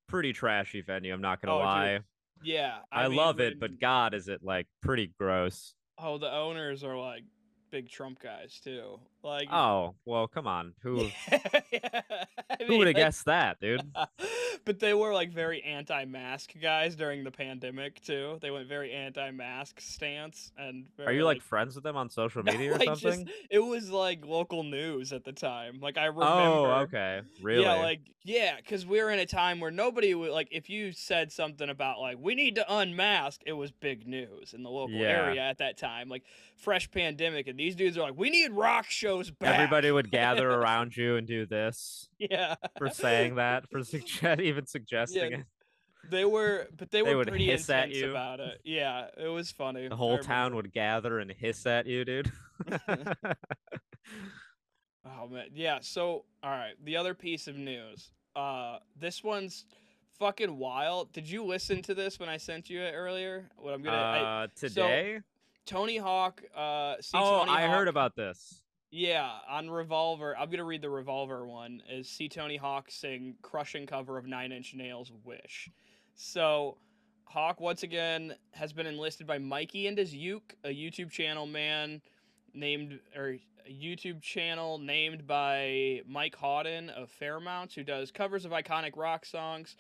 pretty 0.09 0.33
trashy 0.33 0.83
venue. 0.83 1.13
I'm 1.15 1.21
not 1.21 1.41
gonna 1.41 1.55
Oh, 1.55 1.59
dude. 1.59 1.65
lie. 1.67 1.99
yeah. 2.43 2.79
I, 2.93 3.09
mean, 3.09 3.17
love 3.17 3.41
it, 3.41 3.59
but 3.59 3.81
God, 3.81 4.13
is 4.15 4.29
it 4.29 4.41
like 4.43 4.67
pretty 4.83 5.13
gross? 5.19 5.75
Oh, 5.99 6.19
the 6.19 6.33
owners 6.33 6.85
are 6.85 6.99
like 6.99 7.25
big 7.71 7.89
Trump 7.89 8.21
guys 8.21 8.61
too. 8.63 8.99
Like 9.27 9.53
Oh, 9.53 9.95
well, 10.05 10.29
come 10.29 10.47
on. 10.47 10.73
Who 10.83 11.11
yeah, 11.31 11.81
I 12.51 12.57
who 12.61 12.69
mean, 12.69 12.79
would 12.79 12.87
have 12.87 12.95
like- 12.95 12.97
guessed 12.97 13.25
that, 13.27 13.61
dude? 13.61 13.83
but 14.65 14.79
they 14.79 14.95
were 14.95 15.13
like 15.13 15.33
very 15.33 15.63
anti-mask 15.63 16.53
guys 16.63 16.95
during 16.97 17.25
the 17.25 17.31
pandemic 17.31 18.01
too. 18.01 18.39
They 18.41 18.51
went 18.51 18.69
very 18.69 18.93
anti-mask 18.93 19.81
stance 19.81 20.53
and 20.57 20.87
Are 21.05 21.13
you 21.13 21.25
like 21.25 21.43
friends 21.43 21.75
with 21.75 21.85
them 21.85 21.97
on 21.97 22.09
social 22.09 22.43
media 22.45 22.75
or 22.75 22.79
like, 22.79 22.89
just- 22.89 23.03
something? 23.03 23.29
it 23.51 23.59
was 23.59 23.91
like 23.91 24.25
local 24.25 24.63
news 24.63 25.13
at 25.13 25.25
the 25.25 25.33
time. 25.33 25.81
Like 25.81 25.99
I 25.99 26.07
oh, 26.07 26.13
remember. 26.13 26.23
Oh, 26.33 26.81
okay. 26.85 27.21
Really? 27.43 27.63
Yeah, 27.65 27.75
like 27.75 28.01
yeah, 28.25 28.57
because 28.57 28.85
we 28.85 29.01
were 29.03 29.11
in 29.11 29.21
a 29.21 29.27
time 29.27 29.61
where 29.61 29.71
nobody 29.71 30.13
would 30.15 30.31
like 30.33 30.49
if 30.51 30.69
you 30.69 30.93
said 30.93 31.31
something 31.33 31.69
about 31.69 32.01
like 32.01 32.19
we 32.21 32.35
need 32.35 32.57
to 32.57 32.75
unmask, 32.77 33.41
it 33.47 33.53
was 33.53 33.71
big 33.73 34.07
news 34.07 34.53
in 34.53 34.63
the 34.63 34.71
local 34.71 34.95
Yeah. 34.97 35.09
area 35.09 35.41
at 35.43 35.59
that 35.59 35.77
time. 35.79 36.09
Like 36.09 36.25
fresh 36.57 36.91
pandemic, 36.91 37.47
and 37.49 37.59
these 37.59 37.77
dudes 37.77 37.97
are 37.99 38.03
like, 38.03 38.17
we 38.19 38.31
need 38.31 38.51
rock 38.53 38.87
shows 38.91 39.16
back. 39.23 39.55
Everybody 39.55 39.91
would 39.91 40.11
gather 40.13 40.49
around 40.51 40.97
you 40.97 41.17
and 41.17 41.27
do 41.27 41.47
this 41.47 42.09
yeah, 42.19 42.55
for 42.79 42.89
saying 42.91 43.35
that, 43.37 43.69
for 43.71 43.83
suggest 43.85 44.41
even 44.41 44.67
suggesting 44.67 45.31
Yeah, 45.33 45.39
it. 45.39 45.47
they 46.11 46.25
were, 46.25 46.69
but 46.77 46.91
they, 46.91 47.03
They 47.03 47.11
were 47.13 47.19
would 47.19 47.29
pretty 47.29 47.47
hiss 47.47 47.69
at 47.71 47.85
intense 47.85 47.99
you. 48.03 48.11
about 48.11 48.41
it. 48.41 48.61
Yeah, 48.65 49.07
it 49.17 49.29
was 49.29 49.51
funny. 49.51 49.89
The 49.89 49.97
whole 49.97 50.19
town 50.19 50.55
would 50.57 50.73
gather 50.73 51.19
and 51.19 51.31
hiss 51.31 51.67
at 51.67 51.87
you, 51.87 52.05
dude. 52.05 52.31
Oh 55.05 55.29
man, 55.29 55.47
yeah. 55.55 55.79
So, 55.83 56.25
all 56.43 56.51
right, 56.51 56.75
the 56.85 56.97
other 56.97 57.15
piece 57.15 57.47
of 57.47 57.57
news. 57.57 58.11
Uh, 58.35 58.79
this 58.99 59.23
one's 59.23 59.65
fucking 60.19 60.59
wild. 60.59 61.13
Did 61.13 61.29
you 61.31 61.45
listen 61.45 61.81
to 61.83 61.95
this 61.95 62.19
when 62.19 62.29
I 62.29 62.37
sent 62.39 62.69
you 62.69 62.81
it 62.83 62.93
earlier? 62.93 63.49
What 63.57 63.73
I'm 63.75 63.83
gonna. 63.83 63.97
I, 63.97 64.19
uh, 64.45 64.47
today? 64.57 65.21
Tony 65.65 65.97
Hawk. 65.97 66.43
Uh, 66.55 66.97
oh, 67.15 67.39
Tony 67.45 67.51
I 67.53 67.67
Hawk, 67.67 67.71
heard 67.77 67.89
about 67.89 68.17
this. 68.17 68.63
Yeah, 68.99 69.31
on 69.47 69.69
Revolver. 69.69 70.35
I'm 70.39 70.49
gonna 70.49 70.65
read 70.65 70.81
the 70.81 70.89
Revolver 70.89 71.47
one. 71.47 71.83
Is 71.87 72.09
see 72.09 72.31
Tony 72.31 72.57
Hawk 72.57 72.91
sing 72.91 73.35
crushing 73.43 73.85
cover 73.85 74.17
of 74.17 74.27
Nine 74.27 74.53
Inch 74.53 74.73
Nails' 74.73 75.13
"Wish." 75.23 75.69
So, 76.15 76.79
Hawk 77.27 77.61
once 77.61 77.83
again 77.83 78.37
has 78.53 78.73
been 78.73 78.87
enlisted 78.87 79.27
by 79.27 79.37
Mikey 79.37 79.87
and 79.87 79.99
his 79.99 80.15
Uke, 80.15 80.57
a 80.65 80.69
YouTube 80.69 81.11
channel 81.11 81.45
man 81.45 82.01
named 82.55 82.99
or 83.15 83.37
a 83.67 83.71
YouTube 83.71 84.23
channel 84.23 84.79
named 84.79 85.27
by 85.27 86.01
Mike 86.07 86.37
Hawden 86.37 86.89
of 86.89 87.11
Fairmounts, 87.11 87.75
who 87.75 87.85
does 87.85 88.11
covers 88.11 88.47
of 88.47 88.53
iconic 88.53 88.97
rock 88.97 89.27
songs 89.27 89.77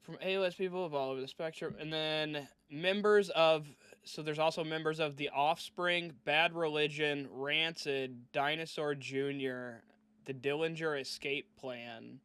from 0.00 0.16
A-list 0.22 0.56
people 0.56 0.86
of 0.86 0.94
all 0.94 1.10
over 1.10 1.20
the 1.20 1.28
spectrum, 1.28 1.76
and 1.78 1.92
then 1.92 2.48
members 2.70 3.28
of. 3.28 3.66
So 4.04 4.22
there's 4.22 4.38
also 4.38 4.64
members 4.64 4.98
of 4.98 5.16
The 5.16 5.28
Offspring, 5.30 6.12
Bad 6.24 6.54
Religion, 6.54 7.28
Rancid, 7.30 8.32
Dinosaur 8.32 8.94
Jr., 8.94 9.82
The 10.24 10.34
Dillinger 10.34 11.00
Escape 11.00 11.54
Plan, 11.58 12.20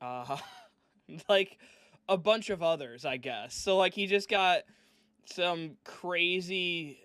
uh, 0.00 0.36
like 1.28 1.58
a 2.08 2.16
bunch 2.16 2.50
of 2.50 2.62
others, 2.62 3.04
I 3.04 3.16
guess. 3.16 3.54
So 3.54 3.76
like 3.76 3.94
he 3.94 4.06
just 4.06 4.28
got 4.28 4.62
some 5.26 5.76
crazy 5.84 6.98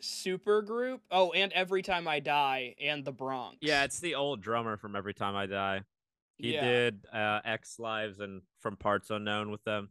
super 0.00 0.60
group. 0.62 1.00
Oh, 1.10 1.32
and 1.32 1.52
Every 1.52 1.82
Time 1.82 2.06
I 2.08 2.20
Die 2.20 2.74
and 2.80 3.04
The 3.04 3.12
Bronx. 3.12 3.58
Yeah, 3.60 3.84
it's 3.84 4.00
the 4.00 4.16
old 4.16 4.42
drummer 4.42 4.76
from 4.76 4.96
Every 4.96 5.14
Time 5.14 5.34
I 5.36 5.46
Die. 5.46 5.80
He 6.36 6.52
Yeah. 6.52 6.62
did 6.62 7.06
uh, 7.12 7.40
Ex 7.44 7.78
Lives 7.78 8.20
and 8.20 8.42
From 8.60 8.76
Parts 8.76 9.10
Unknown 9.10 9.50
with 9.50 9.62
them. 9.64 9.88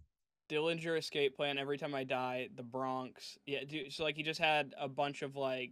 Dillinger 0.54 0.98
Escape 0.98 1.36
Plan, 1.36 1.58
Every 1.58 1.78
Time 1.78 1.96
I 1.96 2.04
Die, 2.04 2.50
The 2.56 2.64
Bronx. 2.64 3.38
Yeah, 3.46 3.64
dude. 3.68 3.92
So 3.92 4.04
like 4.04 4.16
he 4.16 4.24
just 4.24 4.40
had 4.40 4.74
a 4.80 4.88
bunch 4.88 5.22
of 5.24 5.36
like 5.36 5.72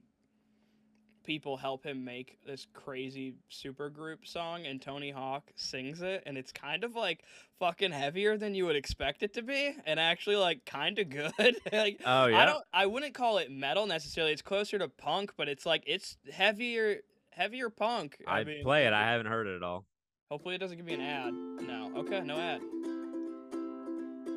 people 1.23 1.55
help 1.55 1.85
him 1.85 2.03
make 2.03 2.39
this 2.47 2.65
crazy 2.73 3.35
super 3.49 3.89
group 3.91 4.25
song, 4.25 4.65
and 4.65 4.81
Tony 4.81 5.11
Hawk 5.11 5.51
sings 5.55 6.01
it, 6.01 6.23
and 6.25 6.35
it's 6.37 6.51
kind 6.51 6.83
of 6.83 6.95
like 6.95 7.23
fucking 7.59 7.91
heavier 7.91 8.37
than 8.37 8.55
you 8.55 8.65
would 8.65 8.75
expect 8.75 9.21
it 9.21 9.33
to 9.35 9.43
be, 9.43 9.75
and 9.85 9.99
actually 9.99 10.35
like 10.37 10.65
kind 10.65 10.97
of 10.97 11.09
good. 11.11 11.33
like 11.71 12.01
Oh 12.05 12.23
I 12.23 12.29
yeah. 12.29 12.45
don't, 12.45 12.63
I 12.73 12.87
wouldn't 12.87 13.13
call 13.13 13.37
it 13.37 13.51
metal 13.51 13.85
necessarily. 13.85 14.33
It's 14.33 14.41
closer 14.41 14.79
to 14.79 14.87
punk, 14.87 15.33
but 15.37 15.47
it's 15.47 15.65
like 15.65 15.83
it's 15.85 16.17
heavier, 16.31 17.01
heavier 17.29 17.69
punk. 17.69 18.17
I 18.27 18.39
I'd 18.39 18.47
mean, 18.47 18.63
play 18.63 18.87
it. 18.87 18.93
I 18.93 19.03
haven't 19.11 19.27
heard 19.27 19.45
it 19.47 19.55
at 19.55 19.63
all. 19.63 19.85
Hopefully, 20.31 20.55
it 20.55 20.59
doesn't 20.59 20.77
give 20.77 20.85
me 20.85 20.93
an 20.93 21.01
ad. 21.01 21.33
No. 21.67 21.91
Okay, 21.97 22.21
no 22.21 22.37
ad. 22.37 22.61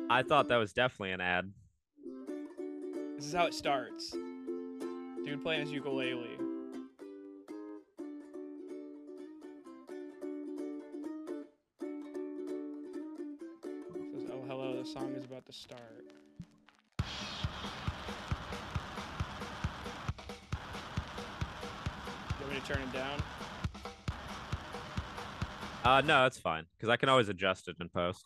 I 0.07 0.21
thought 0.21 0.47
that 0.49 0.57
was 0.57 0.71
definitely 0.71 1.11
an 1.11 1.21
ad. 1.21 1.51
This 3.15 3.25
is 3.25 3.33
how 3.33 3.45
it 3.47 3.53
starts. 3.53 4.11
Dude 4.11 5.41
playing 5.41 5.61
his 5.61 5.71
ukulele. 5.71 6.37
Says, 14.13 14.29
oh 14.31 14.43
hello, 14.47 14.79
the 14.81 14.87
song 14.87 15.13
is 15.17 15.25
about 15.25 15.45
to 15.47 15.53
start. 15.53 15.81
You 22.29 22.41
want 22.41 22.53
me 22.53 22.59
to 22.59 22.65
turn 22.65 22.81
it 22.83 22.93
down? 22.93 23.21
Uh, 25.83 26.01
no, 26.01 26.23
that's 26.23 26.37
fine 26.37 26.65
because 26.77 26.89
I 26.89 26.97
can 26.97 27.09
always 27.09 27.29
adjust 27.29 27.67
it 27.67 27.77
in 27.79 27.89
post. 27.89 28.23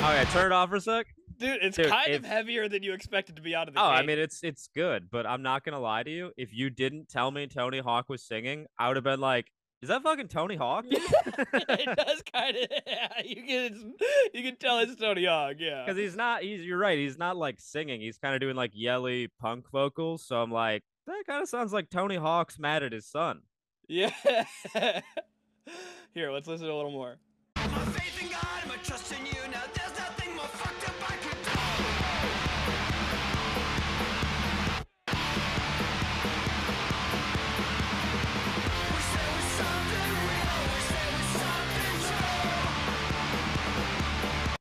Oh 0.00 0.12
yeah, 0.12 0.24
turn 0.32 0.52
it 0.52 0.54
off 0.54 0.70
for 0.70 0.76
a 0.76 0.80
sec. 0.80 1.06
Dude, 1.38 1.58
it's 1.62 1.76
Dude, 1.76 1.88
kind 1.88 2.10
if- 2.10 2.20
of 2.20 2.24
heavier 2.24 2.68
than 2.68 2.82
you 2.82 2.92
expected 2.92 3.36
to 3.36 3.42
be 3.42 3.54
out 3.54 3.68
of 3.68 3.74
the 3.74 3.80
game. 3.80 3.86
Oh, 3.86 3.90
I 3.90 4.02
mean 4.02 4.18
it's 4.18 4.42
it's 4.42 4.68
good, 4.74 5.10
but 5.10 5.26
I'm 5.26 5.42
not 5.42 5.64
gonna 5.64 5.80
lie 5.80 6.02
to 6.02 6.10
you. 6.10 6.30
If 6.36 6.52
you 6.54 6.70
didn't 6.70 7.08
tell 7.08 7.30
me 7.30 7.46
Tony 7.46 7.78
Hawk 7.80 8.08
was 8.08 8.22
singing, 8.22 8.66
I 8.78 8.88
would 8.88 8.96
have 8.96 9.04
been 9.04 9.20
like, 9.20 9.46
"Is 9.82 9.88
that 9.88 10.02
fucking 10.02 10.28
Tony 10.28 10.56
Hawk?" 10.56 10.84
it 10.90 11.96
does 12.06 12.22
kind 12.32 12.56
of. 12.56 12.66
Yeah, 12.86 13.08
you 13.24 13.42
can 13.44 13.94
you 14.34 14.42
can 14.42 14.56
tell 14.56 14.78
it's 14.78 14.94
Tony 14.96 15.24
Hawk. 15.26 15.56
Yeah. 15.58 15.84
Because 15.84 15.98
he's 15.98 16.16
not. 16.16 16.42
He's 16.42 16.64
you're 16.64 16.78
right. 16.78 16.98
He's 16.98 17.18
not 17.18 17.36
like 17.36 17.56
singing. 17.58 18.00
He's 18.00 18.18
kind 18.18 18.34
of 18.34 18.40
doing 18.40 18.56
like 18.56 18.70
yelly 18.74 19.28
punk 19.40 19.70
vocals. 19.70 20.24
So 20.26 20.40
I'm 20.40 20.50
like, 20.52 20.82
that 21.06 21.22
kind 21.26 21.42
of 21.42 21.48
sounds 21.48 21.72
like 21.72 21.90
Tony 21.90 22.16
Hawk's 22.16 22.58
mad 22.58 22.82
at 22.84 22.92
his 22.92 23.06
son. 23.06 23.40
Yeah. 23.88 24.10
Here, 26.14 26.30
let's 26.30 26.46
listen 26.48 26.66
to 26.66 26.72
a 26.72 26.76
little 26.76 26.90
more. 26.92 27.18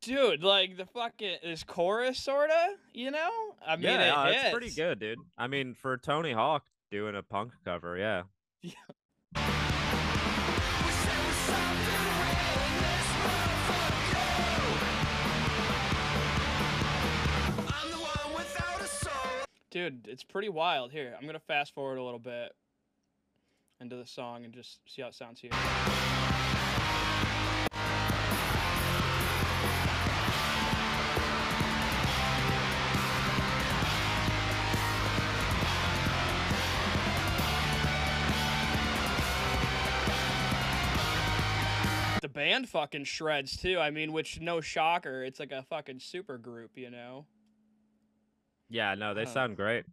Dude, 0.08 0.41
like 0.41 0.78
the 0.78 0.86
fucking 0.86 1.39
this 1.43 1.65
chorus 1.65 2.17
sorta, 2.17 2.76
you 2.93 3.12
know? 3.12 3.30
I 3.65 3.76
mean, 3.76 3.84
yeah, 3.84 4.04
it 4.04 4.12
uh, 4.12 4.28
it's 4.30 4.52
pretty 4.54 4.72
good, 4.72 5.00
dude. 5.00 5.20
I 5.38 5.48
mean, 5.48 5.74
for 5.74 5.98
Tony 5.98 6.32
Hawk 6.32 6.63
doing 6.89 7.13
a 7.13 7.22
punk 7.22 7.52
cover, 7.65 7.98
yeah. 7.98 8.22
Wish 8.63 8.74
there 8.74 9.43
was 11.26 11.36
something 11.36 12.08
real 12.24 12.56
in 12.63 12.80
this 12.80 13.08
motherfucker. 13.28 14.24
I'm 17.67 17.91
the 17.91 17.98
one 17.98 18.34
without 18.38 18.80
a 18.80 18.88
soul. 18.88 19.46
Dude, 19.72 20.08
it's 20.08 20.24
pretty 20.24 20.48
wild. 20.48 20.93
Here, 20.93 21.17
I'm 21.20 21.26
gonna 21.26 21.38
fast 21.39 21.74
forward 21.74 21.98
a 21.98 22.04
little 22.04 22.17
bit 22.17 22.56
into 23.82 23.98
the 23.98 24.08
song 24.08 24.46
and 24.46 24.54
just 24.54 24.80
see 24.88 25.02
how 25.02 25.10
it 25.10 25.15
sounds 25.15 25.41
here. 25.41 25.52
Band 42.38 42.69
fucking 42.69 43.04
shreds 43.04 43.58
too. 43.58 43.80
I 43.80 43.89
mean, 43.89 44.12
which 44.13 44.39
no 44.39 44.62
shocker, 44.62 45.23
it's 45.23 45.39
like 45.39 45.52
a 45.52 45.63
fucking 45.63 46.00
super 46.00 46.38
group, 46.38 46.78
you 46.78 46.91
know. 46.91 47.26
Yeah, 48.69 48.93
no, 48.93 49.15
they 49.15 49.26
Huh. 49.26 49.34
sound 49.34 49.58
great. 49.58 49.86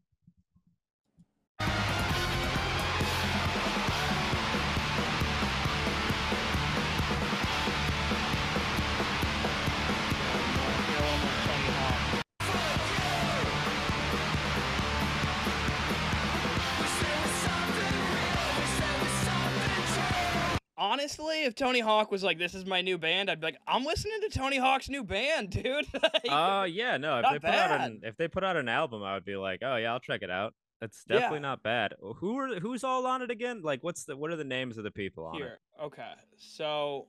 Honestly, 20.95 21.45
if 21.45 21.55
Tony 21.55 21.81
Hawk 21.81 22.11
was 22.11 22.23
like, 22.23 22.39
"This 22.39 22.55
is 22.55 22.65
my 22.65 22.81
new 22.81 22.97
band," 22.99 23.31
I'd 23.31 23.41
be 23.41 23.47
like, 23.47 23.59
"I'm 23.67 23.85
listening 23.85 24.21
to 24.23 24.29
Tony 24.29 24.59
Hawk's 24.59 24.89
new 24.89 25.03
band, 25.05 25.51
dude." 25.63 25.87
Like, 25.93 26.31
Uh 26.31 26.67
yeah, 26.71 26.97
no. 26.97 27.19
If 27.21 27.31
they 27.31 27.39
put 27.39 27.55
out 27.55 27.81
an 27.81 28.01
if 28.05 28.17
they 28.17 28.29
put 28.29 28.45
out 28.45 28.57
an 28.57 28.69
album, 28.69 29.03
I 29.03 29.15
would 29.15 29.25
be 29.25 29.37
like, 29.37 29.61
oh 29.63 29.77
yeah, 29.77 29.93
I'll 29.93 30.01
check 30.01 30.23
it 30.23 30.31
out. 30.31 30.55
It's 30.81 31.05
Yeah. 31.09 31.17
definitely 31.17 31.41
not 31.41 31.63
bad. 31.63 31.95
Who 32.01 32.39
are 32.39 32.61
who's 32.61 32.85
all 32.85 33.07
on 33.07 33.23
it 33.23 33.31
again? 33.31 33.63
Like, 33.63 33.83
what's 33.83 34.05
the 34.05 34.17
what 34.17 34.31
are 34.31 34.37
the 34.37 34.45
names 34.45 34.79
of 34.79 34.85
the 34.85 34.91
people 34.91 35.27
on 35.27 35.37
it? 35.37 35.39
Here, 35.39 35.59
okay. 35.83 36.13
So, 36.37 37.09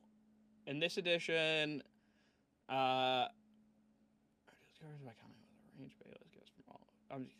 in 0.65 0.79
this 0.79 0.97
edition, 0.97 1.83
uh, 2.69 3.25
discovers 4.71 4.99
by 5.01 5.11
counting 5.21 5.37
with 5.37 5.77
a 5.77 5.81
range 5.81 5.95
Bayless 6.03 6.29
goes 6.33 6.49
from 6.55 6.63
all. 6.71 6.87
I'm 7.11 7.25
just, 7.25 7.37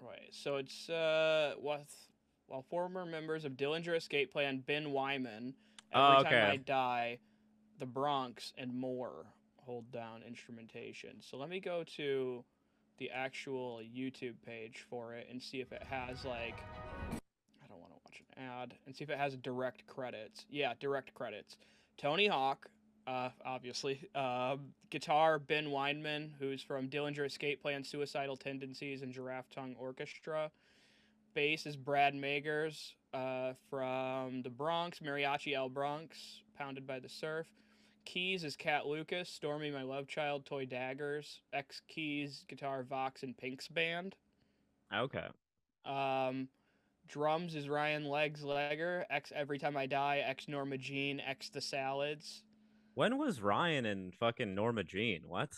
right. 0.00 0.28
So 0.32 0.56
it's 0.56 0.88
uh, 0.88 1.54
while 2.46 2.62
former 2.70 3.04
members 3.04 3.44
of 3.44 3.52
Dillinger 3.52 3.96
Escape 3.96 4.32
Plan, 4.32 4.62
Ben 4.66 4.86
Weinman, 4.86 5.54
Oh, 5.94 6.18
every 6.18 6.24
time 6.24 6.50
I 6.50 6.56
die, 6.56 7.18
the 7.78 7.86
Bronx 7.86 8.52
and 8.58 8.74
more 8.74 9.26
hold 9.56 9.90
down 9.92 10.22
instrumentation. 10.26 11.20
So 11.20 11.36
let 11.36 11.48
me 11.48 11.60
go 11.60 11.84
to 11.96 12.44
the 12.98 13.10
actual 13.10 13.80
YouTube 13.80 14.34
page 14.44 14.84
for 14.88 15.14
it 15.14 15.28
and 15.30 15.42
see 15.42 15.60
if 15.60 15.72
it 15.72 15.82
has 15.88 16.24
like 16.24 16.56
I 17.62 17.66
don't 17.68 17.78
want 17.80 17.92
to 17.92 17.98
watch 18.04 18.22
an 18.36 18.42
ad 18.42 18.74
and 18.86 18.94
see 18.94 19.04
if 19.04 19.10
it 19.10 19.18
has 19.18 19.36
direct 19.36 19.86
credits. 19.86 20.46
Yeah, 20.50 20.74
direct 20.80 21.14
credits. 21.14 21.56
Tony 21.96 22.26
Hawk, 22.26 22.66
uh, 23.06 23.30
obviously. 23.44 24.08
Uh, 24.14 24.56
guitar 24.90 25.38
Ben 25.38 25.66
Weinman, 25.66 26.30
who's 26.38 26.62
from 26.62 26.88
Dillinger 26.88 27.26
Escape 27.26 27.62
Plan, 27.62 27.84
Suicidal 27.84 28.36
Tendencies, 28.36 29.02
and 29.02 29.12
Giraffe 29.12 29.50
Tongue 29.50 29.76
Orchestra. 29.78 30.50
Bass 31.34 31.66
is 31.66 31.76
Brad 31.76 32.14
Magers 32.14 32.92
uh, 33.12 33.54
from 33.68 34.42
the 34.42 34.50
Bronx, 34.50 35.00
Mariachi 35.00 35.54
El 35.54 35.68
Bronx, 35.68 36.42
Pounded 36.56 36.86
by 36.86 37.00
the 37.00 37.08
Surf. 37.08 37.46
Keys 38.04 38.44
is 38.44 38.54
Cat 38.54 38.86
Lucas, 38.86 39.28
Stormy 39.28 39.70
My 39.70 39.82
Love 39.82 40.06
Child, 40.06 40.46
Toy 40.46 40.64
Daggers, 40.64 41.40
X 41.52 41.82
Keys, 41.88 42.44
guitar 42.48 42.84
Vox 42.84 43.24
and 43.24 43.36
Pink's 43.36 43.66
band. 43.66 44.14
Okay. 44.94 45.26
Um, 45.84 46.48
drums 47.08 47.56
is 47.56 47.68
Ryan 47.68 48.04
Legs 48.04 48.44
Leger, 48.44 49.04
X 49.10 49.32
Every 49.34 49.58
Time 49.58 49.76
I 49.76 49.86
Die, 49.86 50.18
X 50.18 50.46
Norma 50.46 50.78
Jean, 50.78 51.18
X 51.18 51.48
The 51.48 51.60
Salads. 51.60 52.44
When 52.94 53.18
was 53.18 53.40
Ryan 53.40 53.86
and 53.86 54.14
fucking 54.14 54.54
Norma 54.54 54.84
Jean? 54.84 55.22
What? 55.26 55.50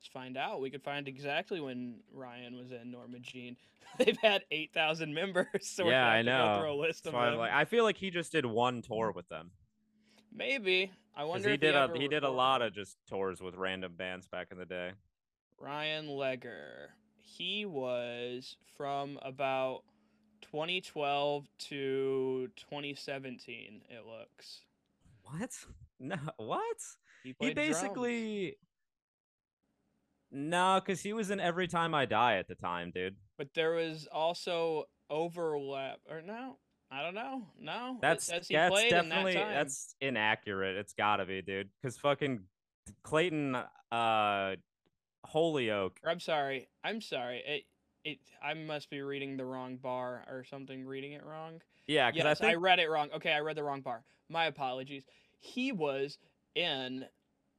Let's 0.00 0.08
find 0.08 0.38
out. 0.38 0.62
We 0.62 0.70
could 0.70 0.82
find 0.82 1.06
exactly 1.06 1.60
when 1.60 1.96
Ryan 2.10 2.56
was 2.56 2.72
in 2.72 2.90
Norma 2.90 3.18
Jean. 3.18 3.58
They've 3.98 4.16
had 4.16 4.44
8,000 4.50 5.12
members, 5.12 5.46
so 5.60 5.84
we're 5.84 5.92
yeah, 5.92 6.06
I 6.06 6.22
know. 6.22 6.54
go 6.54 6.60
through 6.60 6.72
a 6.72 6.80
list 6.80 7.04
That's 7.04 7.14
of 7.14 7.22
them. 7.22 7.36
like, 7.36 7.52
I 7.52 7.66
feel 7.66 7.84
like 7.84 7.98
he 7.98 8.10
just 8.10 8.32
did 8.32 8.46
one 8.46 8.80
tour 8.80 9.12
with 9.14 9.28
them. 9.28 9.50
Maybe. 10.32 10.90
I 11.14 11.24
wonder 11.24 11.50
he 11.50 11.58
did 11.58 11.74
a 11.74 11.80
ever 11.80 11.96
he 11.96 12.08
did 12.08 12.22
a 12.22 12.30
lot 12.30 12.62
of 12.62 12.72
just 12.72 12.96
tours 13.06 13.42
with 13.42 13.56
random 13.56 13.92
bands 13.94 14.26
back 14.26 14.46
in 14.50 14.56
the 14.56 14.64
day. 14.64 14.92
Ryan 15.58 16.08
Leger. 16.08 16.90
He 17.18 17.66
was 17.66 18.56
from 18.78 19.18
about 19.20 19.82
2012 20.40 21.46
to 21.58 22.48
2017. 22.56 23.82
It 23.90 24.06
looks. 24.06 24.60
What? 25.24 25.50
No, 25.98 26.16
what? 26.38 26.78
He, 27.22 27.34
He 27.38 27.52
played 27.52 27.56
drums. 27.56 28.54
No, 30.32 30.80
because 30.84 31.00
he 31.00 31.12
was 31.12 31.30
in 31.30 31.40
Every 31.40 31.66
Time 31.66 31.94
I 31.94 32.06
Die 32.06 32.36
at 32.36 32.48
the 32.48 32.54
time, 32.54 32.92
dude. 32.94 33.16
But 33.36 33.48
there 33.54 33.72
was 33.72 34.06
also 34.12 34.84
overlap, 35.08 35.98
or 36.08 36.22
no? 36.22 36.56
I 36.92 37.02
don't 37.02 37.14
know. 37.14 37.46
No, 37.60 37.98
That's 38.00 38.26
that's 38.26 38.48
definitely 38.48 38.90
in 38.90 39.08
that 39.08 39.34
that's 39.34 39.94
inaccurate. 40.00 40.76
It's 40.76 40.92
gotta 40.92 41.24
be, 41.24 41.40
dude. 41.40 41.68
Because 41.80 41.96
fucking 41.98 42.40
Clayton 43.04 43.56
uh 43.92 44.56
Holyoak. 45.32 45.92
I'm 46.04 46.18
sorry. 46.18 46.68
I'm 46.82 47.00
sorry. 47.00 47.42
It 47.46 47.64
it 48.04 48.18
I 48.42 48.54
must 48.54 48.90
be 48.90 49.02
reading 49.02 49.36
the 49.36 49.44
wrong 49.44 49.76
bar 49.76 50.24
or 50.28 50.44
something. 50.44 50.84
Reading 50.84 51.12
it 51.12 51.24
wrong. 51.24 51.60
Yeah, 51.86 52.10
because 52.10 52.40
Yes, 52.40 52.40
I 52.40 52.52
I, 52.52 52.54
read 52.54 52.80
it 52.80 52.90
wrong. 52.90 53.08
Okay, 53.14 53.32
I 53.32 53.40
read 53.40 53.56
the 53.56 53.62
wrong 53.64 53.82
bar. 53.82 54.02
My 54.28 54.46
apologies. 54.46 55.04
He 55.38 55.70
was 55.70 56.18
in 56.54 57.04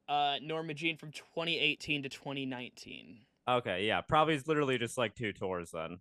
uh, 0.07 0.35
Norma 0.41 0.73
Jean 0.73 0.97
from 0.97 1.11
2018 1.11 2.03
to 2.03 2.09
2019. 2.09 3.19
Okay, 3.49 3.85
yeah, 3.87 4.01
probably 4.01 4.35
it's 4.35 4.47
literally 4.47 4.77
just 4.77 4.97
like 4.97 5.15
two 5.15 5.33
tours 5.33 5.71
then. 5.71 5.99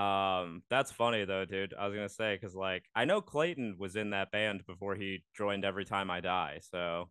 Um, 0.00 0.62
that's 0.68 0.90
funny 0.90 1.24
though, 1.24 1.44
dude. 1.44 1.74
I 1.78 1.86
was 1.86 1.94
gonna 1.94 2.08
say 2.08 2.34
because 2.34 2.54
like 2.54 2.84
I 2.94 3.04
know 3.04 3.20
Clayton 3.20 3.76
was 3.78 3.96
in 3.96 4.10
that 4.10 4.32
band 4.32 4.66
before 4.66 4.96
he 4.96 5.22
joined 5.36 5.64
Every 5.64 5.84
Time 5.84 6.10
I 6.10 6.20
Die, 6.20 6.60
so 6.70 7.10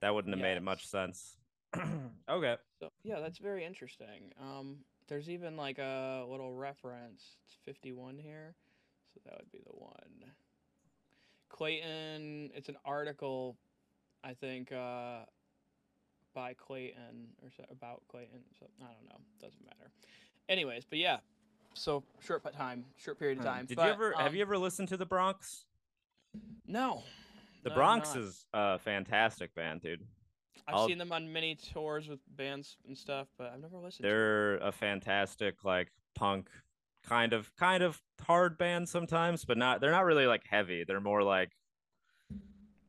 that 0.00 0.14
wouldn't 0.14 0.34
have 0.34 0.42
made 0.42 0.56
it 0.56 0.62
much 0.62 0.86
sense. 0.86 1.36
okay, 2.28 2.56
So 2.80 2.90
yeah, 3.02 3.20
that's 3.20 3.38
very 3.38 3.64
interesting. 3.64 4.32
Um, 4.40 4.78
there's 5.08 5.30
even 5.30 5.56
like 5.56 5.78
a 5.78 6.24
little 6.28 6.52
reference. 6.54 7.22
It's 7.46 7.56
51 7.64 8.18
here, 8.18 8.54
so 9.14 9.20
that 9.24 9.38
would 9.38 9.50
be 9.50 9.60
the 9.64 9.76
one. 9.76 10.32
Clayton. 11.48 12.50
It's 12.54 12.68
an 12.68 12.76
article, 12.84 13.56
I 14.28 14.34
think, 14.34 14.72
uh, 14.72 15.20
by 16.34 16.52
Clayton 16.54 17.28
or 17.42 17.50
so, 17.56 17.64
about 17.70 18.02
Clayton. 18.08 18.40
So 18.58 18.66
I 18.80 18.92
don't 18.92 19.08
know. 19.08 19.20
Doesn't 19.40 19.64
matter. 19.64 19.90
Anyways, 20.48 20.84
but 20.88 20.98
yeah. 20.98 21.18
So 21.74 22.02
short 22.20 22.42
time, 22.52 22.84
short 22.96 23.18
period 23.18 23.38
of 23.38 23.44
time. 23.44 23.66
did 23.66 23.76
but, 23.76 23.86
you 23.86 23.92
ever 23.92 24.12
have 24.18 24.28
um, 24.28 24.34
you 24.34 24.42
ever 24.42 24.58
listened 24.58 24.88
to 24.88 24.96
the 24.96 25.06
Bronx? 25.06 25.64
No. 26.66 27.02
The 27.62 27.70
no, 27.70 27.74
Bronx 27.74 28.14
is 28.14 28.46
a 28.52 28.78
fantastic 28.78 29.54
band, 29.54 29.80
dude. 29.80 30.02
I've 30.66 30.74
I'll- 30.74 30.86
seen 30.86 30.98
them 30.98 31.12
on 31.12 31.32
many 31.32 31.54
tours 31.54 32.08
with 32.08 32.20
bands 32.36 32.76
and 32.86 32.96
stuff, 32.96 33.28
but 33.38 33.52
I've 33.52 33.60
never 33.60 33.78
listened. 33.78 34.04
to 34.04 34.08
'em. 34.08 34.14
They're 34.14 34.56
a 34.58 34.72
fantastic 34.72 35.64
like 35.64 35.90
punk 36.14 36.48
kind 37.04 37.32
of 37.32 37.54
kind 37.56 37.82
of 37.82 38.02
hard 38.20 38.58
band 38.58 38.88
sometimes, 38.88 39.44
but 39.44 39.56
not 39.56 39.80
they're 39.80 39.90
not 39.90 40.04
really 40.04 40.26
like 40.26 40.44
heavy. 40.46 40.84
They're 40.84 41.00
more 41.00 41.22
like 41.22 41.52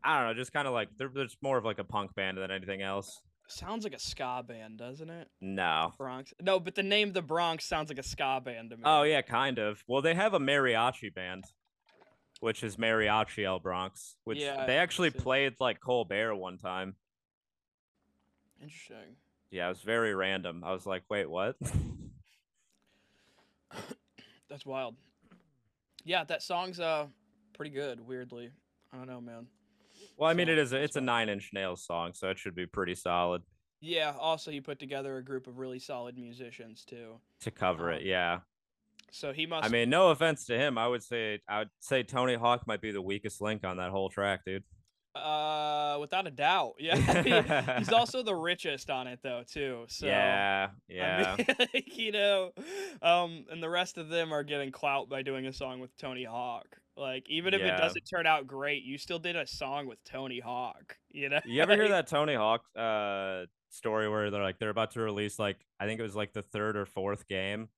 I 0.03 0.19
don't 0.19 0.27
know, 0.29 0.33
just 0.33 0.53
kind 0.53 0.67
of 0.67 0.73
like 0.73 0.89
they're 0.97 1.11
there's 1.13 1.37
more 1.41 1.57
of 1.57 1.65
like 1.65 1.79
a 1.79 1.83
punk 1.83 2.15
band 2.15 2.37
than 2.37 2.51
anything 2.51 2.81
else. 2.81 3.21
Sounds 3.47 3.83
like 3.83 3.93
a 3.95 3.99
ska 3.99 4.43
band, 4.47 4.77
doesn't 4.77 5.09
it? 5.09 5.27
No. 5.41 5.93
Bronx. 5.97 6.33
No, 6.39 6.59
but 6.59 6.75
the 6.75 6.83
name 6.83 7.13
the 7.13 7.21
Bronx 7.23 7.65
sounds 7.65 7.89
like 7.89 7.97
a 7.97 8.03
ska 8.03 8.39
band 8.43 8.69
to 8.69 8.77
me. 8.77 8.83
Oh 8.85 9.01
yeah, 9.03 9.21
kind 9.21 9.57
of. 9.57 9.83
Well, 9.87 10.01
they 10.03 10.13
have 10.13 10.35
a 10.35 10.39
mariachi 10.39 11.13
band, 11.13 11.45
which 12.41 12.63
is 12.63 12.77
Mariachi 12.77 13.45
El 13.45 13.59
Bronx, 13.59 14.17
which 14.23 14.37
Yeah, 14.37 14.65
they 14.65 14.77
actually 14.77 15.09
played 15.09 15.55
like 15.59 15.79
Colbert 15.79 16.35
one 16.35 16.57
time. 16.59 16.95
Interesting. 18.61 19.15
Yeah, 19.51 19.65
it 19.65 19.69
was 19.69 19.81
very 19.81 20.13
random. 20.13 20.63
I 20.63 20.71
was 20.71 20.85
like, 20.85 21.03
wait, 21.09 21.27
what? 21.29 21.55
That's 24.49 24.65
wild. 24.65 24.95
Yeah, 26.03 26.23
that 26.25 26.43
song's 26.43 26.79
uh 26.79 27.07
pretty 27.53 27.71
good. 27.71 27.99
Weirdly, 27.99 28.51
I 28.93 28.97
don't 28.97 29.07
know, 29.07 29.21
man. 29.21 29.47
Well, 30.19 30.29
I 30.29 30.33
mean, 30.33 30.47
So, 30.47 30.51
it 30.53 30.57
is 30.59 30.73
a, 30.73 30.77
it's 30.83 30.95
a. 30.95 31.01
Nine 31.01 31.29
Inch 31.29 31.49
Nails 31.53 31.83
song, 31.85 32.11
so 32.13 32.29
it 32.29 32.37
should 32.37 32.53
be 32.55 32.65
pretty 32.67 32.93
solid 32.95 33.41
Yeah. 33.81 34.13
Also, 34.19 34.51
he 34.51 34.61
put 34.61 34.77
together 34.79 35.17
a 35.17 35.23
group 35.23 35.47
of 35.47 35.57
really 35.57 35.79
solid 35.79 36.17
musicians 36.17 36.83
too. 36.85 37.19
to 37.41 37.49
cover 37.51 37.91
it. 37.91 38.01
Um, 38.01 38.07
Yeah. 38.07 38.39
So 39.11 39.33
he 39.33 39.47
must. 39.47 39.65
I 39.65 39.69
mean, 39.69 39.89
no 39.89 40.09
offense 40.09 40.45
to 40.45 40.57
him. 40.57 40.77
I 40.77 40.87
would 40.87 41.01
say 41.01 41.39
I 41.47 41.59
would 41.59 41.69
say 41.79 42.03
Tony 42.03 42.35
Hawk 42.35 42.67
might 42.67 42.81
be 42.81 42.91
the 42.91 43.01
weakest 43.01 43.41
link 43.41 43.63
on 43.65 43.77
that 43.77 43.89
whole 43.89 44.09
track, 44.09 44.41
dude. 44.45 44.63
uh, 45.15 45.97
without 45.99 46.27
a 46.27 46.31
doubt. 46.31 46.73
Yeah. 46.79 46.95
He- 47.23 47.79
He's 47.79 47.91
also 48.01 48.21
the 48.21 48.35
richest 48.35 48.89
on 48.91 49.07
it 49.07 49.19
though 49.23 49.43
too. 49.49 49.85
So. 49.87 50.05
yeah, 50.05 50.67
I 50.71 50.93
yeah. 50.93 51.35
mean, 51.37 51.47
like, 51.73 51.97
you 51.97 52.11
know, 52.11 52.51
um, 53.01 53.45
and 53.49 53.63
the 53.63 53.69
rest 53.69 53.97
of 53.97 54.09
them 54.09 54.31
are 54.31 54.43
getting 54.43 54.71
clout 54.71 55.09
by 55.09 55.23
doing 55.23 55.47
a 55.47 55.53
song 55.53 55.79
with 55.79 55.95
Tony 55.97 56.23
Hawk. 56.25 56.67
Like, 56.99 57.25
even 57.29 57.53
if 57.53 57.61
Yeah. 57.61 57.75
it 57.75 57.77
doesn't 57.77 58.03
turn 58.03 58.27
out 58.27 58.45
great, 58.45 58.83
you 58.83 58.97
still 58.97 59.19
did 59.19 59.35
a 59.35 59.47
song 59.47 59.87
with 59.87 60.03
Tony 60.03 60.39
Hawk. 60.39 60.97
You 61.09 61.29
know? 61.29 61.39
you 61.45 61.61
ever 61.61 61.73
hear 61.75 61.87
that 61.89 62.07
Tony 62.07 62.35
Hawk 62.35 62.63
uh 62.75 63.45
story 63.69 64.09
where 64.09 64.31
they're 64.31 64.41
like 64.43 64.57
they're 64.59 64.69
about 64.71 64.91
to 64.91 64.99
release 64.99 65.37
like 65.39 65.57
I 65.79 65.85
think 65.85 65.99
it 65.99 66.03
was 66.03 66.15
like 66.15 66.33
the 66.33 66.41
third 66.41 66.75
or 66.75 66.85
fourth 66.85 67.27
game, 67.27 67.69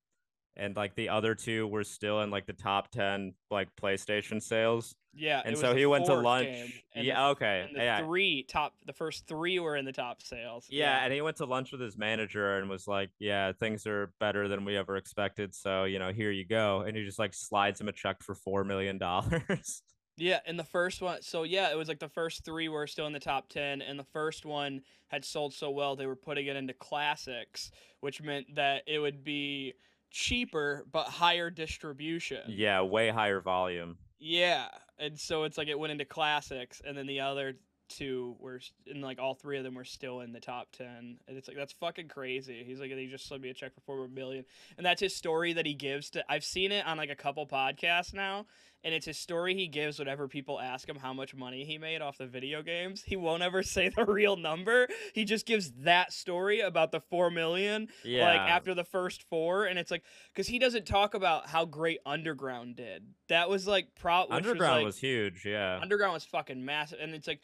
and 0.56 0.76
like 0.76 0.96
the 0.96 1.10
other 1.10 1.36
two 1.36 1.68
were 1.68 1.84
still 1.84 2.22
in 2.22 2.30
like 2.32 2.46
the 2.46 2.54
top 2.54 2.92
ten 2.92 3.34
like 3.50 3.70
PlayStation 3.76 4.42
sales, 4.42 4.96
Yeah. 5.14 5.42
and 5.46 5.58
so 5.58 5.76
he 5.76 5.86
went 5.86 6.06
to 6.08 6.14
lunch. 6.16 6.84
yeah, 6.96 7.16
the, 7.16 7.30
okay, 7.32 7.70
the 7.74 7.80
yeah, 7.80 8.04
three 8.06 8.44
top, 8.44 8.74
the 8.86 8.94
first 8.94 9.28
three 9.28 9.60
were 9.60 9.76
in 9.76 9.86
the 9.86 9.92
top 9.94 10.22
sales. 10.22 10.68
Yeah, 10.70 11.04
and 11.04 11.14
he 11.14 11.22
went 11.22 11.38
to 11.38 11.46
lunch 11.46 11.72
with 11.72 11.82
his 11.82 11.98
manager 11.98 12.58
and 12.58 12.70
was 12.70 12.88
like, 12.88 13.12
"Yeah, 13.20 13.52
things 13.54 13.88
are 13.88 14.12
better 14.20 14.48
than 14.48 14.66
we 14.66 14.76
ever 14.78 14.98
expected. 14.98 15.56
So 15.56 15.86
you 15.86 16.00
know, 16.00 16.12
here 16.12 16.32
you 16.32 16.46
go." 16.46 16.82
And 16.82 16.96
he 16.98 17.04
just 17.06 17.20
like 17.20 17.34
slides 17.34 17.80
him 17.80 17.88
a 17.88 17.94
check 17.94 18.22
for 18.22 18.36
four 18.36 18.64
million 18.64 18.98
dollars. 18.98 19.84
Yeah, 20.18 20.40
and 20.46 20.60
the 20.60 20.64
first 20.66 21.02
one, 21.02 21.22
so 21.24 21.44
yeah, 21.44 21.72
it 21.72 21.78
was 21.78 21.88
like 21.88 21.98
the 22.00 22.10
first 22.10 22.44
three 22.46 22.68
were 22.70 22.86
still 22.86 23.08
in 23.08 23.14
the 23.14 23.20
top 23.20 23.48
10, 23.50 23.82
and 23.82 23.98
the 23.98 24.04
first 24.04 24.46
one 24.46 24.82
had 25.08 25.24
sold 25.26 25.52
so 25.54 25.72
well, 25.72 25.96
they 25.96 26.06
were 26.06 26.18
putting 26.18 26.46
it 26.46 26.56
into 26.58 26.74
classics, 26.74 27.72
which 28.02 28.22
meant 28.22 28.54
that 28.56 28.84
it 28.86 29.00
would 29.00 29.24
be 29.24 29.74
cheaper 30.12 30.86
but 30.92 31.08
higher 31.08 31.50
distribution. 31.50 32.44
Yeah, 32.48 32.82
way 32.82 33.10
higher 33.10 33.42
volume. 33.42 33.98
Yeah, 34.20 34.68
and 35.00 35.20
so 35.20 35.44
it's 35.44 35.58
like 35.58 35.68
it 35.68 35.80
went 35.80 35.92
into 35.92 36.06
classics, 36.06 36.82
and 36.86 36.96
then 36.96 37.08
the 37.08 37.22
other 37.22 37.56
two 37.98 38.36
were, 38.40 38.60
and 38.88 39.02
like 39.02 39.20
all 39.20 39.34
three 39.34 39.58
of 39.58 39.64
them 39.64 39.76
were 39.76 39.84
still 39.84 40.22
in 40.22 40.32
the 40.34 40.40
top 40.40 40.68
ten. 40.72 41.18
And 41.28 41.38
it's 41.38 41.48
like 41.48 41.58
that's 41.58 41.74
fucking 41.74 42.08
crazy. 42.08 42.64
He's 42.66 42.80
like, 42.80 42.92
he 42.92 43.08
just 43.08 43.28
sent 43.28 43.42
me 43.42 43.50
a 43.50 43.54
check 43.54 43.74
for 43.74 43.82
four 43.82 44.08
million, 44.08 44.46
and 44.78 44.86
that's 44.86 45.02
his 45.02 45.16
story 45.16 45.54
that 45.54 45.66
he 45.66 45.74
gives 45.74 46.10
to. 46.12 46.24
I've 46.30 46.44
seen 46.44 46.72
it 46.72 46.86
on 46.86 46.98
like 46.98 47.10
a 47.10 47.16
couple 47.16 47.46
podcasts 47.48 48.14
now, 48.14 48.46
and 48.84 48.94
it's 48.94 49.06
his 49.06 49.18
story 49.18 49.54
he 49.56 49.68
gives 49.68 50.00
whenever 50.00 50.28
people 50.28 50.60
ask 50.60 50.88
him 50.88 50.96
how 50.98 51.14
much 51.14 51.36
money 51.36 51.64
he 51.66 51.78
made 51.78 52.02
off 52.02 52.18
the 52.18 52.26
video 52.28 52.62
games. 52.64 53.04
He 53.06 53.16
won't 53.16 53.44
ever 53.44 53.62
say 53.64 53.90
the 53.90 54.06
real 54.06 54.36
number. 54.36 54.88
He 55.14 55.24
just 55.26 55.46
gives 55.46 55.72
that 55.84 56.12
story 56.14 56.62
about 56.62 56.92
the 56.92 57.00
four 57.00 57.30
million, 57.30 57.88
Yeah. 58.04 58.26
like 58.26 58.40
after 58.50 58.74
the 58.74 58.84
first 58.84 59.24
four, 59.24 59.66
and 59.66 59.78
it's 59.78 59.92
like 59.92 60.04
because 60.34 60.48
he 60.48 60.60
doesn't 60.60 60.86
talk 60.86 61.14
about 61.14 61.48
how 61.48 61.66
great 61.66 62.00
Underground 62.06 62.76
did. 62.76 63.04
That 63.30 63.50
was 63.50 63.68
like 63.68 63.96
pro. 64.00 64.26
Underground 64.30 64.84
was, 64.86 64.96
was, 64.96 65.02
huge, 65.02 65.46
yeah. 65.46 65.80
Underground 65.82 66.14
was 66.14 66.24
fucking 66.26 66.64
massive, 66.64 67.00
and 67.02 67.14
it's 67.14 67.28
like, 67.28 67.42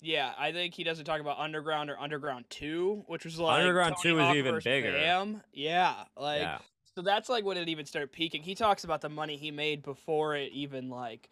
yeah, 0.00 0.32
I 0.38 0.52
think 0.52 0.74
he 0.74 0.84
doesn't 0.84 1.04
talk 1.04 1.20
about 1.20 1.38
Underground 1.38 1.90
or 1.90 1.98
Underground 1.98 2.46
Two, 2.50 3.04
which 3.06 3.24
was 3.24 3.38
like 3.38 3.60
Underground 3.60 3.96
Tony 4.02 4.14
2 4.14 4.20
is 4.20 4.36
even 4.36 4.60
bigger. 4.62 4.92
Bam. 4.92 5.42
Yeah, 5.52 5.94
like 6.16 6.42
yeah. 6.42 6.58
so 6.94 7.02
that's 7.02 7.28
like 7.28 7.44
when 7.44 7.56
it 7.56 7.68
even 7.68 7.86
started 7.86 8.12
peaking. 8.12 8.42
He 8.42 8.54
talks 8.54 8.84
about 8.84 9.00
the 9.00 9.08
money 9.08 9.36
he 9.36 9.50
made 9.50 9.82
before 9.82 10.36
it 10.36 10.52
even 10.52 10.88
like 10.88 11.28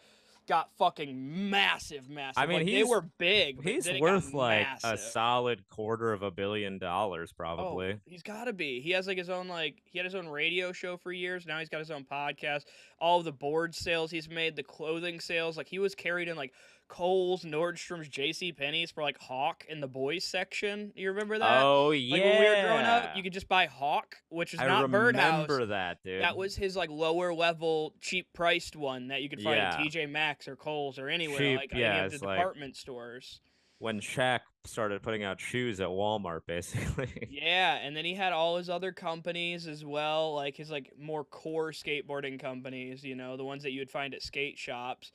got 0.47 0.71
fucking 0.79 1.51
massive, 1.51 2.09
massive. 2.09 2.43
I 2.43 2.47
mean, 2.47 2.59
like, 2.59 2.67
they 2.67 2.85
were 2.85 3.03
big. 3.19 3.63
He's 3.63 3.85
then 3.85 3.97
it 3.97 4.01
got 4.01 4.05
worth 4.05 4.33
like 4.33 4.67
a 4.85 4.97
solid 4.97 5.69
quarter 5.69 6.13
of 6.13 6.23
a 6.23 6.31
billion 6.31 6.79
dollars, 6.79 7.31
Oh, 7.33 7.37
probably. 7.37 8.01
he's 8.05 8.23
got 8.23 8.45
to 8.45 8.53
be. 8.53 8.81
He 8.81 8.93
has 8.93 9.07
like 9.07 9.19
his 9.19 9.31
own 9.31 9.49
like 9.49 9.83
he 9.85 9.99
had 9.99 10.05
his 10.05 10.15
own 10.15 10.29
radio 10.29 10.73
show 10.73 10.97
for 10.97 11.13
years. 11.13 11.47
Now 11.47 11.59
he's 11.59 11.69
got 11.69 11.79
his 11.79 11.91
own 11.91 12.05
podcast. 12.05 12.65
All 13.01 13.23
the 13.23 13.33
board 13.33 13.75
sales 13.75 14.11
he's 14.11 14.29
made, 14.29 14.57
the 14.57 14.63
clothing 14.63 15.21
sales, 15.21 15.57
like 15.57 15.69
he 15.69 15.79
was 15.79 15.95
carried 15.95 16.29
in 16.29 16.37
like 16.37 16.53
Kohl's, 16.89 17.45
Nordstrom's, 17.45 18.09
J.C. 18.09 18.53
Penney's 18.53 18.91
for 18.91 19.03
like 19.03 19.19
Hawk 19.21 19.65
in 19.69 19.81
the 19.81 19.89
boys 19.89 20.25
section. 20.25 20.93
You 20.95 21.09
remember 21.11 21.39
that? 21.39 21.63
Oh 21.63 21.91
yeah. 21.91 22.15
Like 22.15 22.23
when 22.25 22.41
we 22.41 22.49
were 22.49 22.63
growing 22.69 22.85
up, 22.87 23.17
you 23.17 23.23
could 23.23 23.33
just 23.33 23.49
buy 23.49 23.67
Hawk, 23.67 24.17
which 24.29 24.55
is 24.55 24.61
I 24.61 24.67
not 24.67 24.91
Birdhouse. 24.91 25.33
remember 25.49 25.67
that, 25.67 26.03
dude. 26.05 26.23
That 26.23 26.37
was 26.37 26.57
his 26.57 26.77
like 26.77 26.91
lower 26.91 27.35
level, 27.35 27.95
cheap 28.01 28.33
priced 28.33 28.77
one 28.77 29.09
that 29.09 29.23
you 29.23 29.29
could 29.29 29.43
find 29.43 29.57
Yeah. 29.57 29.75
at 29.75 29.79
TJ 29.81 30.07
Maxx 30.11 30.49
or 30.49 30.57
Kohl's 30.57 30.99
or 30.99 31.09
anywhere 31.09 31.39
Cheap, 31.39 31.57
like 31.59 31.73
yeah, 31.75 31.95
any 31.97 32.05
of 32.07 32.11
the 32.11 32.15
it's 32.17 32.25
like- 32.25 32.39
department 32.39 32.77
stores. 32.77 33.41
when 33.79 34.01
Shaq 34.01 34.41
started 34.65 35.03
putting 35.03 35.23
out 35.23 35.39
shoes 35.41 35.81
at 35.81 35.89
Walmart, 35.89 36.41
basically. 36.47 37.29
Yeah, 37.31 37.75
and 37.77 37.97
then 37.97 38.05
he 38.05 38.15
had 38.15 38.33
all 38.33 38.57
his 38.57 38.71
other 38.71 38.91
companies 38.93 39.67
as 39.69 39.85
well, 39.85 40.35
like 40.35 40.57
his 40.57 40.71
like 40.71 40.93
more 40.99 41.25
core 41.25 41.73
skateboarding 41.73 42.41
companies, 42.41 43.05
you 43.05 43.15
know, 43.17 43.37
the 43.37 43.45
ones 43.45 43.63
that 43.65 43.73
you 43.73 43.81
would 43.81 43.91
find 43.91 44.15
at 44.15 44.23
skate 44.23 44.59
shops. 44.59 45.13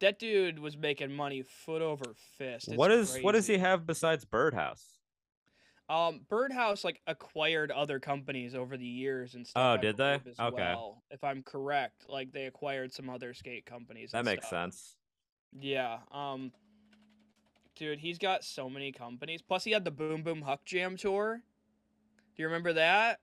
That 0.00 0.18
dude 0.18 0.58
was 0.58 0.76
making 0.76 1.12
money 1.12 1.42
foot 1.42 1.82
over 1.82 2.14
fist. 2.38 2.68
It's 2.68 2.76
what 2.76 2.90
is 2.90 3.18
what 3.20 3.32
does 3.32 3.46
he 3.46 3.58
have 3.58 3.86
besides 3.86 4.24
Birdhouse? 4.24 4.84
Um, 5.90 6.20
Birdhouse 6.28 6.84
like 6.84 7.00
acquired 7.06 7.70
other 7.72 7.98
companies 7.98 8.54
over 8.54 8.76
the 8.76 8.86
years 8.86 9.34
and 9.34 9.46
stuff. 9.46 9.78
Oh, 9.78 9.80
did 9.82 9.96
they? 9.96 10.20
Okay. 10.38 10.56
well, 10.56 11.02
if 11.10 11.24
I'm 11.24 11.42
correct, 11.42 12.04
like 12.08 12.32
they 12.32 12.46
acquired 12.46 12.92
some 12.92 13.10
other 13.10 13.34
skate 13.34 13.66
companies. 13.66 14.12
That 14.12 14.24
makes 14.24 14.46
stuff. 14.46 14.62
sense. 14.72 14.96
Yeah. 15.58 15.98
Um 16.12 16.52
dude, 17.76 17.98
he's 17.98 18.18
got 18.18 18.44
so 18.44 18.70
many 18.70 18.92
companies. 18.92 19.42
Plus 19.42 19.64
he 19.64 19.72
had 19.72 19.84
the 19.84 19.90
Boom 19.90 20.22
Boom 20.22 20.42
Huck 20.42 20.64
Jam 20.64 20.96
tour. 20.96 21.42
Do 22.36 22.42
you 22.42 22.46
remember 22.46 22.72
that? 22.74 23.18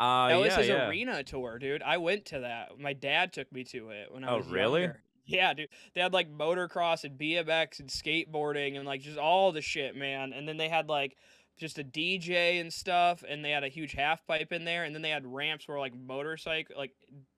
Uh, 0.00 0.28
that 0.28 0.36
was 0.36 0.46
yeah, 0.48 0.56
his 0.58 0.68
yeah. 0.68 0.88
arena 0.88 1.22
tour, 1.24 1.58
dude. 1.58 1.82
I 1.82 1.96
went 1.98 2.24
to 2.26 2.40
that. 2.40 2.78
My 2.78 2.92
dad 2.92 3.32
took 3.32 3.52
me 3.52 3.64
to 3.64 3.90
it 3.90 4.12
when 4.12 4.22
I 4.24 4.30
Oh, 4.30 4.36
was 4.38 4.46
Oh, 4.48 4.50
really? 4.50 4.82
younger. 4.82 5.02
Yeah, 5.28 5.52
dude. 5.52 5.68
They 5.94 6.00
had 6.00 6.14
like 6.14 6.32
motocross 6.32 7.04
and 7.04 7.18
BMX 7.18 7.80
and 7.80 7.88
skateboarding 7.88 8.76
and 8.76 8.86
like 8.86 9.02
just 9.02 9.18
all 9.18 9.52
the 9.52 9.60
shit, 9.60 9.94
man. 9.94 10.32
And 10.32 10.48
then 10.48 10.56
they 10.56 10.68
had 10.68 10.88
like 10.88 11.16
just 11.58 11.78
a 11.78 11.84
DJ 11.84 12.60
and 12.60 12.72
stuff, 12.72 13.24
and 13.28 13.44
they 13.44 13.50
had 13.50 13.64
a 13.64 13.68
huge 13.68 13.92
half 13.92 14.26
pipe 14.26 14.52
in 14.52 14.64
there, 14.64 14.84
and 14.84 14.94
then 14.94 15.02
they 15.02 15.10
had 15.10 15.26
ramps 15.26 15.68
where 15.68 15.78
like 15.78 15.92
motorcycle, 15.94 16.76
like 16.78 16.92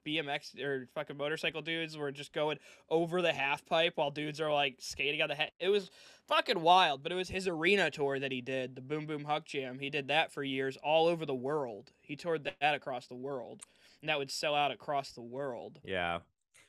BMX 0.07 0.61
or 0.61 0.89
fucking 0.95 1.17
motorcycle 1.17 1.63
dudes 1.63 1.97
were 1.97 2.13
just 2.13 2.33
going 2.33 2.59
over 2.89 3.23
the 3.23 3.33
half 3.33 3.65
pipe 3.67 3.95
while 3.97 4.11
dudes 4.11 4.41
are 4.41 4.53
like 4.53 4.77
skating 4.79 5.23
on 5.23 5.29
the 5.29 5.35
head. 5.35 5.51
It 5.59 5.71
was 5.71 5.91
fucking 6.29 6.61
wild, 6.61 7.03
but 7.03 7.13
it 7.13 7.17
was 7.17 7.31
his 7.31 7.49
arena 7.49 7.91
tour 7.91 8.21
that 8.21 8.31
he 8.31 8.41
did, 8.41 8.77
the 8.77 8.83
Boom 8.83 9.07
Boom 9.07 9.25
Huck 9.25 9.47
Jam. 9.47 9.79
He 9.81 9.91
did 9.91 10.09
that 10.09 10.33
for 10.33 10.45
years 10.45 10.77
all 10.83 11.07
over 11.09 11.27
the 11.27 11.35
world. 11.35 11.91
He 12.03 12.15
toured 12.15 12.49
that 12.61 12.75
across 12.75 13.07
the 13.07 13.15
world, 13.17 13.63
and 14.01 14.09
that 14.09 14.19
would 14.19 14.31
sell 14.31 14.55
out 14.55 14.71
across 14.71 15.13
the 15.13 15.23
world. 15.23 15.81
Yeah. 15.83 16.21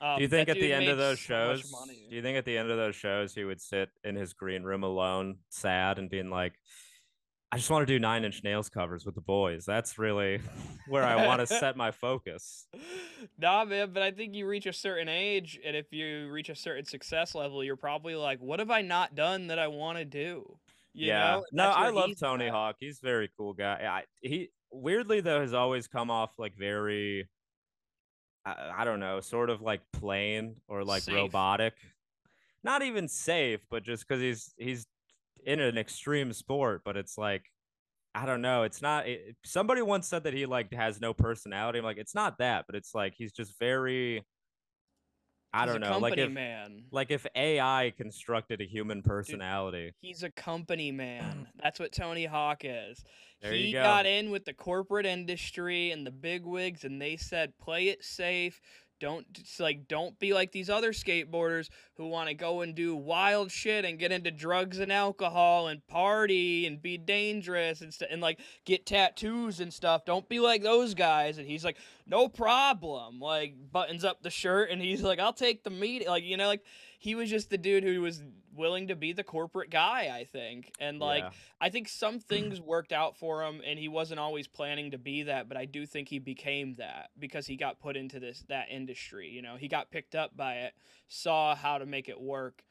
Um, 0.01 0.17
Do 0.17 0.23
you 0.23 0.27
think 0.27 0.49
at 0.49 0.55
the 0.55 0.73
end 0.73 0.87
of 0.87 0.97
those 0.97 1.19
so 1.19 1.55
shows? 1.55 1.71
money. 1.71 2.07
Do 2.09 2.15
you 2.15 2.23
think 2.23 2.37
at 2.37 2.45
the 2.45 2.57
end 2.57 2.71
of 2.71 2.77
those 2.77 2.95
shows 2.95 3.35
he 3.35 3.43
would 3.43 3.61
sit 3.61 3.89
in 4.03 4.15
his 4.15 4.33
green 4.33 4.63
room 4.63 4.83
alone, 4.83 5.37
sad, 5.49 5.99
and 5.99 6.09
being 6.09 6.31
like, 6.31 6.53
"I 7.51 7.57
just 7.57 7.69
want 7.69 7.87
to 7.87 7.93
do 7.93 7.99
Nine 7.99 8.25
Inch 8.25 8.43
Nails 8.43 8.67
covers 8.67 9.05
with 9.05 9.13
the 9.13 9.21
boys. 9.21 9.63
That's 9.63 9.99
really 9.99 10.41
where 10.87 11.03
I 11.03 11.27
want 11.27 11.39
to 11.41 11.47
set 11.47 11.77
my 11.77 11.91
focus." 11.91 12.67
nah, 13.37 13.63
man, 13.63 13.91
but 13.93 14.01
I 14.01 14.09
think 14.09 14.33
you 14.33 14.47
reach 14.47 14.65
a 14.65 14.73
certain 14.73 15.07
age, 15.07 15.59
and 15.63 15.75
if 15.75 15.93
you 15.93 16.29
reach 16.31 16.49
a 16.49 16.55
certain 16.55 16.85
success 16.85 17.35
level, 17.35 17.63
you're 17.63 17.75
probably 17.75 18.15
like, 18.15 18.39
"What 18.39 18.57
have 18.59 18.71
I 18.71 18.81
not 18.81 19.13
done 19.13 19.47
that 19.47 19.59
I 19.59 19.67
want 19.67 19.99
to 19.99 20.05
do?" 20.05 20.57
You 20.93 21.07
yeah. 21.07 21.41
No, 21.51 21.69
I 21.69 21.89
love 21.89 22.11
Tony 22.19 22.47
at. 22.47 22.51
Hawk. 22.51 22.77
He's 22.79 22.99
a 23.01 23.05
very 23.05 23.29
cool 23.37 23.53
guy. 23.53 23.87
I, 23.87 24.03
he 24.19 24.49
weirdly 24.71 25.21
though 25.21 25.41
has 25.41 25.53
always 25.53 25.87
come 25.87 26.09
off 26.09 26.31
like 26.37 26.53
very 26.57 27.27
I, 28.45 28.71
I 28.79 28.85
don't 28.85 28.99
know, 28.99 29.19
sort 29.19 29.49
of 29.49 29.61
like 29.61 29.81
plain 29.93 30.55
or 30.67 30.83
like 30.83 31.03
Safe. 31.03 31.15
robotic. 31.15 31.73
Not 32.63 32.83
even 32.83 33.07
safe, 33.07 33.61
but 33.69 33.83
just 33.83 34.07
because 34.07 34.21
he's 34.21 34.53
he's 34.57 34.85
in 35.45 35.59
an 35.59 35.77
extreme 35.77 36.31
sport, 36.33 36.81
but 36.85 36.95
it's 36.95 37.17
like 37.17 37.43
I 38.13 38.25
don't 38.25 38.41
know. 38.41 38.63
It's 38.63 38.81
not. 38.81 39.07
It, 39.07 39.35
somebody 39.45 39.81
once 39.81 40.07
said 40.07 40.25
that 40.25 40.33
he 40.33 40.45
like 40.45 40.73
has 40.73 40.99
no 40.99 41.13
personality. 41.13 41.79
I'm 41.79 41.85
like, 41.85 41.97
it's 41.97 42.15
not 42.15 42.37
that, 42.39 42.65
but 42.67 42.75
it's 42.75 42.93
like 42.93 43.13
he's 43.15 43.31
just 43.31 43.57
very. 43.59 44.25
I 45.53 45.63
He's 45.63 45.71
don't 45.73 45.81
know. 45.81 45.97
Like 45.97 46.17
if 46.17 46.31
man. 46.31 46.83
like 46.91 47.11
if 47.11 47.25
AI 47.35 47.93
constructed 47.97 48.61
a 48.61 48.65
human 48.65 49.01
personality. 49.01 49.93
He's 49.99 50.23
a 50.23 50.29
company 50.29 50.91
man. 50.91 51.47
That's 51.61 51.79
what 51.79 51.91
Tony 51.91 52.25
Hawk 52.25 52.61
is. 52.63 53.03
There 53.41 53.53
he 53.53 53.71
go. 53.71 53.81
got 53.81 54.05
in 54.05 54.29
with 54.31 54.45
the 54.45 54.53
corporate 54.53 55.05
industry 55.05 55.91
and 55.91 56.05
the 56.05 56.11
big 56.11 56.45
wigs, 56.45 56.83
and 56.83 57.01
they 57.01 57.17
said, 57.17 57.57
"Play 57.57 57.89
it 57.89 58.03
safe. 58.03 58.61
Don't 59.01 59.25
like 59.59 59.87
don't 59.87 60.17
be 60.19 60.31
like 60.31 60.51
these 60.51 60.69
other 60.69 60.91
skateboarders 60.91 61.69
who 61.95 62.07
want 62.07 62.29
to 62.29 62.35
go 62.35 62.61
and 62.61 62.75
do 62.75 62.95
wild 62.95 63.51
shit 63.51 63.83
and 63.83 63.97
get 63.97 64.11
into 64.11 64.29
drugs 64.29 64.77
and 64.77 64.91
alcohol 64.91 65.67
and 65.69 65.85
party 65.87 66.67
and 66.67 66.79
be 66.79 66.99
dangerous 66.99 67.81
and 67.81 67.91
st- 67.91 68.11
and 68.11 68.21
like 68.21 68.39
get 68.63 68.85
tattoos 68.85 69.59
and 69.59 69.73
stuff. 69.73 70.05
Don't 70.05 70.29
be 70.29 70.39
like 70.39 70.61
those 70.61 70.93
guys." 70.93 71.39
And 71.39 71.47
he's 71.47 71.65
like, 71.65 71.77
"No 72.05 72.29
problem." 72.29 73.19
Like 73.19 73.55
buttons 73.71 74.05
up 74.05 74.21
the 74.21 74.29
shirt, 74.29 74.69
and 74.69 74.79
he's 74.79 75.01
like, 75.01 75.19
"I'll 75.19 75.33
take 75.33 75.63
the 75.63 75.71
meat." 75.71 76.07
Like 76.07 76.23
you 76.23 76.37
know, 76.37 76.47
like 76.47 76.63
he 77.01 77.15
was 77.15 77.31
just 77.31 77.49
the 77.49 77.57
dude 77.57 77.83
who 77.83 77.99
was 77.99 78.21
willing 78.55 78.89
to 78.89 78.95
be 78.95 79.11
the 79.11 79.23
corporate 79.23 79.71
guy. 79.71 80.15
I 80.15 80.23
think, 80.23 80.71
and 80.79 80.99
like. 80.99 81.23
Yeah. 81.23 81.31
I 81.59 81.69
think 81.69 81.89
some 81.89 82.19
things 82.29 82.61
worked 82.61 82.91
out 82.91 83.17
for 83.17 83.43
him 83.43 83.61
and 83.65 83.79
he 83.79 83.87
wasn't 83.87 84.19
always 84.19 84.47
planning 84.47 84.91
to 84.91 84.99
be 84.99 85.23
that, 85.23 85.47
but 85.47 85.57
I 85.57 85.65
do 85.65 85.87
think 85.87 86.09
he 86.09 86.19
became 86.19 86.75
that 86.75 87.09
because 87.17 87.47
he 87.47 87.55
got 87.55 87.79
put 87.79 87.97
into 87.97 88.19
this 88.19 88.43
that 88.49 88.67
industry, 88.69 89.29
you 89.29 89.41
know. 89.41 89.55
He 89.55 89.67
got 89.67 89.89
picked 89.89 90.13
up 90.13 90.37
by 90.37 90.57
it, 90.57 90.73
saw 91.07 91.55
how 91.55 91.79
to 91.79 91.87
make 91.87 92.07
it 92.07 92.21
work. 92.21 92.63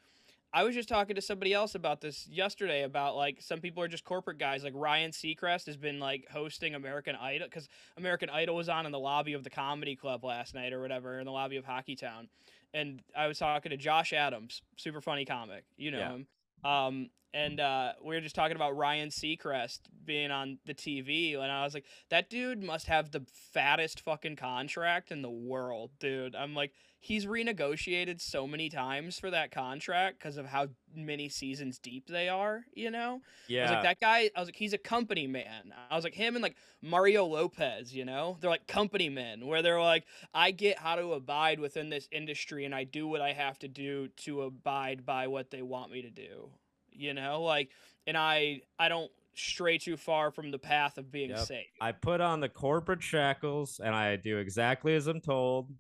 I 0.53 0.63
was 0.63 0.75
just 0.77 0.89
talking 0.89 1.17
to 1.17 1.23
somebody 1.23 1.53
else 1.53 1.75
about 1.75 2.01
this 2.01 2.29
yesterday 2.29 2.83
about 2.85 3.17
like 3.17 3.41
some 3.41 3.61
people 3.61 3.83
are 3.83 3.89
just 3.89 4.05
corporate 4.05 4.39
guys 4.39 4.63
like 4.63 4.75
Ryan 4.77 5.11
Seacrest 5.11 5.67
has 5.67 5.77
been 5.77 5.99
like 5.99 6.29
hosting 6.31 6.77
American 6.77 7.17
Idol 7.17 7.49
cuz 7.49 7.69
American 7.97 8.31
Idol 8.31 8.55
was 8.55 8.69
on 8.69 8.87
in 8.87 8.93
the 8.93 8.99
lobby 8.99 9.33
of 9.33 9.43
the 9.43 9.51
comedy 9.51 9.97
club 9.97 10.25
last 10.25 10.55
night 10.55 10.73
or 10.73 10.81
whatever 10.81 11.19
in 11.19 11.25
the 11.25 11.33
lobby 11.33 11.57
of 11.57 11.65
Hockey 11.65 11.97
Town. 11.97 12.29
And 12.73 13.03
I 13.17 13.27
was 13.27 13.39
talking 13.39 13.71
to 13.71 13.77
Josh 13.77 14.13
Adams, 14.13 14.63
super 14.77 15.01
funny 15.01 15.25
comic. 15.25 15.65
You 15.77 15.91
know 15.91 15.99
Yeah. 15.99 16.11
him. 16.13 16.27
Um, 16.65 17.11
and 17.33 17.61
uh, 17.61 17.93
we 18.05 18.17
were 18.17 18.21
just 18.21 18.35
talking 18.35 18.57
about 18.57 18.77
Ryan 18.77 19.09
Seacrest 19.09 19.81
being 20.05 20.31
on 20.33 20.59
the 20.67 20.75
TV, 20.75 21.35
and 21.35 21.51
I 21.51 21.63
was 21.65 21.75
like, 21.75 21.85
that 22.09 22.29
dude 22.29 22.63
must 22.63 22.87
have 22.89 23.13
the 23.13 23.25
fattest 23.53 24.01
fucking 24.01 24.35
contract 24.37 25.13
in 25.13 25.23
the 25.23 25.31
world, 25.31 25.91
dude. 26.01 26.35
I'm 26.35 26.55
like, 26.55 26.73
he's 27.03 27.25
renegotiated 27.27 28.21
so 28.21 28.47
many 28.47 28.69
times 28.69 29.19
for 29.19 29.31
that 29.31 29.51
contract 29.51 30.19
because 30.19 30.37
of 30.37 30.47
how 30.47 30.69
many 30.95 31.29
seasons 31.31 31.79
deep 31.79 32.07
they 32.09 32.29
are, 32.29 32.65
you 32.75 32.91
know? 32.91 33.23
I 33.59 33.65
was 33.65 33.71
Yeah. 33.71 33.71
like, 33.71 33.83
that 33.83 34.01
guy, 34.01 34.31
I 34.37 34.41
was 34.41 34.49
like, 34.49 34.57
he's 34.57 34.75
a 34.75 34.79
company 34.79 35.27
man. 35.27 35.73
I 35.91 35.97
was 35.97 36.05
like, 36.05 36.15
him 36.15 36.37
and 36.37 36.43
like 36.43 36.57
Mario 36.83 37.25
Lopez, 37.25 37.95
you 37.95 38.05
know? 38.05 38.37
They're 38.41 38.51
like 38.51 38.67
company 38.67 39.09
men 39.09 39.47
where 39.47 39.63
they're 39.63 39.81
like, 39.81 40.05
I 40.35 40.51
get 40.51 40.79
how 40.79 40.97
to 40.97 41.15
abide 41.15 41.59
within 41.59 41.89
this 41.89 42.07
industry 42.13 42.65
and 42.67 42.75
I 42.75 42.85
do 42.85 43.09
what 43.09 43.23
I 43.23 43.33
have 43.33 43.59
to 43.61 43.69
do 43.69 44.09
to 44.19 44.43
abide 44.43 45.07
by 45.07 45.27
what 45.27 45.51
they 45.51 45.63
want 45.63 45.91
me 45.91 46.03
to 46.03 46.11
do. 46.11 46.51
You 46.91 47.15
know? 47.15 47.43
Like, 47.43 47.71
and 48.07 48.17
I, 48.17 48.61
I 48.79 48.89
don't 48.91 49.11
stray 49.35 49.79
too 49.79 49.97
far 49.97 50.31
from 50.31 50.51
the 50.51 50.59
path 50.59 50.99
of 50.99 51.11
being 51.11 51.31
Yep. 51.31 51.47
safe. 51.47 51.67
I 51.81 51.93
put 51.93 52.21
on 52.21 52.41
the 52.41 52.49
corporate 52.49 53.03
shackles 53.03 53.81
and 53.83 53.95
I 53.95 54.17
do 54.17 54.37
exactly 54.39 54.95
as 54.95 55.07
I'm 55.07 55.21
told, 55.21 55.71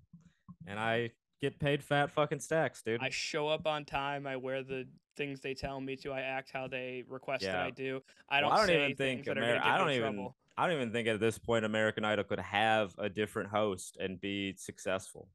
and 0.66 0.78
I 0.78 1.10
get 1.40 1.58
paid 1.58 1.82
fat 1.82 2.10
fucking 2.10 2.40
stacks, 2.40 2.82
dude. 2.82 3.00
I 3.02 3.08
show 3.10 3.48
up 3.48 3.66
on 3.66 3.84
time. 3.84 4.26
I 4.26 4.36
wear 4.36 4.62
the 4.62 4.86
things 5.16 5.40
they 5.40 5.54
tell 5.54 5.80
me 5.80 5.96
to. 5.96 6.12
I 6.12 6.20
act 6.20 6.50
how 6.52 6.68
they 6.68 7.04
request 7.08 7.44
that 7.44 7.56
I 7.56 7.70
do. 7.70 8.02
I 8.28 8.40
don't, 8.40 8.52
I 8.52 8.56
don't 8.58 8.70
even 8.70 8.86
think 8.96 8.98
things 9.24 9.26
that 9.26 9.38
are 9.38 9.42
Amer- 9.42 9.52
gonna 9.58 9.64
get 9.64 9.72
I 9.74 9.78
don't 9.78 9.90
even 9.90 10.14
trouble. 10.14 10.36
I 10.56 10.66
don't 10.66 10.76
even 10.76 10.92
think 10.92 11.08
at 11.08 11.20
this 11.20 11.38
point 11.38 11.64
American 11.64 12.04
Idol 12.04 12.24
could 12.24 12.40
have 12.40 12.94
a 12.98 13.08
different 13.08 13.48
host 13.50 13.96
and 13.98 14.20
be 14.20 14.54
successful. 14.56 15.28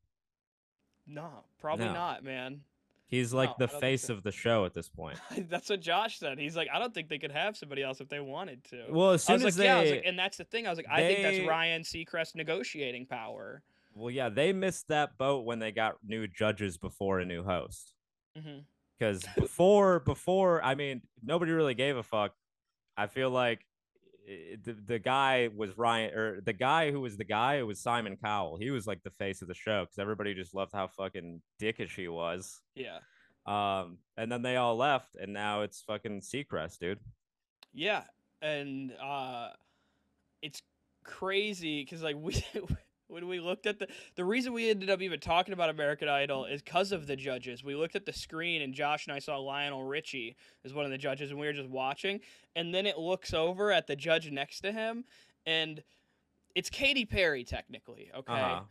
No, 1.07 1.29
probably 1.59 1.85
No. 1.85 1.93
not, 1.93 2.23
man. 2.23 2.61
He's 3.07 3.33
like 3.33 3.49
No, 3.59 3.67
the 3.67 3.77
I 3.77 3.79
face 3.79 4.03
so. 4.03 4.13
of 4.13 4.23
the 4.23 4.31
show 4.31 4.65
at 4.65 4.73
this 4.73 4.89
point. 4.89 5.17
That's 5.49 5.69
what 5.69 5.79
Josh 5.79 6.17
said. 6.17 6.39
He's 6.39 6.55
like, 6.55 6.67
I 6.73 6.79
don't 6.79 6.93
think 6.93 7.07
they 7.07 7.19
could 7.19 7.31
have 7.31 7.55
somebody 7.55 7.83
else 7.83 8.01
if 8.01 8.09
they 8.09 8.19
wanted 8.19 8.63
to. 8.65 8.85
Well, 8.89 9.11
as 9.11 9.23
I 9.29 9.37
soon 9.37 9.43
was 9.45 9.53
as 9.53 9.59
like, 9.59 9.63
they, 9.63 9.65
yeah, 9.65 9.77
I 9.77 9.81
was 9.81 9.91
like, 9.91 10.01
and 10.05 10.17
that's 10.19 10.37
the 10.37 10.43
thing. 10.43 10.65
I 10.65 10.69
was 10.71 10.77
like, 10.77 10.87
I 10.89 11.01
think 11.01 11.21
that's 11.21 11.47
Ryan 11.47 11.83
Seacrest 11.83 12.33
negotiating 12.35 13.05
power. 13.05 13.61
Well, 13.95 14.11
yeah, 14.11 14.29
they 14.29 14.53
missed 14.53 14.89
that 14.89 15.17
boat 15.17 15.45
when 15.45 15.59
they 15.59 15.71
got 15.71 15.95
new 16.05 16.27
judges 16.27 16.77
before 16.77 17.19
a 17.19 17.25
new 17.25 17.43
host. 17.43 17.93
because 18.99 19.23
before 19.37 19.99
before 20.01 20.63
i 20.63 20.75
mean 20.75 21.01
nobody 21.23 21.51
really 21.51 21.73
gave 21.73 21.97
a 21.97 22.03
fuck. 22.03 22.33
I 22.97 23.07
feel 23.07 23.29
like 23.29 23.65
the, 24.63 24.73
the 24.85 24.99
guy 24.99 25.49
was 25.55 25.77
ryan 25.77 26.13
or 26.13 26.41
the 26.41 26.53
guy 26.53 26.91
who 26.91 26.99
was 26.99 27.15
the 27.17 27.23
guy 27.23 27.61
was 27.63 27.79
simon 27.79 28.17
cowell. 28.17 28.57
He 28.57 28.71
was 28.71 28.87
like 28.87 29.03
the 29.03 29.11
face 29.11 29.41
of 29.41 29.47
the 29.47 29.53
show 29.53 29.83
because 29.83 29.99
everybody 29.99 30.33
just 30.33 30.55
loved 30.55 30.71
how 30.73 30.87
fucking 30.87 31.41
dickish 31.61 31.95
he 31.95 32.07
was. 32.07 32.61
Yeah, 32.75 32.99
um 33.45 33.99
and 34.17 34.31
then 34.31 34.41
they 34.41 34.55
all 34.57 34.75
left 34.75 35.15
and 35.15 35.31
now 35.33 35.61
it's 35.61 35.81
fucking 35.81 36.21
seacrest 36.21 36.79
dude. 36.79 36.99
Yeah, 37.73 38.03
and 38.41 38.93
uh, 39.01 39.49
it's 40.41 40.61
crazy 41.03 41.83
because 41.83 42.01
like 42.01 42.15
we. 42.19 42.43
When 43.07 43.27
we 43.27 43.39
looked 43.39 43.67
at 43.67 43.79
the 43.79 43.87
the 44.15 44.25
reason 44.25 44.53
we 44.53 44.69
ended 44.69 44.89
up 44.89 45.01
even 45.01 45.19
talking 45.19 45.53
about 45.53 45.69
American 45.69 46.09
Idol 46.09 46.45
is 46.45 46.61
because 46.61 46.91
of 46.91 47.07
the 47.07 47.15
judges. 47.15 47.63
We 47.63 47.75
looked 47.75 47.95
at 47.95 48.05
the 48.05 48.13
screen 48.13 48.61
and 48.61 48.73
Josh 48.73 49.05
and 49.05 49.15
I 49.15 49.19
saw 49.19 49.37
Lionel 49.37 49.83
Richie 49.83 50.35
as 50.63 50.73
one 50.73 50.85
of 50.85 50.91
the 50.91 50.97
judges, 50.97 51.29
and 51.29 51.39
we 51.39 51.45
were 51.45 51.53
just 51.53 51.69
watching. 51.69 52.19
And 52.55 52.73
then 52.73 52.85
it 52.85 52.97
looks 52.97 53.33
over 53.33 53.71
at 53.71 53.87
the 53.87 53.95
judge 53.95 54.31
next 54.31 54.61
to 54.61 54.71
him, 54.71 55.05
and 55.45 55.83
it's 56.55 56.69
Katy 56.69 57.05
Perry 57.05 57.43
technically, 57.43 58.09
okay, 58.15 58.33
uh-huh. 58.33 58.61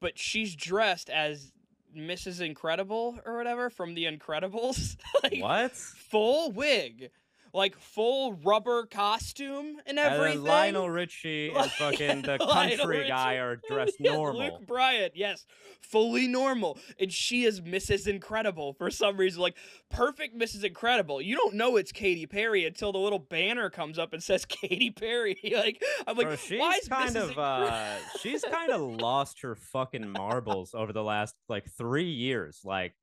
but 0.00 0.18
she's 0.18 0.54
dressed 0.54 1.08
as 1.10 1.50
Mrs. 1.96 2.40
Incredible 2.40 3.18
or 3.24 3.36
whatever 3.36 3.70
from 3.70 3.94
The 3.94 4.04
Incredibles. 4.04 4.96
like, 5.22 5.38
what 5.40 5.72
Full 5.72 6.52
wig, 6.52 7.10
like 7.54 7.78
full 7.78 8.34
rubber 8.44 8.86
costume 8.86 9.76
and 9.86 9.98
and 9.98 9.98
everything. 9.98 10.44
then 10.44 10.52
lionel 10.52 10.88
richie 10.88 11.52
and 11.54 11.70
fucking 11.72 12.22
the 12.22 12.38
country 12.52 13.06
guy 13.06 13.34
are 13.34 13.56
dressed 13.68 14.00
normal 14.00 14.40
Luke 14.40 14.66
Bryan, 14.66 15.10
yes, 15.14 15.44
fully 15.80 16.26
normal, 16.26 16.78
and 16.98 17.12
she 17.12 17.44
is 17.44 17.60
Mrs. 17.60 18.06
Incredible 18.06 18.72
for 18.72 18.90
some 18.90 19.16
reason, 19.16 19.40
like 19.42 19.56
perfect 19.90 20.36
Mrs. 20.38 20.64
Incredible. 20.64 21.20
You 21.20 21.36
don't 21.36 21.54
know 21.54 21.76
it's 21.76 21.92
Katy 21.92 22.26
Perry 22.26 22.64
until 22.64 22.92
the 22.92 22.98
little 22.98 23.18
banner 23.18 23.70
comes 23.70 23.98
up 23.98 24.12
and 24.12 24.22
says 24.22 24.44
Katy 24.48 24.90
Perry. 24.90 25.38
like 25.54 25.82
I'm 26.06 26.16
like, 26.16 26.26
Bro, 26.26 26.36
she's 26.36 26.60
why 26.60 26.74
is 26.74 26.88
kind 26.88 27.10
Mrs. 27.14 27.30
of 27.30 27.38
uh 27.38 27.96
she's 28.20 28.42
kind 28.42 28.72
of 28.72 28.80
lost 28.80 29.42
her 29.42 29.54
fucking 29.54 30.10
marbles 30.10 30.74
over 30.74 30.92
the 30.92 31.02
last 31.02 31.34
like 31.48 31.70
three 31.70 32.10
years. 32.10 32.60
Like 32.64 32.94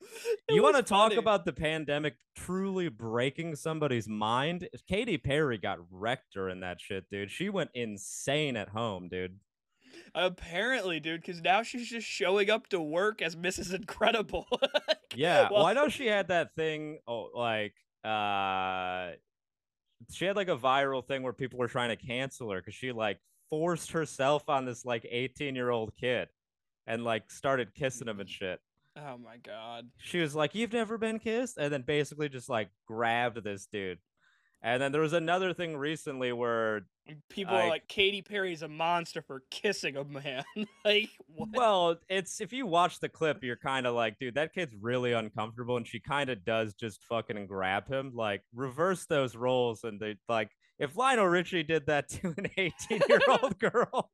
It 0.48 0.56
you 0.56 0.64
want 0.64 0.76
to 0.78 0.84
talk 0.84 1.14
about 1.14 1.46
the 1.46 1.54
pandemic 1.54 2.16
truly 2.36 2.90
breaking 2.90 3.56
somebody's 3.56 4.08
mind? 4.40 4.70
Katy 4.88 5.18
Perry 5.18 5.58
got 5.58 5.80
wrecked 5.92 6.34
during 6.34 6.60
that 6.62 6.80
shit, 6.82 7.10
dude. 7.10 7.32
She 7.32 7.50
went 7.50 7.70
insane 7.74 8.56
at 8.58 8.70
home, 8.70 9.08
dude. 9.10 9.40
Apparently, 10.16 11.00
dude, 11.00 11.22
because 11.22 11.42
now 11.42 11.64
she's 11.64 11.88
just 11.90 12.08
showing 12.08 12.50
up 12.50 12.68
to 12.70 12.80
work 12.80 13.22
as 13.22 13.36
Mrs. 13.36 13.74
Incredible. 13.74 14.48
Yeah. 15.16 15.44
well, 15.50 15.54
Well- 15.62 15.66
I 15.66 15.74
know 15.74 15.90
she 15.90 16.06
had 16.06 16.28
that 16.28 16.54
thing 16.56 17.00
oh, 17.08 17.32
like 17.34 17.74
uh 18.06 19.14
she 20.12 20.26
had 20.26 20.36
like 20.36 20.50
a 20.50 20.56
viral 20.56 21.04
thing 21.06 21.24
where 21.24 21.34
people 21.34 21.58
were 21.58 21.68
trying 21.68 21.90
to 21.90 21.96
cancel 21.96 22.52
her 22.52 22.60
because 22.62 22.76
she 22.76 22.92
like 22.92 23.18
forced 23.50 23.92
herself 23.92 24.48
on 24.48 24.66
this 24.66 24.86
like 24.86 25.08
18 25.10 25.56
year 25.56 25.72
old 25.72 25.94
kid 26.00 26.28
and 26.86 27.04
like 27.04 27.32
started 27.32 27.74
kissing 27.74 28.08
him 28.08 28.20
and 28.20 28.30
shit. 28.30 28.60
oh 28.98 29.18
my 29.18 29.38
god. 29.38 29.90
she 29.98 30.20
was 30.20 30.36
like, 30.36 30.54
"You've 30.54 30.74
never 30.74 31.00
been 31.00 31.18
kissed," 31.18 31.58
and 31.58 31.74
then 31.74 31.82
basically 31.82 32.30
just 32.30 32.48
like 32.48 32.70
grabbed 32.88 33.44
this 33.44 33.66
dude. 33.72 33.98
And 34.62 34.82
then 34.82 34.92
there 34.92 35.02
was 35.02 35.14
another 35.14 35.54
thing 35.54 35.78
recently 35.78 36.32
where, 36.34 36.82
People 37.30 37.56
are 37.56 37.70
Like- 37.70 37.88
Katy 37.88 38.22
Perry's 38.22 38.62
a 38.62 38.68
monster 38.68 39.22
for 39.24 39.42
kissing 39.50 39.98
a 39.98 40.04
man. 40.04 40.44
like, 40.86 41.10
what? 41.28 41.50
well, 41.54 41.96
it's 42.08 42.40
if 42.40 42.54
you 42.54 42.68
watch 42.68 43.00
the 43.00 43.10
clip, 43.10 43.44
you're 43.44 43.56
kind 43.56 43.88
of 43.88 43.96
like, 43.96 44.20
dude, 44.20 44.36
that 44.36 44.54
kid's 44.54 44.76
really 44.80 45.14
uncomfortable, 45.14 45.78
and 45.78 45.88
she 45.88 46.00
kind 46.00 46.30
of 46.30 46.44
does 46.46 46.76
just 46.76 47.02
fucking 47.06 47.48
grab 47.48 47.88
him. 47.88 48.12
Like, 48.14 48.44
reverse 48.54 49.06
those 49.06 49.36
roles, 49.36 49.84
and 49.86 50.00
they 50.00 50.18
like, 50.28 50.52
if 50.78 50.96
Lionel 50.96 51.26
Richie 51.26 51.64
did 51.64 51.88
that 51.88 52.10
to 52.10 52.34
an 52.38 52.46
18 52.58 53.02
year 53.10 53.20
old 53.28 53.58
girl. 53.58 54.12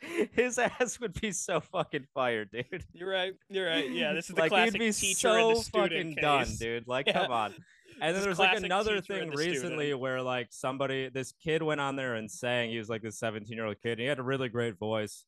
His 0.32 0.58
ass 0.58 0.98
would 1.00 1.20
be 1.20 1.30
so 1.30 1.60
fucking 1.60 2.06
fired, 2.14 2.50
dude. 2.50 2.84
You're 2.94 3.10
right. 3.10 3.34
You're 3.50 3.66
right. 3.66 3.90
Yeah, 3.90 4.14
this 4.14 4.30
is 4.30 4.34
the 4.34 4.40
like 4.40 4.50
classic 4.50 4.72
he'd 4.72 4.78
be 4.78 4.92
teacher 4.92 5.18
so 5.18 5.48
and 5.50 5.56
the 5.58 5.62
student 5.62 5.90
fucking 5.92 6.14
case. 6.14 6.22
done, 6.22 6.56
dude. 6.58 6.88
Like, 6.88 7.06
Yeah. 7.08 7.22
come 7.24 7.32
on. 7.32 7.54
And 8.00 8.16
then 8.16 8.22
there's 8.22 8.38
like 8.38 8.56
another 8.58 9.00
thing 9.00 9.30
recently 9.30 9.86
student. 9.86 10.00
where 10.00 10.22
like 10.22 10.48
somebody, 10.50 11.08
this 11.08 11.32
kid 11.32 11.62
went 11.62 11.80
on 11.80 11.96
there 11.96 12.14
and 12.14 12.30
sang. 12.30 12.70
He 12.70 12.78
was 12.78 12.88
like 12.88 13.02
this 13.02 13.18
17 13.18 13.54
year 13.56 13.66
old 13.66 13.80
kid. 13.82 13.92
And 13.92 14.00
he 14.00 14.06
had 14.06 14.18
a 14.18 14.22
really 14.22 14.48
great 14.48 14.78
voice, 14.78 15.24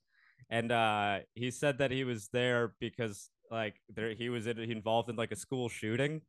and 0.51 0.71
uh, 0.73 1.21
he 1.35 1.51
said 1.51 1.79
that 1.79 1.91
he 1.91 2.05
was 2.05 2.29
there 2.33 2.75
because 2.81 3.29
like 3.51 3.75
there 3.95 4.15
he 4.15 4.29
was 4.31 4.47
in, 4.47 4.59
involved 4.59 5.09
in 5.11 5.17
like 5.17 5.33
a 5.33 5.37
school 5.37 5.69
shooting. 5.69 6.23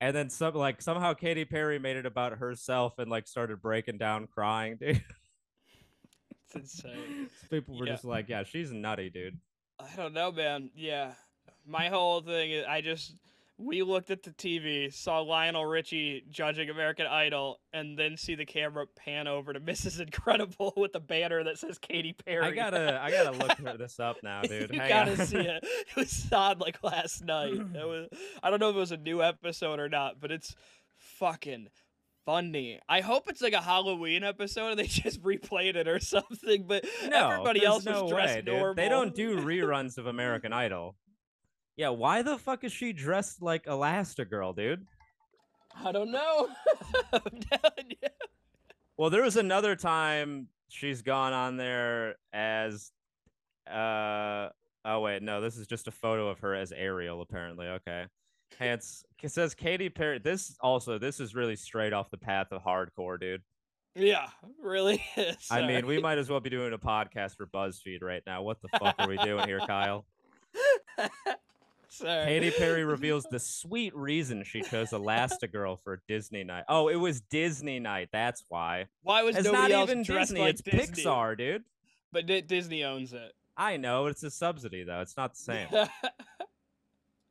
And 0.00 0.16
then 0.16 0.30
some 0.30 0.54
like 0.54 0.82
somehow 0.82 1.14
Katy 1.14 1.44
Perry 1.44 1.78
made 1.78 1.96
it 1.96 2.06
about 2.06 2.38
herself 2.38 2.98
and 2.98 3.08
like 3.10 3.28
started 3.28 3.62
breaking 3.62 3.98
down 3.98 4.26
crying, 4.26 4.76
dude. 4.80 5.02
It's 6.46 6.54
insane. 6.82 7.28
People 7.50 7.78
were 7.78 7.86
Yeah. 7.86 7.92
just 7.92 8.04
like, 8.04 8.28
"Yeah, 8.28 8.42
she's 8.44 8.72
nutty, 8.72 9.10
dude." 9.10 9.38
I 9.78 9.94
don't 9.96 10.12
know, 10.12 10.32
man. 10.32 10.70
Yeah, 10.74 11.12
my 11.66 11.88
whole 11.88 12.20
thing 12.20 12.50
is 12.52 12.64
I 12.68 12.80
just 12.80 13.14
we 13.58 13.82
looked 13.82 14.10
at 14.10 14.22
the 14.22 14.30
TV, 14.30 14.92
saw 14.92 15.20
Lionel 15.20 15.64
Richie 15.66 16.24
judging 16.30 16.68
American 16.70 17.06
Idol, 17.06 17.60
and 17.72 17.96
then 17.98 18.16
see 18.16 18.34
the 18.34 18.44
camera 18.46 18.86
pan 18.96 19.28
over 19.28 19.52
to 19.52 19.60
Mrs. 19.72 20.00
Incredible 20.00 20.72
with 20.76 20.94
a 20.94 21.00
banner 21.00 21.44
that 21.44 21.58
says 21.58 21.78
Katy 21.78 22.14
Perry. 22.14 22.44
I 22.46 22.50
gotta, 22.50 23.00
I 23.00 23.10
gotta 23.10 23.30
look 23.32 23.56
this 23.78 24.00
up 24.00 24.16
now, 24.22 24.42
dude. 24.42 24.72
you 24.72 24.80
Hang 24.80 24.88
gotta 24.88 25.10
on. 25.20 25.26
see 25.26 25.36
it. 25.38 25.62
It 25.62 25.96
was 25.96 26.32
on 26.32 26.58
like 26.58 26.82
last 26.82 27.24
night. 27.24 27.52
It 27.54 27.74
was. 27.86 28.08
I 28.42 28.50
don't 28.50 28.58
know 28.58 28.70
if 28.70 28.76
it 28.76 28.80
was 28.80 28.92
a 28.92 28.96
new 28.96 29.22
episode 29.22 29.78
or 29.78 29.88
not, 29.88 30.20
but 30.20 30.32
it's 30.32 30.54
fucking 30.96 31.68
funny. 32.24 32.78
I 32.88 33.00
hope 33.00 33.28
it's 33.28 33.42
like 33.42 33.52
a 33.52 33.60
Halloween 33.60 34.22
episode 34.24 34.68
and 34.70 34.78
they 34.78 34.86
just 34.86 35.20
replayed 35.22 35.74
it 35.76 35.88
or 35.88 35.98
something. 35.98 36.64
But 36.66 36.84
No, 37.08 37.30
everybody 37.30 37.64
else 37.64 37.84
no 37.84 38.02
was 38.04 38.12
dressed 38.12 38.34
way, 38.36 38.42
dude. 38.42 38.54
normal. 38.54 38.74
They 38.74 38.88
don't 38.88 39.14
do 39.14 39.36
reruns 39.38 39.98
of 39.98 40.06
American 40.06 40.52
Idol. 40.52 40.96
Yeah, 41.76 41.88
why 41.90 42.22
the 42.22 42.38
fuck 42.38 42.64
is 42.64 42.72
she 42.72 42.92
dressed 42.92 43.42
like 43.42 43.64
Elastigirl, 43.64 44.56
dude? 44.56 44.86
I 45.74 45.92
don't 45.92 46.10
know. 46.12 46.48
I'm 47.12 47.40
telling 47.50 47.90
you. 47.90 48.08
Well, 48.96 49.10
there 49.10 49.22
was 49.22 49.36
another 49.36 49.74
time 49.74 50.48
she's 50.68 51.02
gone 51.02 51.32
on 51.32 51.56
there 51.56 52.16
as 52.32 52.90
uh 53.70 54.48
oh 54.84 55.00
wait, 55.00 55.22
no, 55.22 55.40
this 55.40 55.56
is 55.56 55.66
just 55.66 55.88
a 55.88 55.92
photo 55.92 56.28
of 56.28 56.40
her 56.40 56.54
as 56.54 56.72
Ariel, 56.72 57.22
apparently. 57.22 57.66
Okay. 57.66 58.04
Hence 58.58 59.04
it 59.22 59.30
says 59.30 59.54
Katy 59.54 59.88
Perry. 59.88 60.18
This 60.18 60.56
also 60.60 60.98
this 60.98 61.20
is 61.20 61.34
really 61.34 61.56
straight 61.56 61.92
off 61.92 62.10
the 62.10 62.18
path 62.18 62.48
of 62.50 62.62
hardcore, 62.62 63.18
dude. 63.18 63.42
Yeah, 63.94 64.28
really 64.60 65.02
is. 65.16 65.36
I 65.50 65.66
mean, 65.66 65.86
we 65.86 66.00
might 66.00 66.18
as 66.18 66.28
well 66.28 66.40
be 66.40 66.50
doing 66.50 66.72
a 66.72 66.78
podcast 66.78 67.36
for 67.36 67.46
BuzzFeed 67.46 68.02
right 68.02 68.22
now. 68.26 68.42
What 68.42 68.58
the 68.62 68.68
fuck 68.78 68.94
are 68.98 69.08
we 69.08 69.16
doing 69.18 69.46
here, 69.46 69.60
Kyle? 69.66 70.06
Sorry. 71.94 72.24
Katy 72.24 72.50
Perry 72.52 72.84
reveals 72.86 73.24
the 73.30 73.38
sweet 73.38 73.94
reason 73.94 74.44
she 74.44 74.62
chose 74.62 74.90
Elastigirl 74.90 75.78
for 75.84 76.00
Disney 76.08 76.42
night. 76.42 76.64
Oh, 76.68 76.88
it 76.88 76.96
was 76.96 77.20
Disney 77.20 77.80
night. 77.80 78.08
That's 78.12 78.44
why. 78.48 78.86
Why 79.02 79.22
was 79.22 79.36
It's 79.36 79.44
nobody 79.44 79.72
not 79.74 79.80
else 79.80 79.90
even 79.90 80.02
dressed 80.02 80.30
Disney. 80.30 80.40
like 80.40 80.50
it's 80.50 80.62
Disney? 80.62 81.04
Pixar, 81.04 81.36
dude. 81.36 81.64
But 82.10 82.26
Di- 82.26 82.40
Disney 82.40 82.82
owns 82.84 83.12
it. 83.12 83.32
I 83.56 83.76
know 83.76 84.06
it's 84.06 84.22
a 84.22 84.30
subsidy 84.30 84.84
though. 84.84 85.00
It's 85.02 85.16
not 85.16 85.34
the 85.34 85.38
same. 85.40 85.68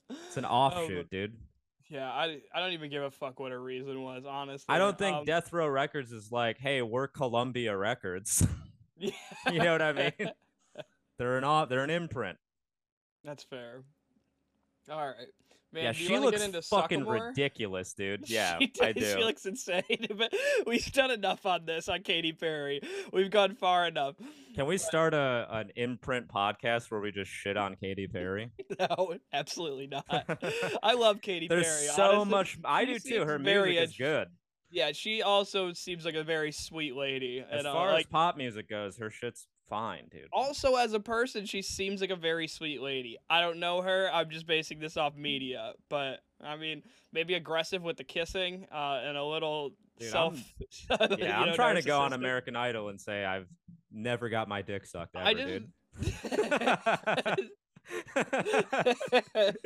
It's 0.09 0.37
an 0.37 0.45
Oh, 0.45 0.49
offshoot, 0.49 1.07
but- 1.09 1.09
dude. 1.09 1.37
yeah, 1.89 2.11
I, 2.11 2.41
I 2.53 2.59
don't 2.59 2.73
even 2.73 2.89
give 2.89 3.01
a 3.03 3.11
fuck 3.11 3.39
what 3.39 3.51
her 3.51 3.61
reason 3.61 4.01
was, 4.03 4.23
honestly. 4.27 4.65
I 4.67 4.77
don't 4.77 4.97
think 4.97 5.15
Um, 5.17 5.25
Death 5.25 5.51
Row 5.53 5.67
Records 5.67 6.11
is 6.11 6.31
like, 6.31 6.57
hey, 6.57 6.81
we're 6.81 7.07
Columbia 7.07 7.75
Records. 7.77 8.45
you 8.97 9.11
know 9.47 9.71
what 9.71 9.81
I 9.81 9.93
mean? 9.93 10.31
They're 11.17 11.37
an 11.37 11.43
off. 11.43 11.69
They're 11.69 11.83
an 11.83 11.89
imprint. 11.89 12.37
That's 13.23 13.43
fair. 13.43 13.83
All 14.89 15.07
right. 15.07 15.27
Man, 15.73 15.85
yeah, 15.85 15.91
she 15.93 16.17
looks 16.19 16.67
fucking 16.67 17.05
ridiculous, 17.05 17.93
dude. 17.93 18.25
Yeah, 18.27 18.59
she, 18.59 18.71
I 18.81 18.91
do. 18.91 19.05
She 19.05 19.23
looks 19.23 19.45
insane. 19.45 19.83
But 20.17 20.33
we've 20.67 20.91
done 20.91 21.11
enough 21.11 21.45
on 21.45 21.65
this 21.65 21.87
on 21.87 22.03
Katy 22.03 22.33
Perry. 22.33 22.81
We've 23.13 23.31
gone 23.31 23.55
far 23.55 23.87
enough. 23.87 24.15
Can 24.53 24.65
we 24.65 24.77
start 24.77 25.13
a 25.13 25.47
an 25.49 25.71
imprint 25.77 26.27
podcast 26.27 26.91
where 26.91 26.99
we 26.99 27.11
just 27.11 27.31
shit 27.31 27.55
on 27.55 27.75
Katy 27.75 28.07
Perry? 28.07 28.51
No, 28.79 29.15
absolutely 29.31 29.87
not. 29.87 30.05
I 30.83 30.93
love 30.93 31.21
Katy 31.21 31.47
There's 31.47 31.65
Perry. 31.65 31.87
so 31.87 32.21
honestly. 32.21 32.31
much. 32.31 32.57
I 32.65 32.85
do 32.85 32.99
too. 32.99 33.25
Her 33.25 33.39
music 33.39 33.77
is 33.77 33.95
good. 33.95 34.27
Yeah, 34.71 34.91
she 34.93 35.21
also 35.21 35.73
seems 35.73 36.03
like 36.03 36.15
a 36.15 36.23
very 36.23 36.51
sweet 36.51 36.95
lady. 36.95 37.45
As 37.49 37.59
and, 37.59 37.67
uh, 37.67 37.73
far 37.73 37.91
like, 37.91 38.05
as 38.07 38.11
pop 38.11 38.37
music 38.37 38.69
goes, 38.69 38.97
her 38.97 39.09
shit's 39.09 39.47
fine, 39.71 40.03
dude. 40.11 40.27
also 40.31 40.75
as 40.75 40.93
a 40.93 40.99
person, 40.99 41.45
she 41.47 41.61
seems 41.63 42.01
like 42.01 42.09
a 42.11 42.15
very 42.15 42.47
sweet 42.47 42.81
lady. 42.81 43.17
I 43.29 43.41
don't 43.41 43.57
know 43.59 43.81
her. 43.81 44.09
I'm 44.13 44.29
just 44.29 44.45
basing 44.45 44.77
this 44.79 44.97
off 44.97 45.15
media, 45.15 45.73
but 45.89 46.19
I 46.43 46.57
mean, 46.57 46.83
maybe 47.13 47.33
aggressive 47.33 47.81
with 47.81 47.97
the 47.97 48.03
kissing 48.03 48.67
uh, 48.71 49.01
and 49.03 49.17
a 49.17 49.23
little 49.23 49.71
Dude, 49.97 50.09
self. 50.11 50.35
I'm- 50.89 51.15
Yeah, 51.19 51.39
I'm 51.39 51.47
know, 51.49 51.55
trying 51.55 51.75
to 51.77 51.81
go 51.81 51.99
on. 52.01 52.13
American 52.13 52.55
Idol 52.55 52.89
and 52.89 52.99
say 53.01 53.25
I've 53.25 53.47
never 53.91 54.29
got 54.29 54.47
my 54.47 54.61
dick 54.61 54.85
sucked 54.85 55.15
ever, 55.15 55.25
I 55.25 55.33
just. 55.33 55.47
dude. 55.47 55.71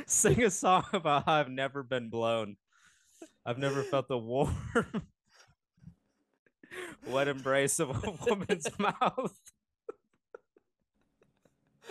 Sing 0.06 0.42
a 0.42 0.50
song 0.50 0.84
about 0.92 1.24
how 1.26 1.34
I've 1.34 1.48
never 1.50 1.82
been 1.82 2.08
blown. 2.10 2.56
I've 3.46 3.58
never 3.58 3.82
felt 3.82 4.08
the 4.08 4.18
warm, 4.18 4.54
wet 7.06 7.28
embrace 7.28 7.78
of 7.80 7.90
a 7.90 8.10
woman's 8.26 8.66
mouth. 8.78 9.38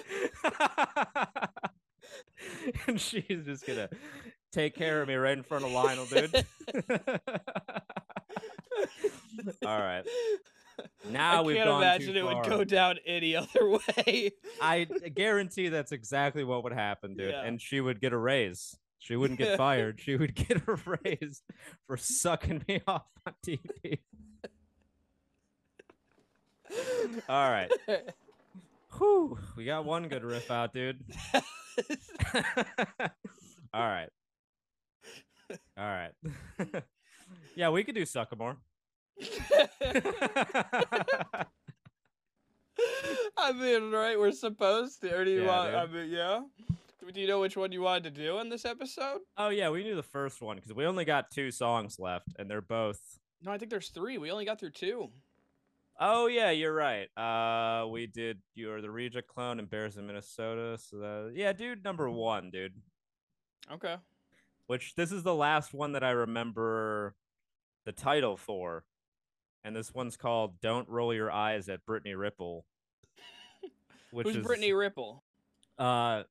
and 2.88 3.00
she's 3.00 3.46
just 3.46 3.66
gonna 3.66 3.90
take 4.52 4.76
care 4.76 5.02
of 5.02 5.08
me 5.08 5.16
right 5.16 5.38
in 5.38 5.44
front 5.44 5.66
of 5.66 5.72
Lionel, 5.72 6.06
dude. 6.06 6.34
All 9.66 9.80
right. 9.80 10.04
Now 11.10 11.40
I 11.40 11.42
we've 11.42 11.58
can't 11.58 11.68
gone 11.68 11.82
imagine 11.82 12.14
too 12.14 12.20
it 12.20 12.24
would 12.24 12.46
go 12.46 12.64
down 12.64 13.00
any 13.06 13.36
other 13.36 13.70
way. 13.70 14.32
I 14.62 14.86
guarantee 14.86 15.70
that's 15.70 15.92
exactly 15.92 16.44
what 16.44 16.64
would 16.64 16.74
happen, 16.74 17.16
dude. 17.16 17.32
Yeah. 17.32 17.44
And 17.44 17.62
she 17.62 17.82
would 17.82 18.00
get 18.00 18.14
a 18.14 18.18
raise. 18.18 18.78
She 19.00 19.16
wouldn't 19.16 19.40
get 19.40 19.58
fired. 19.58 20.00
She 20.00 20.16
would 20.16 20.36
get 20.36 20.62
a 20.68 20.78
raise 21.04 21.42
for 21.88 21.98
sucking 21.98 22.64
me 22.68 22.82
off 22.88 23.06
on 23.26 23.34
TV. 23.46 24.00
All 27.28 27.50
right. 27.52 27.72
Whew. 28.98 29.38
We 29.56 29.66
got 29.66 29.86
one 29.86 30.08
good 30.08 30.24
riff 30.24 30.50
out, 30.52 30.74
dude. 30.74 31.00
All 33.74 33.88
right. 33.88 34.10
All 35.78 35.86
right. 35.86 36.12
yeah, 37.56 37.70
we 37.70 37.84
could 37.84 37.96
do 37.96 38.04
Suckamore. 38.04 38.58
I 43.38 43.52
mean, 43.54 43.92
right? 43.92 44.18
We're 44.20 44.32
supposed 44.32 45.02
to. 45.02 45.16
Or 45.16 45.26
do 45.26 45.32
you 45.32 45.42
Yeah, 45.44 45.48
want? 45.48 45.76
I 45.76 45.86
mean, 45.88 46.10
yeah. 46.10 46.42
Do 47.12 47.20
you 47.20 47.28
know 47.28 47.40
which 47.40 47.58
one 47.58 47.72
you 47.72 47.82
wanted 47.82 48.04
to 48.16 48.22
do 48.24 48.38
in 48.40 48.50
this 48.50 48.66
episode? 48.66 49.20
oh 49.38 49.50
yeah, 49.50 49.70
we 49.70 49.84
knew 49.84 49.96
the 49.96 50.04
first 50.04 50.42
one 50.42 50.58
because 50.58 50.74
we 50.74 50.86
only 50.86 51.06
got 51.06 51.32
two 51.32 51.50
songs 51.50 51.98
left, 51.98 52.28
and 52.38 52.50
they're 52.50 52.62
both 52.62 53.00
No, 53.42 53.52
I 53.52 53.58
think 53.58 53.72
there's 53.72 53.90
three. 53.90 54.18
We 54.20 54.30
only 54.32 54.46
got 54.46 54.60
through 54.60 54.72
two. 54.72 55.10
Oh 56.00 56.28
yeah, 56.28 56.52
you're 56.52 56.74
right. 56.74 57.10
Uh, 57.18 57.88
we 57.88 58.08
did. 58.08 58.40
You're 58.56 58.82
the 58.82 58.90
reject 58.90 59.28
clone 59.28 59.60
and 59.60 59.70
Bears 59.70 59.98
in 59.98 60.08
Minnesota. 60.08 60.78
So 60.78 60.98
that, 60.98 61.34
yeah, 61.36 61.52
dude, 61.52 61.84
number 61.84 62.10
one, 62.10 62.52
dude. 62.52 62.74
Okay. 63.72 63.96
Which 64.68 64.96
this 64.96 65.12
is 65.12 65.24
the 65.24 65.36
last 65.36 65.74
one 65.74 65.92
that 65.94 66.04
I 66.04 66.12
remember 66.12 67.16
the 67.86 67.92
title 67.92 68.38
for, 68.38 68.86
and 69.64 69.76
this 69.76 69.94
one's 69.94 70.16
called 70.16 70.62
"Don't 70.62 70.88
Roll 70.88 71.14
Your 71.14 71.32
Eyes 71.32 71.68
at 71.68 71.86
Brittany 71.86 72.16
Ripple." 72.16 72.66
Which 74.12 74.28
Who's 74.28 74.38
is 74.38 74.46
Brittany 74.46 74.72
Ripple? 74.72 75.24
Uh, 75.78 76.24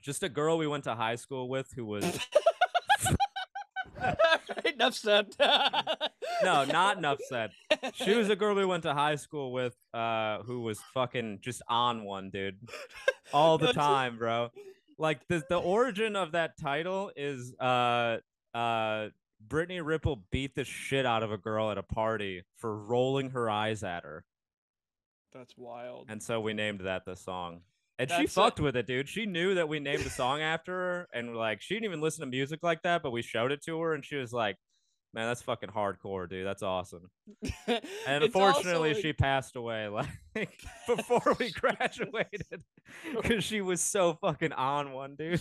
just 0.00 0.24
a 0.24 0.28
girl 0.28 0.58
we 0.58 0.66
went 0.66 0.84
to 0.84 0.96
high 0.96 1.16
school 1.16 1.48
with 1.48 1.70
who 1.76 1.84
was 1.84 2.04
Enough 4.64 4.94
said. 4.94 5.36
no, 6.42 6.64
not 6.64 6.98
enough 6.98 7.18
said. 7.28 7.50
She 7.94 8.14
was 8.14 8.28
a 8.30 8.36
girl 8.36 8.54
we 8.54 8.64
went 8.64 8.82
to 8.84 8.94
high 8.94 9.16
school 9.16 9.52
with, 9.52 9.74
uh, 9.94 10.38
who 10.42 10.60
was 10.62 10.80
fucking 10.94 11.38
just 11.42 11.62
on 11.68 12.04
one, 12.04 12.30
dude, 12.30 12.58
all 13.32 13.58
the 13.58 13.72
time, 13.72 14.18
bro. 14.18 14.50
Like 14.98 15.26
the 15.28 15.42
the 15.48 15.56
origin 15.58 16.14
of 16.16 16.32
that 16.32 16.58
title 16.60 17.10
is 17.16 17.54
uh 17.58 18.18
uh 18.54 19.08
Brittany 19.48 19.80
Ripple 19.80 20.22
beat 20.30 20.54
the 20.54 20.64
shit 20.64 21.04
out 21.06 21.22
of 21.22 21.32
a 21.32 21.38
girl 21.38 21.70
at 21.70 21.78
a 21.78 21.82
party 21.82 22.42
for 22.58 22.76
rolling 22.76 23.30
her 23.30 23.50
eyes 23.50 23.82
at 23.82 24.04
her, 24.04 24.24
That's 25.32 25.54
wild. 25.56 26.06
and 26.08 26.22
so 26.22 26.40
we 26.40 26.52
named 26.52 26.80
that 26.82 27.04
the 27.04 27.16
song. 27.16 27.62
And 27.98 28.10
she 28.10 28.16
That's 28.18 28.32
a- 28.36 28.40
fucked 28.40 28.60
with 28.60 28.76
it, 28.76 28.86
dude. 28.86 29.08
She 29.08 29.26
knew 29.26 29.54
that 29.54 29.68
we 29.68 29.80
named 29.80 30.02
the 30.04 30.10
song 30.10 30.40
after 30.40 30.72
her, 30.72 31.08
and 31.12 31.34
like 31.36 31.60
she 31.62 31.74
didn't 31.74 31.86
even 31.86 32.00
listen 32.00 32.20
to 32.20 32.26
music 32.26 32.60
like 32.62 32.82
that, 32.82 33.02
but 33.02 33.10
we 33.10 33.22
showed 33.22 33.50
it 33.50 33.62
to 33.64 33.80
her, 33.80 33.94
and 33.94 34.04
she 34.04 34.16
was 34.16 34.32
like, 34.32 34.56
"Man, 35.14 35.26
that's 35.28 35.42
fucking 35.42 35.70
hardcore, 35.70 36.28
dude. 36.28 36.46
That's 36.46 36.62
awesome." 36.62 37.10
And 38.06 38.24
also, 38.24 38.24
unfortunately, 38.24 38.94
she 39.00 39.12
passed 39.12 39.56
away 39.56 39.88
like 39.88 40.08
before 40.86 41.36
we 41.38 41.50
graduated 41.52 42.64
because 43.14 43.44
she 43.44 43.60
was 43.60 43.80
so 43.80 44.14
fucking 44.20 44.52
on 44.52 44.92
one, 44.92 45.16
dude. 45.16 45.40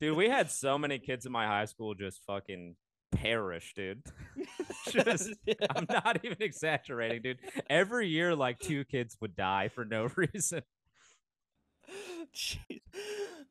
Dude, 0.00 0.16
we 0.16 0.28
had 0.28 0.50
so 0.50 0.78
many 0.78 0.98
kids 0.98 1.26
in 1.26 1.32
my 1.32 1.46
high 1.46 1.64
school 1.64 1.94
just 1.94 2.20
fucking 2.26 2.76
perish, 3.12 3.72
dude. 3.74 4.02
just, 4.88 5.30
I'm 5.70 5.86
not 5.88 6.20
even 6.24 6.38
exaggerating, 6.40 7.22
dude. 7.22 7.38
Every 7.68 8.08
year, 8.08 8.34
like 8.34 8.58
two 8.58 8.84
kids 8.84 9.16
would 9.20 9.36
die 9.36 9.68
for 9.68 9.84
no 9.84 10.08
reason. 10.16 10.62
Jeez. 12.34 12.80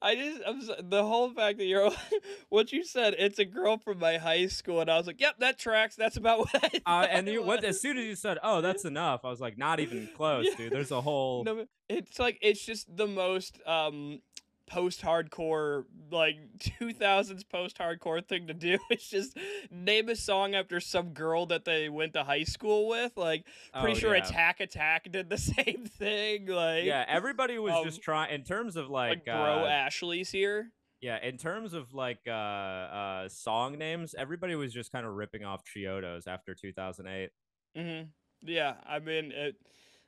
I 0.02 0.16
just 0.16 0.42
I'm 0.48 0.62
so, 0.62 0.76
the 0.82 1.04
whole 1.04 1.30
fact 1.32 1.58
that 1.58 1.66
you're 1.66 1.92
what 2.50 2.72
you 2.72 2.84
said. 2.86 3.16
It's 3.18 3.40
a 3.40 3.46
girl 3.46 3.78
from 3.78 4.00
my 4.00 4.18
high 4.18 4.48
school, 4.48 4.80
and 4.82 4.90
I 4.90 4.98
was 4.98 5.08
like, 5.08 5.20
"Yep, 5.20 5.40
that 5.40 5.60
tracks. 5.60 5.96
That's 5.96 6.18
about 6.18 6.40
what." 6.54 6.72
I 6.86 7.04
Uh, 7.04 7.08
and 7.08 7.28
you, 7.28 7.44
what, 7.44 7.64
as 7.64 7.82
soon 7.82 7.98
as 7.98 8.06
you 8.06 8.16
said, 8.16 8.38
"Oh, 8.44 8.62
that's 8.62 8.86
enough," 8.86 9.22
I 9.26 9.30
was 9.30 9.42
like, 9.42 9.58
"Not 9.58 9.80
even 9.80 10.10
close, 10.16 10.46
Yeah. 10.50 10.56
dude." 10.56 10.72
There's 10.74 10.92
a 10.92 11.02
whole. 11.02 11.44
No, 11.44 11.66
it's 11.90 12.20
like 12.20 12.38
it's 12.42 12.66
just 12.66 12.96
the 12.96 13.08
most 13.08 13.60
um 13.66 14.22
post-hardcore 14.70 15.84
like 16.12 16.38
2000s 16.60 17.44
post-hardcore 17.50 18.26
thing 18.26 18.48
to 18.48 18.54
do. 18.54 18.78
It's 18.90 19.10
just 19.10 19.38
name 19.72 20.10
a 20.10 20.16
song 20.16 20.56
after 20.56 20.80
some 20.80 21.10
girl 21.10 21.46
that 21.48 21.66
they 21.66 21.90
went 21.90 22.14
to 22.14 22.24
high 22.24 22.44
school 22.46 22.88
with. 22.88 23.18
Like 23.18 23.46
pretty 23.80 23.96
Oh, 23.98 24.00
sure 24.00 24.16
yeah. 24.16 24.26
attack 24.26 24.60
attack 24.60 25.12
did 25.12 25.30
the 25.30 25.38
same 25.56 25.86
thing 25.86 26.46
like 26.48 26.86
yeah, 26.86 27.04
everybody 27.08 27.58
was 27.60 27.74
um, 27.74 27.84
just 27.84 28.02
trying 28.02 28.34
in 28.34 28.44
terms 28.44 28.76
of 28.76 28.90
like, 28.90 29.10
like, 29.10 29.26
bro 29.26 29.66
uh, 29.66 29.68
ashley's 29.68 30.30
here. 30.32 30.72
yeah, 31.02 31.18
in 31.24 31.38
terms 31.38 31.74
of 31.74 31.94
like 31.94 32.20
uh 32.28 32.32
uh 32.32 33.30
song 33.30 33.78
names, 33.78 34.16
everybody 34.18 34.56
was 34.56 34.74
just 34.74 34.92
kind 34.92 35.06
of 35.06 35.14
ripping 35.14 35.44
off 35.46 35.62
Chiodos 35.66 36.28
after 36.28 36.54
2008. 36.56 37.30
hmm 37.76 38.02
yeah 38.42 38.76
i 38.88 39.00
mean 39.00 39.32
it 39.34 39.56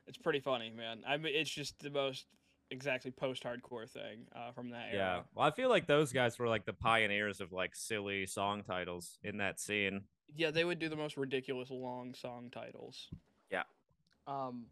it's 0.07 0.17
pretty 0.17 0.39
funny 0.39 0.71
man. 0.75 1.01
I 1.07 1.17
mean 1.17 1.33
it's 1.35 1.49
just 1.49 1.79
the 1.79 1.89
most 1.89 2.25
exactly 2.71 3.11
post-hardcore 3.11 3.89
thing 3.89 4.25
uh, 4.35 4.51
from 4.51 4.69
that 4.71 4.87
Yeah. 4.93 5.21
Well, 5.35 5.45
I 5.45 5.51
feel 5.51 5.69
like 5.69 5.87
those 5.87 6.11
guys 6.11 6.39
were 6.39 6.47
like 6.47 6.65
the 6.65 6.73
pioneers 6.73 7.41
of 7.41 7.51
like 7.51 7.75
silly 7.75 8.25
song 8.25 8.63
titles 8.63 9.19
in 9.23 9.37
that 9.37 9.59
scene. 9.59 10.01
Yeah, 10.35 10.51
they 10.51 10.63
would 10.63 10.79
do 10.79 10.89
the 10.89 10.95
most 10.95 11.17
ridiculous 11.17 11.69
long 11.69 12.13
song 12.13 12.49
titles. 12.51 13.09
Yeah. 13.51 13.63
Um, 14.27 14.67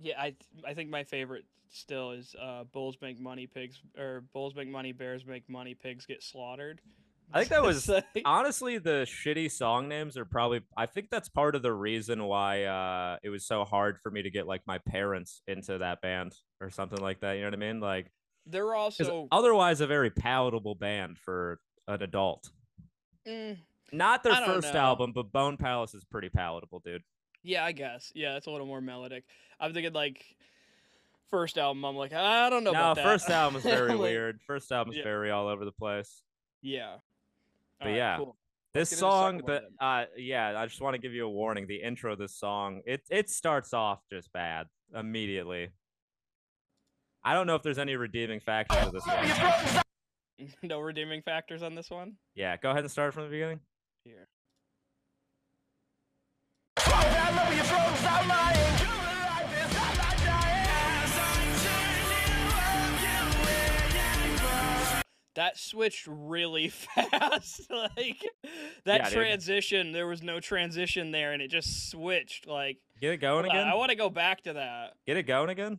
yeah, 0.00 0.14
I 0.20 0.30
th- 0.30 0.64
I 0.66 0.74
think 0.74 0.90
my 0.90 1.04
favorite 1.04 1.44
still 1.70 2.10
is 2.10 2.34
uh, 2.40 2.64
"Bulls 2.64 2.96
make 3.00 3.20
money, 3.20 3.46
pigs 3.46 3.80
or 3.96 4.24
Bulls 4.32 4.54
make 4.54 4.68
money, 4.68 4.92
bears 4.92 5.24
make 5.24 5.48
money, 5.48 5.74
pigs 5.74 6.04
get 6.06 6.22
slaughtered." 6.22 6.80
I 7.32 7.38
think 7.40 7.50
that 7.50 7.62
was 7.66 7.88
like- 7.88 8.04
honestly 8.24 8.78
the 8.78 9.06
shitty 9.08 9.50
song 9.50 9.88
names 9.88 10.16
are 10.18 10.24
probably 10.24 10.60
I 10.76 10.86
think 10.86 11.08
that's 11.10 11.28
part 11.28 11.54
of 11.54 11.62
the 11.62 11.72
reason 11.72 12.24
why 12.24 12.64
uh 12.64 13.16
it 13.22 13.30
was 13.30 13.46
so 13.46 13.64
hard 13.64 13.98
for 14.02 14.10
me 14.10 14.22
to 14.22 14.30
get 14.30 14.46
like 14.46 14.62
my 14.66 14.78
parents 14.78 15.40
into 15.46 15.78
that 15.78 16.02
band 16.02 16.34
or 16.62 16.70
something 16.70 17.00
like 17.00 17.20
that. 17.20 17.32
You 17.34 17.40
know 17.42 17.48
what 17.48 17.54
I 17.54 17.58
mean? 17.58 17.80
Like 17.80 18.10
they're 18.46 18.74
also 18.74 19.28
otherwise 19.30 19.80
a 19.80 19.86
very 19.86 20.10
palatable 20.10 20.74
band 20.74 21.18
for 21.18 21.60
an 21.88 22.02
adult. 22.02 22.50
Mm, 23.28 23.58
Not 23.92 24.22
their 24.22 24.34
first 24.46 24.72
know. 24.74 24.80
album, 24.80 25.12
but 25.12 25.30
Bone 25.32 25.56
Palace 25.56 25.94
is 25.94 26.04
pretty 26.04 26.28
palatable, 26.28 26.80
dude. 26.80 27.02
yeah, 27.42 27.64
I 27.64 27.72
guess. 27.72 28.10
Yeah, 28.14 28.36
it's 28.36 28.46
a 28.46 28.50
little 28.50 28.66
more 28.66 28.80
melodic. 28.80 29.24
I'm 29.60 29.72
thinking 29.74 29.92
like 29.92 30.24
first 31.30 31.58
album. 31.58 31.84
I'm 31.84 31.96
like, 31.96 32.12
I 32.12 32.48
don't 32.50 32.64
know 32.64 32.72
No, 32.72 32.78
about 32.78 32.96
that. 32.96 33.04
first 33.04 33.28
album 33.30 33.58
is 33.58 33.62
very 33.64 33.90
like, 33.90 33.98
weird. 34.00 34.40
First 34.46 34.70
album 34.72 34.92
is 34.92 34.98
Yeah. 34.98 35.04
very 35.04 35.30
all 35.30 35.48
over 35.48 35.64
the 35.64 35.72
place. 35.72 36.22
Yeah. 36.62 36.96
But 37.78 37.86
Alright, 37.88 37.96
yeah. 37.98 38.16
cool. 38.18 38.36
This 38.74 38.90
the 38.90 38.96
song, 38.96 39.42
one 39.42 39.44
that 39.46 39.64
uh, 39.80 40.04
yeah, 40.16 40.58
I 40.58 40.64
just 40.66 40.80
want 40.80 40.94
to 40.94 40.98
give 40.98 41.12
you 41.12 41.26
a 41.26 41.30
warning. 41.30 41.66
The 41.66 41.82
intro 41.82 42.12
of 42.14 42.18
this 42.18 42.34
song, 42.34 42.80
it 42.86 43.02
it 43.10 43.28
starts 43.28 43.74
off 43.74 44.00
just 44.10 44.32
bad 44.32 44.66
immediately. 44.94 45.68
I 47.24 47.34
don't 47.34 47.46
know 47.46 47.54
if 47.54 47.62
there's 47.62 47.78
any 47.78 47.94
redeeming 47.96 48.40
factors 48.40 48.84
of 48.86 48.92
this 48.92 49.06
one. 49.06 49.82
no 50.62 50.80
redeeming 50.80 51.22
factors 51.22 51.62
on 51.62 51.74
this 51.74 51.90
one. 51.90 52.14
Yeah, 52.34 52.56
go 52.56 52.70
ahead 52.70 52.82
and 52.82 52.90
start 52.90 53.14
from 53.14 53.24
the 53.24 53.30
beginning. 53.30 53.60
Here. 54.04 54.26
That 65.34 65.58
switched 65.58 66.06
really 66.06 66.68
fast. 66.94 67.62
like 67.70 68.22
that 68.84 69.00
Yeah, 69.00 69.04
dude. 69.04 69.12
transition, 69.14 69.92
there 69.92 70.06
was 70.06 70.22
no 70.22 70.40
transition 70.40 71.10
there, 71.10 71.32
and 71.32 71.40
it 71.40 71.48
just 71.50 71.90
switched. 71.90 72.46
Like 72.46 72.78
Get 73.00 73.12
it 73.14 73.16
going 73.18 73.46
I- 73.46 73.48
again. 73.48 73.66
I 73.68 73.74
want 73.74 73.90
to 73.90 73.96
go 73.96 74.10
back 74.10 74.42
to 74.42 74.52
that. 74.54 74.92
Get 75.06 75.16
it 75.16 75.22
going 75.22 75.48
again. 75.48 75.78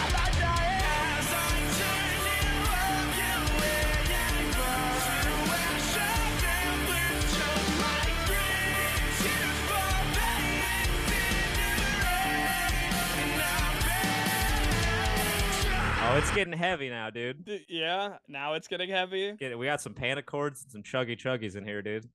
Oh, 16.03 16.17
it's 16.17 16.31
getting 16.31 16.53
heavy 16.53 16.89
now, 16.89 17.09
dude. 17.11 17.45
D- 17.45 17.65
yeah. 17.69 18.17
Now 18.27 18.53
it's 18.55 18.67
getting 18.67 18.89
heavy. 18.89 19.33
Get 19.33 19.51
it. 19.51 19.57
We 19.57 19.67
got 19.67 19.81
some 19.81 19.93
panic 19.93 20.25
chords 20.25 20.63
and 20.63 20.71
some 20.71 20.83
chuggy 20.83 21.15
chuggies 21.15 21.55
in 21.55 21.63
here, 21.63 21.81
dude. 21.81 22.09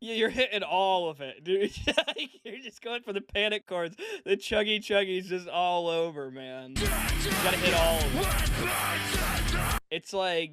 Yeah, 0.00 0.14
you're 0.14 0.28
hitting 0.28 0.62
all 0.62 1.08
of 1.08 1.20
it, 1.22 1.44
dude. 1.44 1.72
You're 2.44 2.60
just 2.60 2.82
going 2.82 3.02
for 3.02 3.14
the 3.14 3.22
panic 3.22 3.66
chords. 3.66 3.96
The 4.26 4.36
chuggy 4.36 4.78
chuggies 4.78 5.24
just 5.24 5.48
all 5.48 5.88
over, 5.88 6.30
man. 6.30 6.74
You 6.76 6.86
gotta 7.42 7.56
hit 7.56 7.72
all 7.74 7.98
of 7.98 8.14
it. 9.74 9.80
It's 9.90 10.12
like 10.12 10.52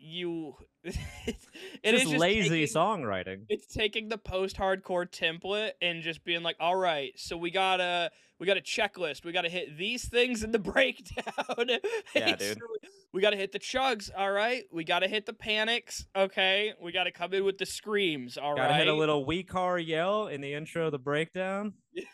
you. 0.00 0.54
it's, 0.82 0.96
it 1.26 1.36
It's 1.82 1.92
is 1.94 2.00
just 2.02 2.10
just 2.12 2.20
lazy 2.20 2.48
taking- 2.66 2.74
songwriting. 2.74 3.44
It's 3.48 3.66
taking 3.66 4.08
the 4.08 4.18
post-hardcore 4.18 5.08
template 5.10 5.72
and 5.82 6.02
just 6.02 6.24
being 6.24 6.42
like, 6.42 6.56
all 6.58 6.76
right, 6.76 7.12
so 7.16 7.36
we 7.36 7.50
gotta 7.50 8.10
we 8.38 8.46
got 8.46 8.56
a 8.56 8.60
checklist. 8.62 9.24
We 9.24 9.32
gotta 9.32 9.50
hit 9.50 9.76
these 9.76 10.08
things 10.08 10.42
in 10.42 10.52
the 10.52 10.58
breakdown. 10.72 11.66
Yeah, 12.14 12.36
dude. 12.36 12.56
sure 12.58 12.68
we- 12.72 12.88
We 13.12 13.20
gotta 13.20 13.36
hit 13.36 13.52
the 13.52 13.58
chugs. 13.58 14.10
All 14.16 14.30
right. 14.30 14.64
We 14.72 14.84
gotta 14.84 15.08
hit 15.08 15.26
the 15.26 15.32
panics. 15.34 16.06
Okay. 16.16 16.72
We 16.80 16.92
gotta 16.92 17.10
come 17.12 17.34
in 17.34 17.44
with 17.44 17.58
the 17.58 17.66
screams. 17.66 18.38
All 18.38 18.52
right. 18.54 18.62
Gotta 18.68 18.74
hit 18.74 18.88
a 18.88 18.94
little 18.94 19.24
we 19.26 19.42
car 19.42 19.78
yell 19.78 20.28
in 20.28 20.40
the 20.40 20.54
intro 20.54 20.86
of 20.86 20.92
the 20.92 20.98
breakdown. 20.98 21.74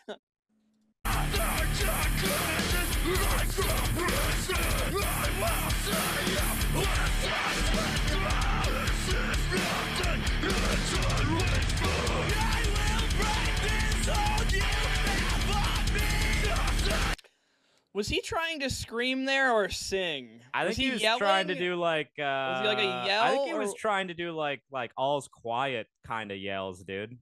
Was 17.97 18.07
he 18.07 18.21
trying 18.21 18.59
to 18.59 18.69
scream 18.69 19.25
there 19.25 19.51
or 19.51 19.69
sing? 19.69 20.41
I 20.53 20.59
think 20.65 20.69
was 20.69 20.77
he, 20.77 20.91
was 20.91 21.17
trying 21.17 21.47
to 21.47 21.55
do 21.55 21.77
like 21.77 22.11
uh 22.19 22.21
Was 22.21 22.61
he 22.61 22.67
like 22.67 22.77
a 22.77 23.07
yell? 23.07 23.23
I 23.23 23.29
think 23.31 23.43
he 23.45 23.49
yell 23.49 23.57
was 23.57 23.73
trying 23.73 24.09
to 24.09 24.13
do 24.13 24.33
like 24.33 24.61
like 24.71 24.91
all's 24.95 25.27
quiet 25.27 25.87
kind 26.05 26.31
of 26.31 26.37
yells, 26.37 26.83
dude. 26.83 27.17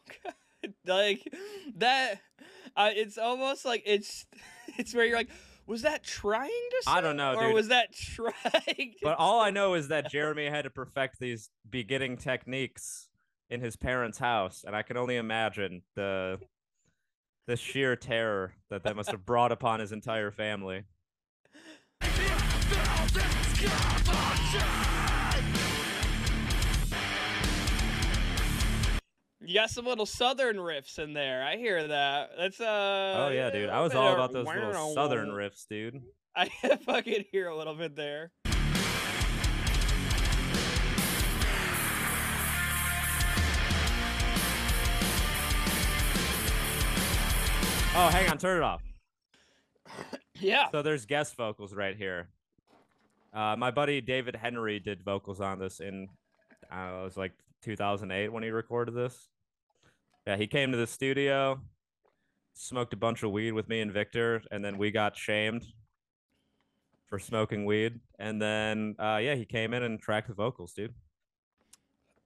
like 0.86 1.32
that. 1.76 2.20
Uh, 2.76 2.90
it's 2.92 3.18
almost 3.18 3.64
like 3.64 3.84
it's 3.86 4.26
it's 4.78 4.92
where 4.92 5.04
you're 5.04 5.16
like, 5.16 5.30
was 5.66 5.82
that 5.82 6.02
trying 6.02 6.48
to? 6.48 6.82
Sing, 6.82 6.94
I 6.94 7.00
don't 7.00 7.16
know, 7.16 7.34
or 7.34 7.46
dude. 7.46 7.54
was 7.54 7.68
that 7.68 7.92
trying? 7.92 8.32
to 8.76 8.92
But 9.02 9.18
all 9.18 9.40
I 9.40 9.50
know 9.50 9.74
is 9.74 9.88
that 9.88 10.10
Jeremy 10.10 10.46
had 10.46 10.62
to 10.62 10.70
perfect 10.70 11.18
these 11.18 11.50
beginning 11.68 12.16
techniques 12.16 13.08
in 13.50 13.60
his 13.60 13.76
parents' 13.76 14.18
house, 14.18 14.64
and 14.66 14.74
I 14.74 14.82
can 14.82 14.96
only 14.96 15.16
imagine 15.16 15.82
the 15.94 16.38
the 17.46 17.56
sheer 17.56 17.94
terror 17.94 18.54
that 18.70 18.84
that 18.84 18.96
must 18.96 19.10
have 19.10 19.26
brought 19.26 19.52
upon 19.52 19.80
his 19.80 19.92
entire 19.92 20.30
family. 20.30 20.84
You 29.46 29.54
got 29.54 29.68
some 29.68 29.84
little 29.84 30.06
southern 30.06 30.56
riffs 30.56 30.98
in 30.98 31.12
there. 31.12 31.44
I 31.44 31.56
hear 31.56 31.88
that. 31.88 32.30
That's 32.38 32.60
uh. 32.60 33.26
Oh 33.26 33.32
yeah, 33.32 33.50
dude. 33.50 33.68
I 33.68 33.80
was 33.80 33.94
all 33.94 34.12
about 34.14 34.32
those 34.32 34.46
little 34.46 34.94
southern 34.94 35.28
riffs, 35.28 35.66
dude. 35.68 36.00
I 36.36 36.48
fucking 36.86 37.26
hear 37.30 37.48
a 37.48 37.56
little 37.56 37.74
bit 37.74 37.94
there. 37.94 38.32
Oh, 47.96 48.08
hang 48.08 48.28
on, 48.28 48.38
turn 48.38 48.56
it 48.58 48.62
off. 48.62 48.82
Yeah. 50.40 50.68
So 50.72 50.82
there's 50.82 51.06
guest 51.06 51.36
vocals 51.36 51.72
right 51.72 51.96
here. 51.96 52.26
Uh, 53.32 53.54
my 53.56 53.70
buddy 53.70 54.00
David 54.00 54.34
Henry 54.34 54.80
did 54.80 55.04
vocals 55.04 55.40
on 55.40 55.60
this 55.60 55.78
in, 55.78 56.08
I 56.68 56.90
know, 56.90 57.00
it 57.02 57.04
was 57.04 57.16
like 57.16 57.32
2008 57.62 58.32
when 58.32 58.42
he 58.42 58.50
recorded 58.50 58.96
this. 58.96 59.28
Yeah, 60.26 60.36
he 60.36 60.46
came 60.46 60.72
to 60.72 60.78
the 60.78 60.86
studio, 60.86 61.60
smoked 62.54 62.92
a 62.94 62.96
bunch 62.96 63.22
of 63.22 63.30
weed 63.30 63.52
with 63.52 63.68
me 63.68 63.80
and 63.80 63.92
Victor, 63.92 64.42
and 64.50 64.64
then 64.64 64.78
we 64.78 64.90
got 64.90 65.16
shamed 65.16 65.66
for 67.06 67.18
smoking 67.18 67.66
weed. 67.66 68.00
And 68.18 68.40
then, 68.40 68.96
uh, 68.98 69.18
yeah, 69.22 69.34
he 69.34 69.44
came 69.44 69.74
in 69.74 69.82
and 69.82 70.00
tracked 70.00 70.28
the 70.28 70.34
vocals, 70.34 70.72
dude. 70.72 70.94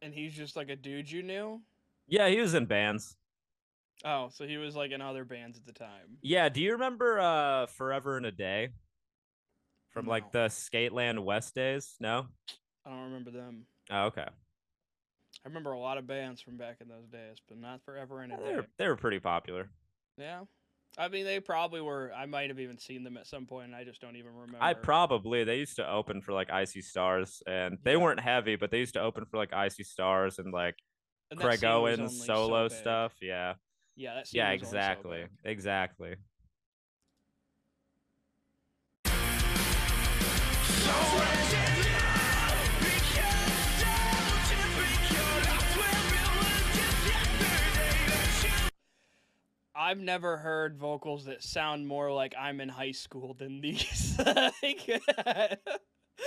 And 0.00 0.14
he's 0.14 0.32
just 0.32 0.54
like 0.54 0.70
a 0.70 0.76
dude 0.76 1.10
you 1.10 1.22
knew. 1.24 1.60
Yeah, 2.06 2.28
he 2.28 2.40
was 2.40 2.54
in 2.54 2.66
bands. 2.66 3.16
Oh, 4.04 4.28
so 4.32 4.46
he 4.46 4.58
was 4.58 4.76
like 4.76 4.92
in 4.92 5.02
other 5.02 5.24
bands 5.24 5.58
at 5.58 5.66
the 5.66 5.72
time. 5.72 6.18
Yeah, 6.22 6.48
do 6.48 6.60
you 6.62 6.72
remember 6.72 7.18
uh, 7.18 7.66
Forever 7.66 8.16
in 8.16 8.24
a 8.24 8.30
Day 8.30 8.68
from 9.90 10.04
No. 10.04 10.10
like 10.12 10.30
the 10.30 10.46
Skateland 10.46 11.18
West 11.24 11.56
days? 11.56 11.96
No? 11.98 12.26
I 12.86 12.90
don't 12.90 13.04
remember 13.06 13.32
them. 13.32 13.64
Oh, 13.90 14.04
okay. 14.04 14.26
I 15.44 15.48
remember 15.48 15.72
a 15.72 15.78
lot 15.78 15.98
of 15.98 16.06
bands 16.06 16.40
from 16.40 16.56
back 16.56 16.78
in 16.80 16.88
those 16.88 17.08
days, 17.08 17.36
but 17.48 17.58
not 17.58 17.82
forever 17.84 18.22
in 18.22 18.30
a 18.32 18.36
day. 18.36 18.42
they 18.44 18.56
were, 18.56 18.66
they 18.78 18.88
were 18.88 18.96
pretty 18.96 19.20
popular. 19.20 19.70
Yeah. 20.16 20.42
I 20.96 21.08
mean, 21.08 21.24
they 21.24 21.38
probably 21.38 21.80
were. 21.80 22.12
I 22.16 22.26
might 22.26 22.48
have 22.48 22.58
even 22.58 22.78
seen 22.78 23.04
them 23.04 23.16
at 23.16 23.26
some 23.26 23.46
point, 23.46 23.66
and 23.66 23.76
I 23.76 23.84
just 23.84 24.00
don't 24.00 24.16
even 24.16 24.32
remember. 24.34 24.58
I 24.60 24.74
probably 24.74 25.44
they 25.44 25.58
used 25.58 25.76
to 25.76 25.88
open 25.88 26.22
for 26.22 26.32
like 26.32 26.50
I 26.50 26.64
See 26.64 26.80
Stars, 26.80 27.42
and 27.46 27.78
they 27.84 27.92
Yeah. 27.92 27.98
weren't 27.98 28.20
heavy, 28.20 28.56
but 28.56 28.70
they 28.70 28.78
used 28.78 28.94
to 28.94 29.00
open 29.00 29.26
for 29.26 29.36
like 29.36 29.52
I 29.52 29.68
See 29.68 29.84
Stars 29.84 30.38
and 30.38 30.52
like 30.52 30.76
And 31.30 31.38
Craig 31.38 31.62
Owens 31.62 32.00
only 32.00 32.10
so 32.10 32.34
solo 32.34 32.68
stuff. 32.68 33.14
Yeah, 33.20 33.54
Yeah, 33.94 34.22
yeah, 34.32 34.46
only 34.46 34.58
so 34.58 34.66
exactly, 34.66 35.18
big. 35.20 35.30
I've 49.78 50.00
never 50.00 50.36
heard 50.36 50.76
vocals 50.76 51.26
that 51.26 51.42
sound 51.42 51.86
more 51.86 52.12
like 52.12 52.34
I'm 52.38 52.60
in 52.60 52.68
high 52.68 52.92
school 52.92 53.34
than 53.34 53.60
these. 53.60 54.16
Like, 54.24 54.86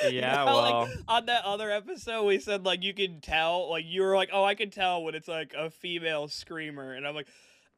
Yeah, 0.10 0.46
know, 0.46 0.56
like, 0.56 0.74
well, 0.74 0.90
on 1.10 1.26
that 1.26 1.44
other 1.44 1.70
episode, 1.70 2.24
we 2.24 2.40
said 2.40 2.64
like 2.66 2.82
you 2.82 2.94
can 2.94 3.20
tell, 3.20 3.70
like 3.70 3.84
you 3.86 4.02
were 4.04 4.16
like, 4.16 4.30
oh, 4.32 4.44
I 4.44 4.56
can 4.56 4.70
tell 4.72 5.04
when 5.04 5.16
it's 5.16 5.28
like 5.28 5.54
a 5.58 5.70
female 5.70 6.30
screamer, 6.30 6.94
and 6.94 7.06
I'm 7.06 7.14
like, 7.14 7.28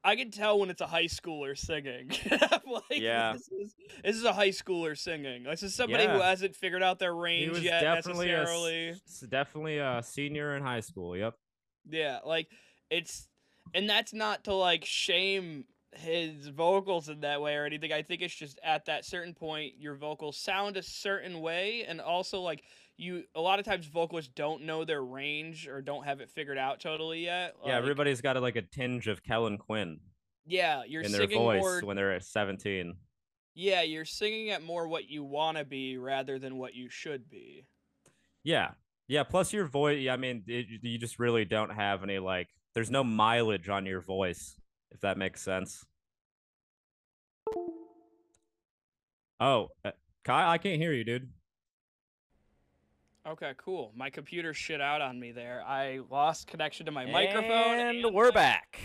I 0.03 0.15
can 0.15 0.29
tell 0.29 0.59
when 0.59 0.69
it's 0.69 0.81
a 0.81 0.85
high 0.85 1.05
schooler 1.05 1.57
singing. 1.57 2.11
Like, 2.65 3.01
Yeah. 3.01 3.33
this 3.33 3.47
is, 3.51 3.75
this 4.03 4.15
is 4.15 4.23
a 4.25 4.33
high 4.33 4.49
schooler 4.49 4.97
singing. 4.97 5.43
This 5.43 5.63
is 5.63 5.73
somebody 5.75 6.05
who 6.05 6.19
hasn't 6.21 6.55
figured 6.55 6.83
out 6.83 6.99
their 6.99 7.13
he 7.13 7.19
range 7.47 7.59
yet 7.59 7.81
definitely 7.81 8.27
necessarily. 8.27 8.89
s- 8.89 9.23
definitely 9.27 9.77
a 9.79 10.01
senior 10.03 10.55
in 10.55 10.61
high 10.63 10.81
school. 10.81 11.17
Yep. 11.17 11.33
Yeah, 11.89 12.19
like 12.25 12.47
it's 12.91 13.27
and 13.73 13.89
that's 13.89 14.13
not 14.13 14.43
to 14.45 14.53
like 14.53 14.85
shame 14.85 15.65
his 15.95 16.47
vocals 16.47 17.07
in 17.09 17.19
that 17.21 17.41
way 17.41 17.55
or 17.55 17.65
anything. 17.65 17.93
I 17.93 18.01
think 18.01 18.21
it's 18.21 18.33
just 18.33 18.59
at 18.63 18.85
that 18.85 19.05
certain 19.05 19.33
point 19.33 19.73
your 19.77 19.95
vocals 19.95 20.37
sound 20.37 20.75
a 20.77 20.81
certain 20.83 21.39
way 21.41 21.85
and 21.87 22.01
also 22.01 22.41
like 22.41 22.63
you 22.97 23.23
a 23.35 23.41
lot 23.41 23.59
of 23.59 23.65
times 23.65 23.85
vocalists 23.85 24.31
don't 24.35 24.63
know 24.63 24.85
their 24.85 25.03
range 25.03 25.67
or 25.67 25.81
don't 25.81 26.05
have 26.05 26.19
it 26.19 26.29
figured 26.29 26.57
out 26.57 26.79
totally 26.79 27.23
yet. 27.25 27.53
yeah, 27.63 27.73
like- 27.73 27.81
everybody's 27.83 28.21
got 28.21 28.37
a, 28.37 28.39
like 28.39 28.55
a 28.55 28.61
tinge 28.61 29.07
of 29.07 29.23
Kellin 29.23 29.57
Quinn 29.57 29.99
Yeah, 30.45 30.83
you're 30.87 31.01
in 31.03 31.11
their 31.11 31.21
singing 31.21 31.37
voice 31.37 31.61
more 31.61 31.81
when 31.81 31.95
they're 31.95 32.19
17. 32.19 32.95
Yeah, 33.55 33.83
you're 33.83 34.05
singing 34.05 34.49
at 34.49 34.63
more 34.63 34.87
what 34.87 35.09
you 35.09 35.23
want 35.23 35.57
to 35.57 35.65
be 35.65 35.97
rather 35.97 36.39
than 36.39 36.57
what 36.57 36.73
you 36.73 36.89
should 36.89 37.29
be. 37.29 37.65
Yeah. 38.43 38.71
Yeah. 39.07 39.23
Plus 39.23 39.53
your 39.53 39.65
voice. 39.65 40.07
I 40.09 40.17
mean, 40.17 40.43
it, 40.47 40.65
you 40.81 40.97
just 40.97 41.19
really 41.19 41.45
don't 41.45 41.69
have 41.69 42.01
any 42.03 42.17
like. 42.17 42.49
There's 42.75 42.89
no 42.89 43.03
mileage 43.03 43.69
on 43.69 43.85
your 43.85 44.01
voice, 44.01 44.55
if 44.91 45.01
that 45.01 45.17
makes 45.17 45.41
sense. 45.41 45.85
Oh, 49.39 49.69
uh, 49.85 49.91
Kyle, 50.23 50.49
I 50.49 50.57
can't 50.57 50.81
hear 50.81 50.93
you, 50.93 51.03
dude. 51.03 51.29
Okay, 53.27 53.53
cool. 53.57 53.91
My 53.95 54.09
computer 54.09 54.53
shit 54.53 54.81
out 54.81 55.01
on 55.01 55.19
me 55.19 55.31
there. 55.31 55.63
I 55.65 55.99
lost 56.09 56.47
connection 56.47 56.85
to 56.87 56.91
my 56.91 57.05
microphone. 57.05 57.79
and 57.79 58.13
we're 58.13 58.31
back. 58.31 58.79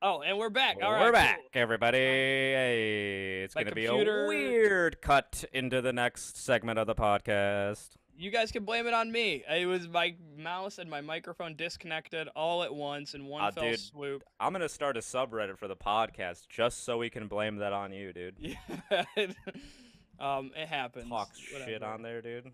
Oh, 0.00 0.22
and 0.22 0.36
we're 0.36 0.50
back. 0.50 0.78
All 0.82 0.92
right, 0.92 1.00
we're 1.00 1.06
cool. 1.06 1.12
back, 1.12 1.40
everybody. 1.54 1.98
Hey, 1.98 3.42
it's 3.44 3.54
gonna 3.54 3.72
be 3.72 3.86
a 3.86 3.94
weird 3.94 5.00
cut 5.00 5.44
into 5.52 5.80
the 5.80 5.92
next 5.92 6.36
segment 6.36 6.78
of 6.78 6.86
the 6.86 6.94
podcast. 6.94 7.90
You 8.22 8.30
guys 8.30 8.52
can 8.52 8.64
blame 8.64 8.86
it 8.86 8.94
on 8.94 9.10
me. 9.10 9.42
It 9.52 9.66
was 9.66 9.88
my 9.88 10.14
mouse 10.38 10.78
and 10.78 10.88
my 10.88 11.00
microphone 11.00 11.56
disconnected 11.56 12.28
all 12.36 12.62
at 12.62 12.72
once 12.72 13.14
in 13.14 13.26
one 13.26 13.42
Ah, 13.42 13.50
fell 13.50 13.64
dude. 13.64 13.80
swoop. 13.80 14.22
I'm 14.38 14.52
gonna 14.52 14.68
start 14.68 14.96
a 14.96 15.00
subreddit 15.00 15.58
for 15.58 15.66
the 15.66 15.74
podcast 15.74 16.46
just 16.48 16.84
so 16.84 16.98
we 16.98 17.10
can 17.10 17.26
blame 17.26 17.56
that 17.56 17.72
on 17.72 17.92
you, 17.92 18.12
dude. 18.12 18.36
Yeah. 18.90 19.04
um, 20.20 20.52
it 20.56 20.68
happens. 20.68 21.08
Talk 21.08 21.30
shit 21.34 21.82
on 21.82 22.02
there, 22.02 22.22
dude. 22.22 22.52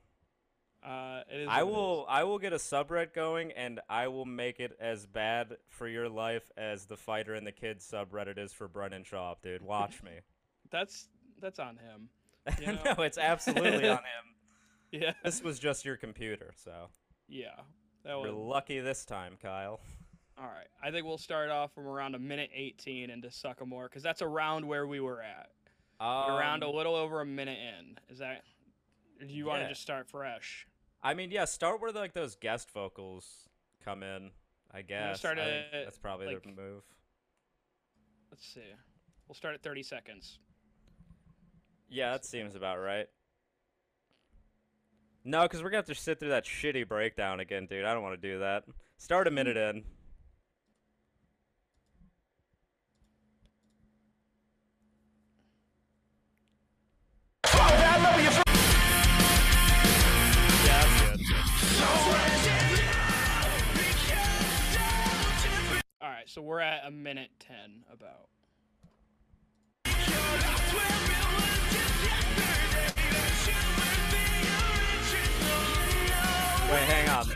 Uh, 0.82 1.20
it 1.30 1.40
is 1.42 1.48
I 1.50 1.64
will. 1.64 2.06
I 2.08 2.24
will 2.24 2.38
get 2.38 2.54
a 2.54 2.56
subreddit 2.56 3.12
going 3.12 3.52
and 3.52 3.80
I 3.90 4.08
will 4.08 4.24
make 4.24 4.60
it 4.60 4.74
as 4.80 5.04
bad 5.04 5.58
for 5.68 5.86
your 5.86 6.08
life 6.08 6.50
as 6.56 6.86
the 6.86 6.96
fighter 6.96 7.34
and 7.34 7.46
the 7.46 7.52
kids 7.52 7.86
subreddit 7.92 8.38
is 8.38 8.54
for 8.54 8.68
Brendan 8.68 9.04
Schaub, 9.04 9.42
dude. 9.42 9.60
Watch 9.60 10.02
me. 10.02 10.12
That's 10.70 11.08
that's 11.42 11.58
on 11.58 11.76
him. 11.76 12.08
You 12.58 12.72
know? 12.72 12.94
no, 12.96 13.02
it's 13.02 13.18
absolutely 13.18 13.86
on 13.86 13.98
him. 13.98 14.24
Yeah. 14.90 15.12
This 15.24 15.42
was 15.42 15.58
just 15.58 15.84
your 15.84 15.96
computer, 15.96 16.52
so 16.56 16.88
Yeah. 17.28 17.48
That 18.04 18.16
was... 18.18 18.26
you're 18.26 18.34
lucky 18.34 18.80
this 18.80 19.04
time, 19.04 19.36
Kyle. 19.40 19.80
all 20.38 20.46
right. 20.46 20.68
I 20.82 20.90
think 20.90 21.04
we'll 21.06 21.18
start 21.18 21.50
off 21.50 21.72
from 21.74 21.86
around 21.86 22.14
a 22.14 22.18
minute 22.18 22.50
18 22.54 23.10
into 23.10 23.28
Suckamore 23.28 23.84
because 23.84 24.02
that's 24.02 24.22
around 24.22 24.66
where 24.66 24.86
we 24.86 25.00
were 25.00 25.20
at. 25.22 25.50
We're 26.00 26.36
around 26.38 26.62
a 26.62 26.68
Um, 26.68 26.74
little 26.76 26.94
over 26.94 27.20
a 27.20 27.26
minute 27.26 27.58
in. 27.58 27.98
Is 28.08 28.18
that? 28.18 28.44
Do 29.20 29.26
you 29.26 29.46
want 29.46 29.58
to 29.58 29.62
Yeah. 29.64 29.68
just 29.70 29.82
start 29.82 30.08
fresh? 30.08 30.66
I 31.02 31.14
mean, 31.14 31.30
yeah, 31.32 31.44
start 31.44 31.80
where 31.80 31.90
like 31.92 32.12
those 32.12 32.36
guest 32.36 32.70
vocals 32.70 33.48
come 33.84 34.02
in. 34.02 34.30
I 34.72 34.82
guess 34.82 35.18
start 35.18 35.38
I 35.38 35.42
at, 35.42 35.84
that's 35.84 35.98
probably 35.98 36.26
like- 36.26 36.42
the 36.44 36.50
move. 36.52 36.82
Let's 38.30 38.46
see. 38.46 38.60
We'll 39.26 39.34
start 39.34 39.54
at 39.54 39.62
30 39.62 39.82
seconds. 39.82 40.38
Yeah, 41.88 42.12
that 42.12 42.24
seems 42.24 42.54
about 42.54 42.78
right. 42.78 43.08
No, 45.24 45.42
because 45.42 45.62
we're 45.62 45.70
gonna 45.70 45.78
have 45.78 45.86
to 45.86 45.94
sit 45.94 46.20
through 46.20 46.30
that 46.30 46.44
shitty 46.44 46.88
breakdown 46.88 47.40
again, 47.40 47.66
dude. 47.66 47.84
I 47.84 47.92
don't 47.92 48.02
want 48.02 48.20
to 48.20 48.28
do 48.28 48.38
that. 48.38 48.64
Start 48.96 49.28
a 49.28 49.30
minute 49.30 49.56
in. 49.56 49.84
All 66.00 66.08
right, 66.08 66.28
so 66.28 66.40
we're 66.40 66.60
at 66.60 66.86
a 66.86 66.90
minute 66.90 67.30
10 67.40 67.84
about. 67.92 68.28
Wait, 76.70 76.80
hang 76.80 77.08
on. 77.08 77.26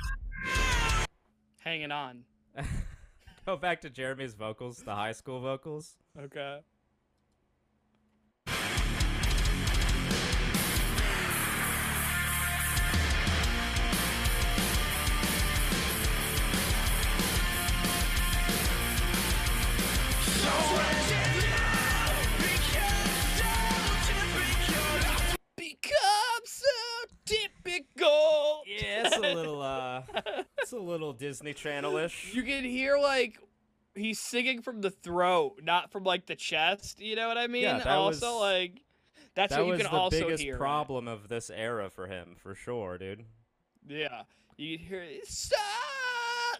Hanging 1.64 1.90
on. 1.90 2.24
Go 3.46 3.56
back 3.56 3.80
to 3.80 3.88
Jeremy's 3.88 4.34
vocals, 4.34 4.78
the 4.78 4.94
high 4.94 5.12
school 5.12 5.40
vocals. 5.40 5.96
Okay. 6.18 6.58
Become 20.42 20.81
typical. 27.64 28.62
Yeah, 28.66 29.06
it's 29.06 29.16
a 29.16 29.20
little 29.20 29.62
uh, 29.62 30.02
it's 30.58 30.72
a 30.72 30.78
little 30.78 31.12
Disney 31.12 31.54
Channel-ish. 31.54 32.34
You 32.34 32.42
can 32.42 32.64
hear 32.64 32.98
like 32.98 33.38
he's 33.94 34.18
singing 34.20 34.62
from 34.62 34.80
the 34.80 34.90
throat, 34.90 35.60
not 35.62 35.90
from 35.92 36.04
like 36.04 36.26
the 36.26 36.36
chest. 36.36 37.00
You 37.00 37.16
know 37.16 37.28
what 37.28 37.38
I 37.38 37.46
mean? 37.46 37.62
Yeah, 37.62 37.78
that 37.78 37.86
also, 37.88 38.32
was- 38.32 38.40
like 38.40 38.82
that's 39.34 39.52
that 39.52 39.60
what 39.60 39.66
you 39.66 39.72
was 39.72 39.82
can 39.82 39.90
the 39.90 39.96
also 39.96 40.20
biggest 40.20 40.42
hear. 40.42 40.56
problem 40.56 41.08
of 41.08 41.28
this 41.28 41.50
era 41.50 41.88
for 41.90 42.06
him, 42.06 42.34
for 42.36 42.54
sure, 42.54 42.98
dude. 42.98 43.24
Yeah, 43.88 44.22
you 44.56 44.78
can 44.78 44.86
hear. 44.86 45.04
Stop! 45.24 45.58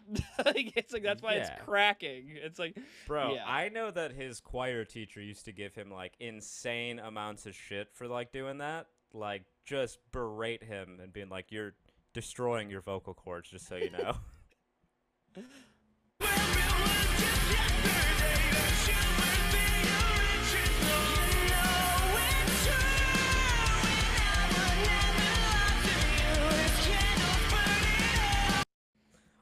like 0.44 0.72
it's 0.76 0.92
like 0.92 1.02
that's 1.04 1.22
why 1.22 1.34
Yeah. 1.34 1.40
it's 1.42 1.50
cracking. 1.64 2.32
It's 2.42 2.58
like 2.58 2.76
Bro, 3.06 3.34
Yeah. 3.34 3.44
I 3.46 3.68
know 3.68 3.90
that 3.90 4.12
his 4.12 4.40
choir 4.40 4.84
teacher 4.84 5.20
used 5.20 5.44
to 5.44 5.52
give 5.52 5.74
him 5.74 5.90
like 5.92 6.14
insane 6.18 6.98
amounts 6.98 7.46
of 7.46 7.54
shit 7.54 7.88
for 7.92 8.08
like 8.08 8.32
doing 8.32 8.58
that. 8.58 8.86
Like 9.12 9.42
just 9.64 9.98
berate 10.10 10.62
him 10.62 10.98
and 11.02 11.12
being 11.12 11.28
like, 11.28 11.46
You're 11.50 11.74
destroying 12.12 12.70
your 12.70 12.80
vocal 12.80 13.14
cords, 13.14 13.50
just 13.50 13.66
so 13.66 13.76
you 13.76 13.90
know. 13.90 14.16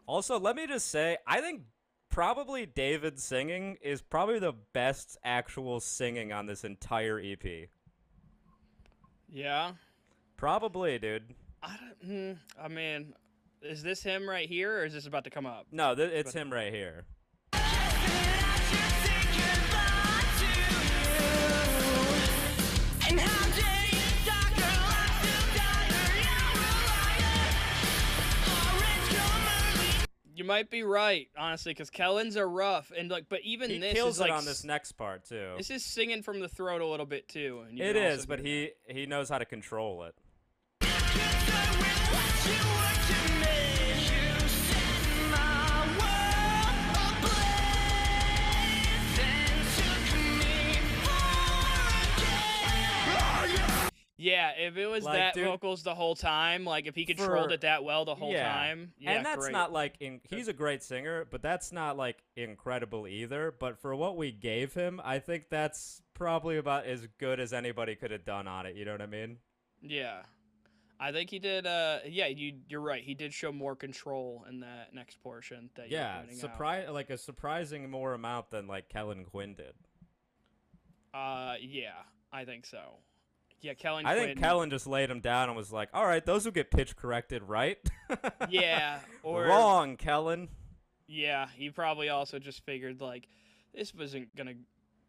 also, 0.06 0.38
let 0.38 0.56
me 0.56 0.66
just 0.66 0.88
say, 0.88 1.16
I 1.26 1.40
think 1.40 1.62
probably 2.10 2.66
David 2.66 3.18
singing 3.18 3.78
is 3.80 4.02
probably 4.02 4.38
the 4.38 4.54
best 4.72 5.16
actual 5.24 5.80
singing 5.80 6.32
on 6.32 6.46
this 6.46 6.64
entire 6.64 7.18
EP. 7.18 7.68
Yeah. 9.32 9.72
Probably, 10.36 10.98
dude. 10.98 11.34
I 11.62 11.76
don't. 11.76 12.10
Hmm, 12.10 12.62
I 12.62 12.68
mean, 12.68 13.14
is 13.62 13.82
this 13.82 14.02
him 14.02 14.28
right 14.28 14.48
here, 14.48 14.78
or 14.78 14.84
is 14.84 14.94
this 14.94 15.06
about 15.06 15.24
to 15.24 15.30
come 15.30 15.46
up? 15.46 15.66
No, 15.70 15.94
th- 15.94 16.10
it's 16.12 16.32
him 16.32 16.52
right 16.52 16.72
here. 16.72 17.04
You 30.40 30.46
might 30.46 30.70
be 30.70 30.82
right, 30.84 31.28
honestly, 31.36 31.72
because 31.72 31.90
Kellin's 31.90 32.34
are 32.38 32.48
rough, 32.48 32.90
and 32.96 33.10
like, 33.10 33.26
but 33.28 33.40
even 33.42 33.68
He 33.68 33.78
this 33.78 33.92
kills 33.92 34.14
is 34.14 34.20
like 34.20 34.30
it 34.30 34.32
on 34.32 34.46
this 34.46 34.64
next 34.64 34.92
part 34.92 35.26
too. 35.26 35.52
This 35.58 35.68
is 35.68 35.84
singing 35.84 36.22
from 36.22 36.40
the 36.40 36.48
throat 36.48 36.80
a 36.80 36.86
little 36.86 37.04
bit 37.04 37.28
too. 37.28 37.62
And 37.68 37.76
you 37.76 37.84
It 37.84 37.94
is, 37.94 38.24
but 38.24 38.40
he 38.40 38.70
he 38.88 39.04
knows 39.04 39.28
how 39.28 39.36
to 39.36 39.44
control 39.44 40.02
it. 40.04 40.14
Yeah, 54.20 54.50
if 54.50 54.76
it 54.76 54.86
was 54.86 55.04
Like, 55.04 55.16
that 55.18 55.34
dude, 55.34 55.46
vocals 55.46 55.82
the 55.82 55.94
whole 55.94 56.14
time, 56.14 56.66
like 56.66 56.86
if 56.86 56.94
he 56.94 57.06
controlled 57.06 57.48
for- 57.48 57.54
it 57.54 57.62
that 57.62 57.84
well 57.84 58.04
the 58.04 58.14
whole 58.14 58.32
yeah. 58.32 58.52
time, 58.52 58.92
yeah, 58.98 59.12
and 59.12 59.24
that's 59.24 59.38
great. 59.38 59.52
not 59.52 59.72
like 59.72 59.94
in, 59.98 60.20
he's 60.28 60.46
a 60.46 60.52
great 60.52 60.82
singer, 60.82 61.26
but 61.30 61.40
that's 61.40 61.72
not 61.72 61.96
like 61.96 62.22
incredible 62.36 63.08
either. 63.08 63.54
But 63.58 63.78
for 63.78 63.96
what 63.96 64.18
we 64.18 64.30
gave 64.30 64.74
him, 64.74 65.00
I 65.02 65.20
think 65.20 65.48
that's 65.48 66.02
probably 66.12 66.58
about 66.58 66.84
as 66.84 67.08
good 67.16 67.40
as 67.40 67.54
anybody 67.54 67.94
could 67.94 68.10
have 68.10 68.26
done 68.26 68.46
on 68.46 68.66
it. 68.66 68.76
You 68.76 68.84
know 68.84 68.92
what 68.92 69.00
I 69.00 69.06
mean? 69.06 69.38
Yeah. 69.80 70.20
I 71.02 71.12
think 71.12 71.30
he 71.30 71.38
did. 71.38 71.66
Uh, 71.66 72.00
yeah, 72.06 72.26
you 72.26 72.58
you're 72.68 72.82
right. 72.82 73.02
He 73.02 73.14
did 73.14 73.32
show 73.32 73.50
more 73.50 73.74
control 73.74 74.44
in 74.50 74.60
that 74.60 74.92
next 74.92 75.22
portion. 75.22 75.70
That 75.76 75.90
Yeah, 75.90 76.24
surprise 76.34 76.90
like 76.90 77.08
a 77.08 77.16
surprising 77.16 77.88
more 77.90 78.12
amount 78.12 78.50
than 78.50 78.66
like 78.66 78.90
Kellin 78.90 79.24
Quinn 79.24 79.54
did. 79.54 79.72
Uh, 81.14 81.54
yeah, 81.58 82.02
I 82.30 82.44
think 82.44 82.66
so. 82.66 82.98
Yeah, 83.62 83.74
Kellin. 83.74 84.06
I 84.06 84.14
think 84.14 84.38
Kellin 84.38 84.70
just 84.70 84.86
laid 84.86 85.10
him 85.10 85.20
down 85.20 85.48
and 85.48 85.56
was 85.56 85.72
like, 85.72 85.90
"All 85.92 86.06
right, 86.06 86.24
those 86.24 86.44
will 86.44 86.52
get 86.52 86.70
pitch 86.70 86.96
corrected, 86.96 87.42
right?" 87.42 87.78
Yeah, 88.48 89.00
or 89.22 89.44
wrong, 89.44 89.96
Kellin. 89.96 90.48
Yeah, 91.06 91.46
he 91.54 91.70
probably 91.70 92.08
also 92.08 92.38
just 92.38 92.64
figured 92.64 93.00
like 93.00 93.28
this 93.74 93.94
wasn't 93.94 94.34
gonna 94.34 94.54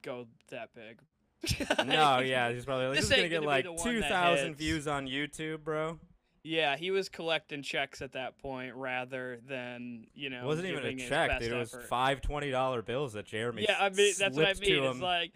go 0.01 0.27
that 0.49 0.69
big. 0.73 0.99
No, 1.85 2.19
yeah, 2.19 2.51
he's 2.51 2.65
probably 2.65 2.87
like, 2.87 2.95
This 2.97 3.09
"This 3.09 3.11
is 3.11 3.15
gonna 3.17 3.29
get 3.29 3.35
gonna 3.41 3.47
like 3.47 3.83
two 3.83 4.01
thousand 4.01 4.49
hits." 4.49 4.59
views 4.59 4.87
on 4.87 5.07
YouTube, 5.07 5.63
bro." 5.63 5.99
Yeah, 6.43 6.75
he 6.75 6.89
was 6.89 7.07
collecting 7.07 7.61
checks 7.61 8.01
at 8.01 8.13
that 8.13 8.39
point 8.39 8.75
rather 8.75 9.39
than 9.47 10.07
you 10.13 10.29
know. 10.29 10.43
It 10.43 10.45
wasn't 10.45 10.67
even 10.67 10.85
a 10.85 10.95
check, 10.95 11.39
dude. 11.39 11.51
It 11.51 11.55
was 11.55 11.73
effort. 11.73 11.87
five 11.87 12.21
twenty 12.21 12.49
dollar 12.51 12.81
bills 12.81 13.13
that 13.13 13.25
Jeremy. 13.25 13.65
Yeah, 13.67 13.77
I 13.79 13.89
mean 13.89 14.13
that's 14.17 14.35
what 14.35 14.47
I 14.47 14.53
mean. 14.53 14.83
It's 14.83 14.99
like 14.99 15.33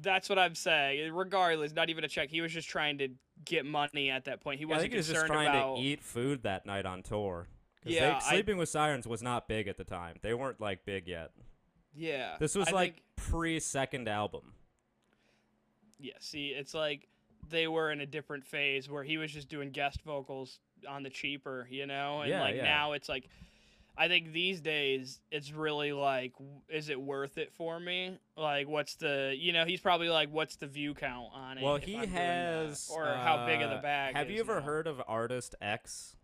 that's 0.00 0.28
what 0.28 0.38
I'm 0.38 0.54
saying. 0.54 1.12
Regardless, 1.12 1.72
not 1.74 1.90
even 1.90 2.04
a 2.04 2.08
check. 2.08 2.30
He 2.30 2.40
was 2.40 2.52
just 2.52 2.68
trying 2.68 2.98
to 2.98 3.08
get 3.44 3.64
money 3.66 4.10
at 4.10 4.24
that 4.24 4.40
point. 4.40 4.58
He 4.58 4.64
wasn't 4.64 4.82
think 4.82 4.92
he 4.92 4.96
was 4.98 5.08
just 5.08 5.26
trying 5.26 5.48
about. 5.48 5.76
to 5.76 5.82
eat 5.82 6.02
food 6.02 6.42
that 6.44 6.66
night 6.66 6.86
on 6.86 7.02
tour. 7.02 7.48
'Cause 7.82 7.92
they- 7.92 7.98
Yeah, 8.00 8.16
I- 8.22 8.30
Sleeping 8.30 8.56
with 8.56 8.68
Sirens 8.68 9.06
was 9.06 9.22
not 9.22 9.46
big 9.48 9.68
at 9.68 9.76
the 9.76 9.84
time. 9.84 10.16
They 10.22 10.34
weren't 10.34 10.60
like 10.60 10.84
big 10.84 11.06
yet. 11.08 11.32
Yeah, 11.94 12.36
This 12.38 12.54
was 12.54 12.68
I 12.68 12.72
like 12.72 12.94
think- 12.94 13.04
pre 13.16 13.60
second 13.60 14.08
album. 14.08 14.54
yeah. 15.98 16.14
See, 16.20 16.48
it's 16.48 16.74
like 16.74 17.08
they 17.48 17.68
were 17.68 17.90
in 17.92 18.00
a 18.00 18.06
different 18.06 18.44
phase 18.44 18.88
where 18.90 19.04
he 19.04 19.18
was 19.18 19.32
just 19.32 19.48
doing 19.48 19.70
guest 19.70 20.02
vocals 20.02 20.58
on 20.88 21.02
the 21.02 21.10
cheaper, 21.10 21.66
you 21.70 21.86
know, 21.86 22.20
and 22.22 22.30
Yeah, 22.30 22.40
like 22.42 22.56
yeah. 22.56 22.64
now 22.64 22.92
it's 22.92 23.08
like. 23.08 23.28
I 23.98 24.08
think 24.08 24.32
these 24.32 24.60
days 24.60 25.20
it's 25.30 25.52
really 25.52 25.92
like, 25.92 26.32
is 26.68 26.90
it 26.90 27.00
worth 27.00 27.38
it 27.38 27.52
for 27.54 27.80
me? 27.80 28.18
Like, 28.36 28.68
what's 28.68 28.96
the, 28.96 29.34
you 29.36 29.52
know, 29.52 29.64
he's 29.64 29.80
probably 29.80 30.10
like, 30.10 30.30
what's 30.30 30.56
the 30.56 30.66
view 30.66 30.92
count 30.92 31.28
on 31.32 31.58
it? 31.58 31.64
Well, 31.64 31.76
he 31.76 31.96
I'm 31.96 32.08
has. 32.08 32.90
or 32.92 33.06
how 33.06 33.46
big 33.46 33.62
of 33.62 33.70
the 33.70 33.76
uh, 33.76 33.82
bag. 33.82 34.14
Have 34.14 34.30
you 34.30 34.40
ever 34.40 34.56
now. 34.56 34.66
heard 34.66 34.86
of 34.86 35.00
Artist 35.08 35.54
X? 35.62 36.16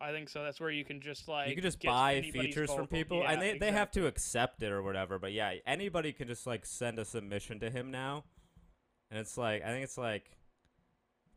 I 0.00 0.12
think 0.12 0.28
so. 0.28 0.42
That's 0.42 0.60
where 0.60 0.70
you 0.70 0.84
can 0.84 1.00
just 1.00 1.28
like 1.28 1.48
you 1.48 1.54
can 1.54 1.64
just 1.64 1.82
buy 1.82 2.22
features 2.22 2.72
from 2.72 2.86
people, 2.86 3.18
yeah, 3.18 3.32
and 3.32 3.42
they, 3.42 3.58
they 3.58 3.72
have 3.72 3.90
to 3.92 4.06
accept 4.06 4.62
it 4.62 4.70
or 4.70 4.82
whatever. 4.82 5.18
But 5.18 5.32
yeah, 5.32 5.54
anybody 5.66 6.12
can 6.12 6.28
just 6.28 6.46
like 6.46 6.64
send 6.64 6.98
a 7.00 7.04
submission 7.04 7.58
to 7.60 7.70
him 7.70 7.90
now, 7.90 8.22
and 9.10 9.18
it's 9.18 9.36
like 9.36 9.64
I 9.64 9.68
think 9.68 9.82
it's 9.82 9.98
like 9.98 10.37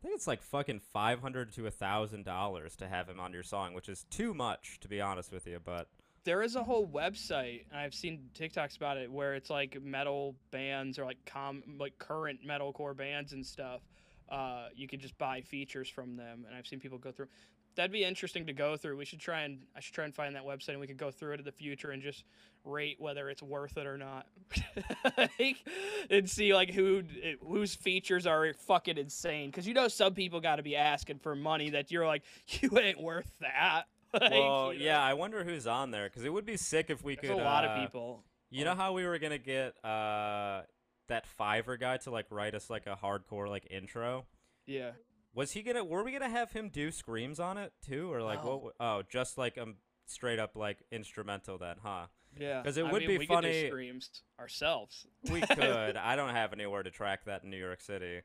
I 0.02 0.08
think 0.08 0.16
it's 0.16 0.26
like 0.26 0.42
fucking 0.42 0.80
five 0.92 1.20
hundred 1.20 1.52
to 1.52 1.66
a 1.66 1.70
thousand 1.70 2.24
dollars 2.24 2.74
to 2.76 2.88
have 2.88 3.08
him 3.08 3.20
on 3.20 3.32
your 3.32 3.44
song, 3.44 3.72
which 3.72 3.88
is 3.88 4.04
too 4.10 4.34
much 4.34 4.80
to 4.80 4.88
be 4.88 5.00
honest 5.00 5.30
with 5.30 5.46
you. 5.46 5.60
But 5.64 5.86
There 6.24 6.42
is 6.42 6.56
a 6.56 6.64
whole 6.64 6.88
website, 6.88 7.66
I've 7.72 7.94
seen 7.94 8.28
TikToks 8.34 8.76
about 8.76 8.96
it, 8.96 9.10
where 9.10 9.34
it's 9.34 9.48
like 9.50 9.80
metal 9.80 10.34
bands 10.50 10.98
or 10.98 11.04
like 11.04 11.24
com 11.24 11.62
like 11.78 11.98
current 11.98 12.40
metalcore 12.44 12.96
bands 12.96 13.32
and 13.32 13.46
stuff. 13.46 13.82
Uh, 14.28 14.68
you 14.74 14.88
can 14.88 14.98
just 14.98 15.16
buy 15.18 15.40
features 15.42 15.88
from 15.88 16.16
them, 16.16 16.46
and 16.48 16.56
I've 16.56 16.66
seen 16.66 16.80
people 16.80 16.98
go 16.98 17.12
through. 17.12 17.28
That'd 17.74 17.92
be 17.92 18.04
interesting 18.04 18.46
to 18.46 18.52
go 18.52 18.76
through. 18.76 18.96
We 18.96 19.04
should 19.04 19.20
try 19.20 19.42
and 19.42 19.60
I 19.76 19.80
should 19.80 19.94
try 19.94 20.04
and 20.04 20.14
find 20.14 20.36
that 20.36 20.44
website, 20.44 20.70
and 20.70 20.80
we 20.80 20.86
could 20.86 20.96
go 20.96 21.10
through 21.10 21.32
it 21.34 21.40
in 21.40 21.44
the 21.44 21.52
future 21.52 21.90
and 21.90 22.02
just 22.02 22.24
rate 22.64 22.96
whether 23.00 23.28
it's 23.28 23.42
worth 23.42 23.76
it 23.76 23.86
or 23.86 23.98
not, 23.98 24.26
Like, 25.16 25.56
and 26.10 26.28
see 26.28 26.54
like 26.54 26.70
who 26.70 27.02
whose 27.46 27.74
features 27.74 28.26
are 28.26 28.52
fucking 28.54 28.98
insane. 28.98 29.50
Because 29.50 29.66
you 29.66 29.74
know 29.74 29.88
some 29.88 30.14
people 30.14 30.40
got 30.40 30.56
to 30.56 30.62
be 30.62 30.76
asking 30.76 31.18
for 31.18 31.34
money 31.34 31.70
that 31.70 31.90
you're 31.90 32.06
like 32.06 32.22
you 32.48 32.78
ain't 32.78 33.00
worth 33.00 33.30
that. 33.40 33.84
Like, 34.14 34.30
well, 34.30 34.74
you 34.74 34.80
know? 34.80 34.84
yeah, 34.84 35.02
I 35.02 35.14
wonder 35.14 35.42
who's 35.42 35.66
on 35.66 35.90
there 35.90 36.06
because 36.06 36.26
it 36.26 36.30
would 36.30 36.44
be 36.44 36.58
sick 36.58 36.90
if 36.90 37.02
we 37.02 37.16
There's 37.16 37.32
could. 37.32 37.40
a 37.40 37.44
lot 37.44 37.64
uh, 37.64 37.68
of 37.68 37.80
people. 37.80 38.22
You 38.50 38.66
know 38.66 38.74
how 38.74 38.92
we 38.92 39.06
were 39.06 39.18
gonna 39.18 39.38
get 39.38 39.82
uh 39.82 40.64
that 41.08 41.24
Fiverr 41.40 41.80
guy 41.80 41.96
to 41.96 42.10
like 42.10 42.26
write 42.28 42.54
us 42.54 42.68
like 42.68 42.86
a 42.86 42.94
hardcore 42.94 43.48
like 43.48 43.66
intro? 43.70 44.26
Yeah. 44.66 44.90
Was 45.34 45.52
he 45.52 45.62
gonna? 45.62 45.82
Were 45.84 46.04
we 46.04 46.12
gonna 46.12 46.28
have 46.28 46.52
him 46.52 46.68
do 46.68 46.90
screams 46.90 47.40
on 47.40 47.56
it 47.58 47.72
too, 47.86 48.12
or 48.12 48.22
like 48.22 48.44
No. 48.44 48.56
what? 48.56 48.74
Oh, 48.80 49.02
just 49.10 49.38
like 49.38 49.56
um 49.58 49.76
straight 50.06 50.38
up 50.38 50.56
like 50.56 50.78
instrumental 50.90 51.58
then, 51.58 51.76
huh? 51.82 52.06
Yeah. 52.38 52.60
Because 52.60 52.76
it 52.76 52.84
I 52.86 52.92
would 52.92 53.00
mean, 53.02 53.08
be 53.08 53.18
we 53.18 53.26
Could 53.26 53.34
funny- 53.34 53.52
do 53.62 53.68
screams 53.68 54.22
ourselves. 54.38 55.06
We 55.30 55.40
could. 55.42 55.96
I 55.96 56.16
don't 56.16 56.34
have 56.34 56.52
anywhere 56.52 56.82
to 56.82 56.90
track 56.90 57.24
that 57.26 57.44
in 57.44 57.50
New 57.50 57.58
York 57.58 57.80
City. 57.80 58.20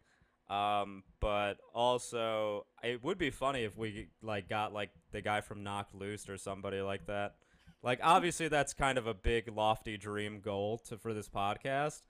Um, 0.49 1.03
but 1.19 1.57
also 1.73 2.67
it 2.81 3.03
would 3.03 3.17
be 3.17 3.29
funny 3.31 3.63
if 3.65 3.77
we 3.77 4.07
like 4.21 4.47
got 4.47 4.71
like 4.73 4.91
the 5.11 5.21
guy 5.21 5.41
from 5.41 5.61
Knocked 5.63 5.93
Loose 5.93 6.29
or 6.29 6.37
somebody 6.37 6.79
like 6.81 7.05
that. 7.07 7.35
Like 7.83 7.99
obviously 8.01 8.47
that's 8.47 8.73
kind 8.73 8.97
of 8.97 9.07
a 9.07 9.13
big 9.13 9.49
lofty 9.53 9.97
dream 9.97 10.39
goal 10.39 10.77
to 10.87 10.97
for 10.97 11.13
this 11.13 11.27
podcast. 11.29 12.01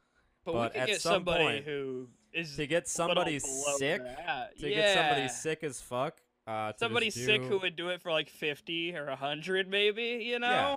But, 0.53 0.73
But 0.73 0.73
we 0.73 0.79
at 0.79 0.85
could 0.85 0.93
get 0.93 1.01
some 1.01 1.13
somebody 1.13 1.43
point, 1.43 1.65
who 1.65 2.07
is 2.33 2.55
To 2.55 2.67
get 2.67 2.87
somebody 2.87 3.39
sick, 3.39 4.01
that. 4.03 4.57
to 4.59 4.69
yeah. 4.69 4.75
get 4.75 4.93
somebody 4.95 5.27
sick 5.27 5.63
as 5.63 5.81
fuck. 5.81 6.17
Uh, 6.45 6.71
Somebody 6.77 7.07
just 7.07 7.25
sick 7.25 7.43
who 7.43 7.59
would 7.59 7.75
do 7.75 7.89
it 7.89 8.01
for 8.01 8.11
like 8.11 8.29
fifty 8.29 8.95
or 8.95 9.09
hundred, 9.15 9.69
maybe. 9.69 10.23
You 10.23 10.39
know. 10.39 10.47
Yeah. 10.47 10.75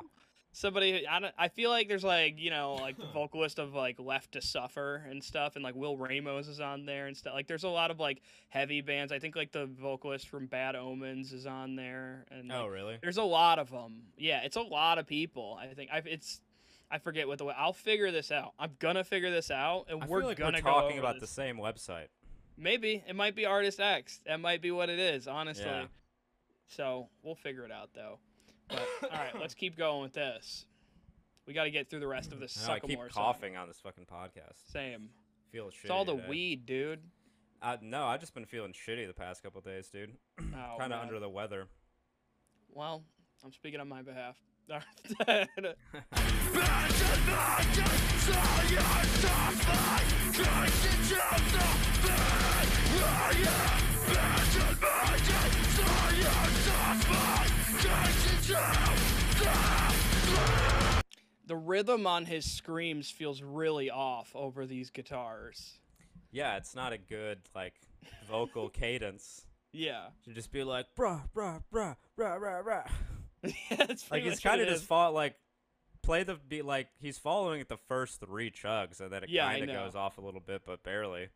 Somebody, 0.52 1.06
I, 1.06 1.20
don't, 1.20 1.32
I 1.38 1.46
feel 1.46 1.70
like 1.70 1.86
there's 1.86 2.02
like 2.02 2.40
you 2.40 2.50
know 2.50 2.74
like 2.74 2.98
the 2.98 3.06
vocalist 3.14 3.60
of 3.60 3.72
like 3.72 4.00
Left 4.00 4.32
to 4.32 4.42
Suffer 4.42 5.06
and 5.08 5.22
stuff, 5.22 5.54
and 5.54 5.62
like 5.62 5.76
Will 5.76 5.96
Ramos 5.96 6.48
is 6.48 6.58
on 6.58 6.86
there 6.86 7.06
and 7.06 7.16
stuff. 7.16 7.34
Like 7.34 7.46
there's 7.46 7.62
a 7.62 7.68
lot 7.68 7.92
of 7.92 8.00
like 8.00 8.20
heavy 8.48 8.80
bands. 8.80 9.12
I 9.12 9.20
think 9.20 9.36
like 9.36 9.52
the 9.52 9.66
vocalist 9.66 10.28
from 10.28 10.46
Bad 10.46 10.74
Omens 10.74 11.32
is 11.32 11.46
on 11.46 11.76
there, 11.76 12.26
and 12.32 12.50
Oh 12.50 12.62
like, 12.62 12.72
really? 12.72 12.98
There's 13.00 13.18
a 13.18 13.22
lot 13.22 13.60
of 13.60 13.70
them. 13.70 14.02
Yeah, 14.18 14.40
it's 14.42 14.56
a 14.56 14.62
lot 14.62 14.98
of 14.98 15.06
people. 15.06 15.56
I 15.60 15.68
think 15.68 15.90
I've, 15.92 16.08
it's 16.08 16.40
I 16.90 16.98
forget 16.98 17.28
what 17.28 17.38
the 17.38 17.44
way. 17.44 17.54
I'll 17.56 17.72
figure 17.72 18.10
this 18.10 18.30
out. 18.32 18.52
I'm 18.58 18.72
gonna 18.78 19.04
figure 19.04 19.30
this 19.30 19.50
out, 19.50 19.86
and 19.88 20.02
I 20.02 20.06
we're 20.06 20.20
feel 20.20 20.28
like 20.28 20.38
gonna 20.38 20.58
we're 20.58 20.70
talking 20.70 20.98
about 20.98 21.20
the 21.20 21.26
same 21.26 21.56
website. 21.56 22.08
Maybe 22.56 23.02
it 23.08 23.16
might 23.16 23.34
be 23.34 23.46
Artist 23.46 23.80
X. 23.80 24.20
That 24.26 24.40
might 24.40 24.60
be 24.60 24.70
what 24.70 24.90
it 24.90 24.98
is. 24.98 25.28
Honestly. 25.28 25.64
Yeah. 25.64 25.86
So 26.66 27.08
we'll 27.22 27.34
figure 27.34 27.64
it 27.64 27.72
out 27.72 27.90
though. 27.94 28.18
But 28.68 28.86
all 29.02 29.18
right, 29.18 29.40
let's 29.40 29.54
keep 29.54 29.76
going 29.76 30.02
with 30.02 30.12
this. 30.12 30.66
We 31.46 31.54
got 31.54 31.64
to 31.64 31.70
get 31.70 31.90
through 31.90 32.00
the 32.00 32.06
rest 32.06 32.32
of 32.32 32.38
this. 32.38 32.64
I 32.64 32.68
know, 32.68 32.74
I 32.74 32.80
keep 32.80 32.98
song. 32.98 33.08
coughing 33.10 33.56
on 33.56 33.66
this 33.66 33.80
fucking 33.80 34.04
podcast. 34.04 34.70
Same. 34.70 35.08
Feel 35.50 35.66
shitty. 35.66 35.82
It's 35.82 35.90
all 35.90 36.04
the 36.04 36.14
today. 36.14 36.28
weed, 36.28 36.66
dude. 36.66 37.00
Uh, 37.60 37.76
no, 37.82 38.04
I've 38.04 38.20
just 38.20 38.34
been 38.34 38.46
feeling 38.46 38.72
shitty 38.72 39.06
the 39.06 39.12
past 39.12 39.42
couple 39.42 39.60
days, 39.60 39.88
dude. 39.88 40.12
Oh, 40.38 40.78
kind 40.78 40.92
of 40.92 41.00
under 41.02 41.18
the 41.18 41.28
weather. 41.28 41.66
Well, 42.72 43.02
I'm 43.44 43.52
speaking 43.52 43.80
on 43.80 43.88
my 43.88 44.02
behalf. 44.02 44.36
the 61.46 61.56
rhythm 61.56 62.06
on 62.06 62.24
his 62.26 62.44
screams 62.44 63.10
feels 63.10 63.42
really 63.42 63.90
off 63.90 64.30
over 64.36 64.66
these 64.66 64.90
guitars. 64.90 65.78
Yeah, 66.30 66.56
it's 66.56 66.76
not 66.76 66.92
a 66.92 66.98
good 66.98 67.40
like 67.54 67.74
vocal 68.28 68.68
cadence. 68.72 69.46
Yeah. 69.72 70.06
To 70.24 70.32
just 70.32 70.52
be 70.52 70.62
like, 70.64 70.86
bruh, 70.96 71.22
bruh, 71.34 71.62
bruh, 71.72 71.96
bruh, 72.16 72.40
bruh, 72.40 72.86
bruh. 73.44 73.76
That's 73.86 74.10
Like 74.10 74.22
he's 74.22 74.40
kind 74.40 74.60
of 74.60 74.68
it 74.68 74.70
just 74.70 74.84
fought 74.84 75.14
like 75.14 75.34
play 76.02 76.22
the 76.22 76.34
beat 76.48 76.64
like 76.64 76.88
he's 76.98 77.18
following 77.18 77.60
at 77.60 77.68
the 77.68 77.76
first 77.76 78.20
three 78.20 78.50
chugs 78.50 79.00
and 79.00 79.10
then 79.12 79.24
it 79.24 79.30
Yeah, 79.30 79.50
kind 79.50 79.68
of 79.70 79.76
goes 79.76 79.94
off 79.94 80.18
a 80.18 80.20
little 80.20 80.40
bit, 80.40 80.62
but 80.66 80.82
barely. 80.82 81.28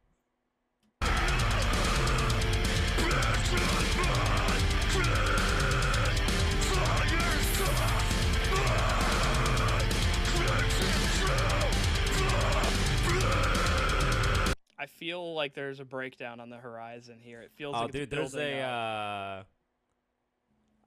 I 14.76 14.86
feel 14.86 15.34
like 15.34 15.54
there's 15.54 15.80
a 15.80 15.84
breakdown 15.84 16.40
on 16.40 16.50
the 16.50 16.56
horizon 16.56 17.18
here. 17.22 17.40
It 17.40 17.52
feels 17.54 17.74
Oh, 17.76 17.82
like 17.82 17.92
dude, 17.92 18.10
there's 18.10 18.34
a. 18.34 18.58
uh 18.60 19.42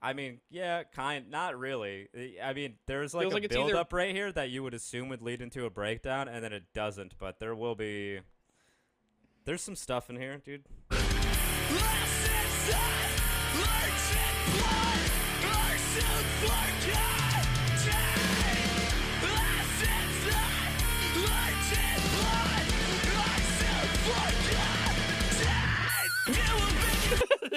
I 0.01 0.13
mean, 0.13 0.39
yeah, 0.49 0.83
kind, 0.83 1.29
not 1.29 1.57
really. 1.57 2.07
I- 2.15 2.49
I 2.49 2.53
mean, 2.53 2.75
there's 2.85 3.13
like 3.13 3.23
Feels 3.23 3.33
a 3.33 3.35
like 3.35 3.43
it's 3.45 3.55
build 3.55 3.69
either- 3.71 3.79
up 3.79 3.93
right 3.93 4.13
here 4.13 4.31
that 4.31 4.49
you 4.49 4.63
would 4.63 4.73
assume 4.73 5.09
would 5.09 5.21
lead 5.21 5.41
into 5.41 5.65
a 5.65 5.69
breakdown, 5.69 6.27
and 6.27 6.43
then 6.43 6.53
it 6.53 6.63
doesn't. 6.73 7.17
But 7.17 7.39
there 7.39 7.55
will 7.55 7.75
be. 7.75 8.19
There's 9.45 9.61
some 9.61 9.75
stuff 9.75 10.09
in 10.09 10.17
here, 10.17 10.37
dude. 10.43 10.65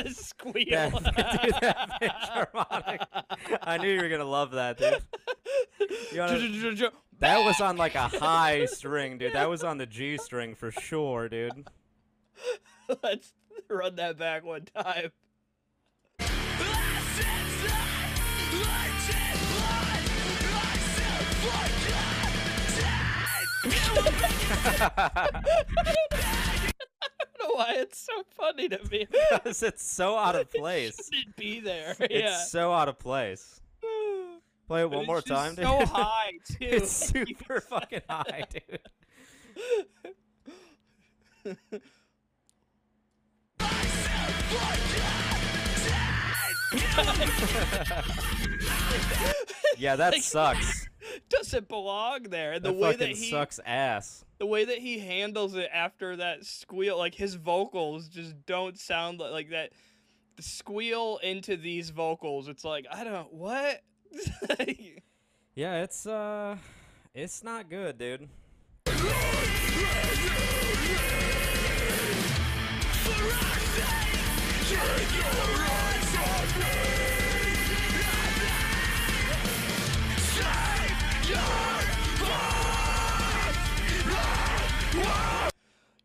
The 0.05 0.11
squeal. 0.15 0.91
That, 0.91 1.41
dude, 1.43 1.55
that 1.61 2.01
pitch 2.01 2.11
harmonic. 2.13 3.01
I 3.63 3.79
knew 3.79 3.89
you 3.93 4.01
were 4.03 4.09
gonna 4.09 4.25
love 4.25 4.53
that, 4.53 4.79
dude. 4.79 5.03
Wanna- 6.17 6.91
That 7.21 7.45
was 7.45 7.61
on 7.61 7.77
like 7.77 7.95
a 7.97 8.09
high 8.09 8.65
string, 8.65 9.19
dude. 9.19 9.35
That 9.35 9.51
was 9.51 9.63
on 9.63 9.77
the 9.77 9.85
G 9.87 10.17
string 10.17 10.55
for 10.55 10.71
sure, 10.71 11.29
dude. 11.29 11.69
Let's 13.03 13.35
run 13.69 13.97
that 13.97 14.17
back 14.19 14.43
one 14.43 14.65
time. 14.75 15.11
I 27.03 27.07
don't 27.39 27.49
know 27.49 27.55
why 27.57 27.74
it's 27.76 27.99
so 27.99 28.22
funny 28.37 28.68
to 28.68 28.81
me. 28.91 29.07
Because 29.31 29.62
it's 29.62 29.89
so 29.89 30.16
out 30.16 30.37
of 30.37 30.51
place. 30.55 30.97
Shouldn't 31.12 31.37
be 31.37 31.61
there. 31.61 31.97
It's 32.01 32.51
so 32.51 32.72
out 32.72 32.89
of 32.89 32.99
place. 32.99 33.61
Play 34.66 34.83
it 34.83 34.91
one 34.91 35.07
more 35.07 35.22
time, 35.22 35.55
dude. 35.55 35.64
So 35.64 35.85
high 35.87 36.33
too. 36.47 36.57
it's 36.61 36.93
super 36.93 37.61
fucking 37.61 38.03
high, 38.09 38.45
dude. 38.51 38.78
Yeah, 49.76 49.97
that 49.97 50.14
sucks. 50.16 50.89
doesn't 51.29 51.69
belong 51.69 52.25
there. 52.25 52.53
And 52.53 52.65
the 52.65 52.73
that 52.73 52.79
way 52.79 52.97
that 52.97 53.09
he 53.09 53.31
sucks 53.31 53.61
ass. 53.65 54.25
the 54.39 54.47
way 54.47 54.65
that 54.65 54.79
he 54.79 54.99
handles 54.99 55.55
it 55.55 55.69
after 55.73 56.17
that 56.17 56.45
squeal, 56.45 56.99
like 56.99 57.15
his 57.15 57.35
vocals 57.35 58.09
just 58.09 58.35
don't 58.47 58.79
sound 58.79 59.21
like, 59.21 59.33
like 59.33 59.51
that. 59.51 59.73
The 60.37 60.43
squeal 60.43 61.19
into 61.23 61.57
these 61.57 61.91
vocals, 61.91 62.49
it's 62.49 62.65
like 62.65 62.87
I 62.91 63.05
don't 63.05 63.13
know 63.13 63.29
what. 63.31 63.83
Yeah, 65.55 65.83
it's 65.83 66.07
uh, 66.07 66.57
it's 67.13 67.43
not 67.43 67.69
good, 67.69 67.99
dude. 67.99 68.29
You're 81.31 81.39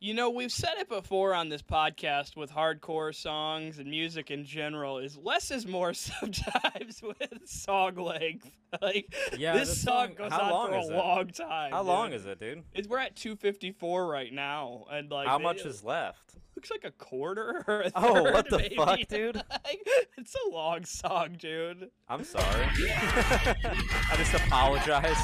you 0.05 0.13
know, 0.13 0.29
we've 0.29 0.51
said 0.51 0.75
it 0.77 0.87
before 0.87 1.33
on 1.33 1.49
this 1.49 1.63
podcast 1.63 2.35
with 2.35 2.51
hardcore 2.51 3.13
songs 3.15 3.79
and 3.79 3.89
music 3.89 4.29
in 4.29 4.45
general. 4.45 4.99
Is 4.99 5.17
less 5.17 5.49
is 5.49 5.65
more 5.65 5.93
sometimes 5.95 7.01
with 7.01 7.17
song 7.45 7.95
length. 7.95 8.49
Like 8.81 9.15
Yeah, 9.37 9.53
this 9.53 9.81
song 9.81 10.07
song- 10.07 10.15
goes 10.17 10.31
on 10.33 10.69
for 10.69 10.75
a 10.75 10.81
it? 10.81 10.91
long 10.91 11.27
time. 11.29 11.71
How 11.71 11.81
long 11.81 12.11
is 12.11 12.25
it, 12.25 12.39
dude? 12.41 12.61
It's, 12.73 12.89
we're 12.89 12.99
at 12.99 13.15
254 13.15 14.05
right 14.05 14.33
now, 14.33 14.83
and 14.91 15.09
like 15.09 15.27
How 15.27 15.37
much 15.39 15.61
is 15.65 15.81
left? 15.81 16.35
looks 16.57 16.69
like 16.71 16.83
a 16.83 16.91
quarter 16.91 17.63
or 17.69 17.81
a 17.83 17.91
Oh, 17.95 18.23
what 18.23 18.49
the 18.49 18.57
maybe. 18.57 18.75
fuck, 18.75 18.99
dude? 19.07 19.35
Like, 19.37 19.87
it's 20.17 20.35
a 20.45 20.49
long 20.49 20.83
song, 20.83 21.37
dude. 21.39 21.89
I'm 22.09 22.25
sorry. 22.25 22.65
I 22.67 24.13
just 24.17 24.33
apologize. 24.33 25.17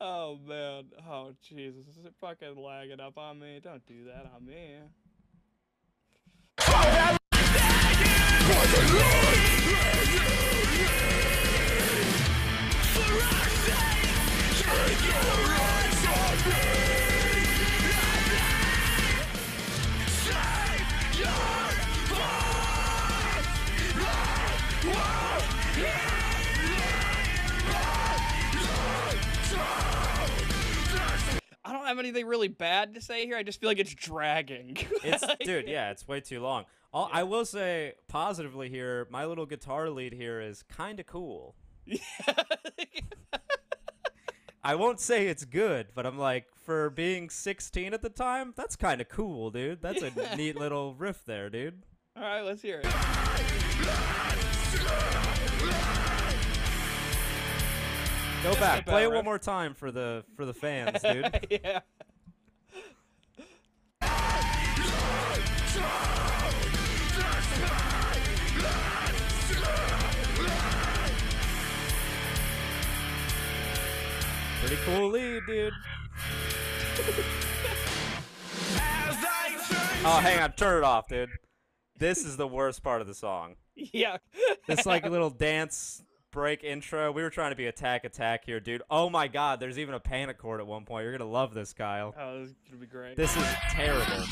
Oh 0.00 0.38
man. 0.46 0.84
Oh 1.08 1.32
Jesus. 1.42 1.86
Is 1.88 2.04
it 2.04 2.14
fucking 2.20 2.56
lagging 2.56 3.00
up 3.00 3.16
on 3.16 3.38
me? 3.38 3.60
Don't 3.62 3.84
do 3.86 4.04
that 4.04 4.30
on 4.34 4.44
me. 4.44 4.76
I 31.64 31.72
don't 31.72 31.86
have 31.86 31.98
anything 31.98 32.26
really 32.26 32.48
bad 32.48 32.94
to 32.94 33.00
say 33.00 33.26
here. 33.26 33.36
I 33.36 33.42
just 33.42 33.60
feel 33.60 33.68
like 33.68 33.78
it's 33.78 33.94
dragging. 33.94 34.76
It's 35.04 35.24
dude, 35.44 35.68
yeah, 35.68 35.90
it's 35.90 36.08
way 36.08 36.20
too 36.20 36.40
long. 36.40 36.64
All, 36.92 37.08
I 37.12 37.22
will 37.22 37.44
say 37.44 37.94
positively 38.08 38.68
here, 38.68 39.06
my 39.10 39.24
little 39.24 39.46
guitar 39.46 39.90
lead 39.90 40.12
here 40.12 40.40
is 40.40 40.62
kind 40.64 40.98
of 40.98 41.06
cool. 41.06 41.54
I 44.64 44.74
won't 44.74 44.98
say 44.98 45.28
it's 45.28 45.44
good, 45.44 45.88
but 45.94 46.06
I'm 46.06 46.18
like, 46.18 46.46
for 46.64 46.90
being 46.90 47.30
16 47.30 47.94
at 47.94 48.02
the 48.02 48.08
time, 48.08 48.52
that's 48.56 48.74
kind 48.74 49.00
of 49.00 49.08
cool, 49.08 49.52
dude. 49.52 49.80
That's 49.80 50.02
a 50.02 50.36
neat 50.36 50.56
little 50.58 50.94
riff 50.94 51.24
there, 51.24 51.48
dude. 51.50 51.84
All 52.16 52.22
right, 52.24 52.42
let's 52.42 52.62
hear 52.62 52.80
it. 52.82 52.92
Go 58.46 58.54
back, 58.60 58.86
play 58.86 59.02
it 59.02 59.06
right. 59.08 59.16
one 59.16 59.24
more 59.24 59.40
time 59.40 59.74
for 59.74 59.90
the 59.90 60.24
for 60.36 60.44
the 60.44 60.54
fans, 60.54 61.02
dude. 61.02 61.46
yeah. 61.50 61.80
Pretty 74.60 74.76
cool 74.84 75.10
lead, 75.10 75.42
dude. 75.46 75.72
Oh, 80.08 80.20
hang 80.20 80.38
on, 80.38 80.52
turn 80.52 80.78
it 80.78 80.84
off, 80.84 81.08
dude. 81.08 81.30
This 81.98 82.24
is 82.24 82.36
the 82.36 82.46
worst 82.46 82.84
part 82.84 83.00
of 83.00 83.08
the 83.08 83.14
song. 83.14 83.56
Yeah. 83.74 84.18
This 84.66 84.86
like 84.86 85.04
a 85.04 85.08
little 85.10 85.30
dance 85.30 86.02
break 86.36 86.62
intro. 86.64 87.10
We 87.12 87.22
were 87.22 87.30
trying 87.30 87.52
to 87.52 87.56
be 87.56 87.64
attack 87.64 88.04
attack 88.04 88.44
here, 88.44 88.60
dude. 88.60 88.82
Oh 88.90 89.08
my 89.08 89.26
god, 89.26 89.58
there's 89.58 89.78
even 89.78 89.94
a 89.94 89.98
panic 90.00 90.36
chord 90.36 90.60
at 90.60 90.66
one 90.66 90.84
point. 90.84 91.04
You're 91.04 91.16
gonna 91.16 91.30
love 91.30 91.54
this, 91.54 91.72
Kyle. 91.72 92.14
Oh, 92.20 92.40
this 92.40 92.50
is 92.50 92.56
gonna 92.68 92.78
be 92.78 92.86
great. 92.86 93.16
This 93.16 93.34
is 93.34 93.44
terrible. 93.70 94.26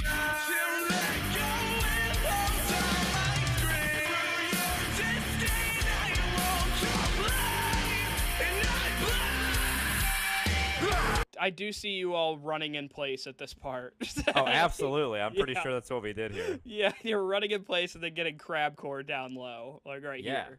I 11.40 11.50
do 11.50 11.72
see 11.72 11.90
you 11.90 12.14
all 12.14 12.38
running 12.38 12.74
in 12.76 12.88
place 12.88 13.26
at 13.26 13.38
this 13.38 13.52
part. 13.54 13.94
Oh, 14.36 14.46
absolutely. 14.46 15.20
I'm 15.20 15.34
pretty 15.34 15.52
Yeah. 15.52 15.62
sure 15.62 15.72
that's 15.74 15.90
what 15.90 16.02
we 16.02 16.12
did 16.12 16.32
here. 16.32 16.58
Yeah, 16.64 16.92
you're 17.02 17.22
running 17.24 17.50
in 17.52 17.62
place 17.62 17.94
and 17.94 18.02
then 18.02 18.14
getting 18.14 18.36
crab 18.38 18.74
core 18.76 19.02
down 19.02 19.34
low, 19.34 19.80
like 19.86 20.02
right 20.02 20.22
Yeah. 20.22 20.46
here. 20.46 20.58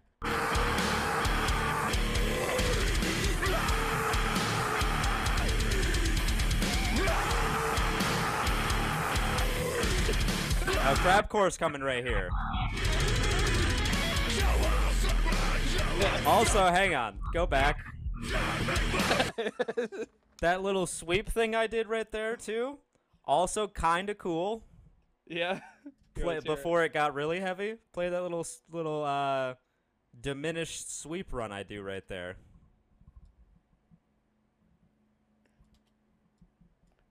Now, 10.86 10.94
crab 10.94 11.30
core's 11.30 11.58
coming 11.58 11.82
right 11.82 12.06
here. 12.06 12.30
Also, 16.28 16.60
hang 16.68 16.94
on. 16.94 17.18
Go 17.34 17.48
back. 17.48 17.80
that 20.42 20.62
little 20.62 20.86
sweep 20.86 21.28
thing 21.30 21.56
I 21.56 21.66
did 21.66 21.88
right 21.88 22.12
there, 22.12 22.36
too. 22.36 22.78
Also, 23.26 23.68
kind 23.68 24.12
of 24.12 24.20
cool. 24.20 24.64
Yeah. 25.28 25.62
Play, 26.14 26.26
let's 26.26 26.46
hear 26.46 26.54
it. 26.54 26.56
before 26.56 26.84
it 26.84 26.94
got 26.94 27.16
really 27.16 27.40
heavy, 27.40 27.78
play 27.92 28.10
that 28.10 28.22
little 28.22 28.46
little 28.72 29.04
uh, 29.04 29.56
diminished 30.22 31.00
sweep 31.02 31.32
run 31.34 31.52
I 31.52 31.64
do 31.64 31.82
right 31.82 32.08
there. 32.08 32.36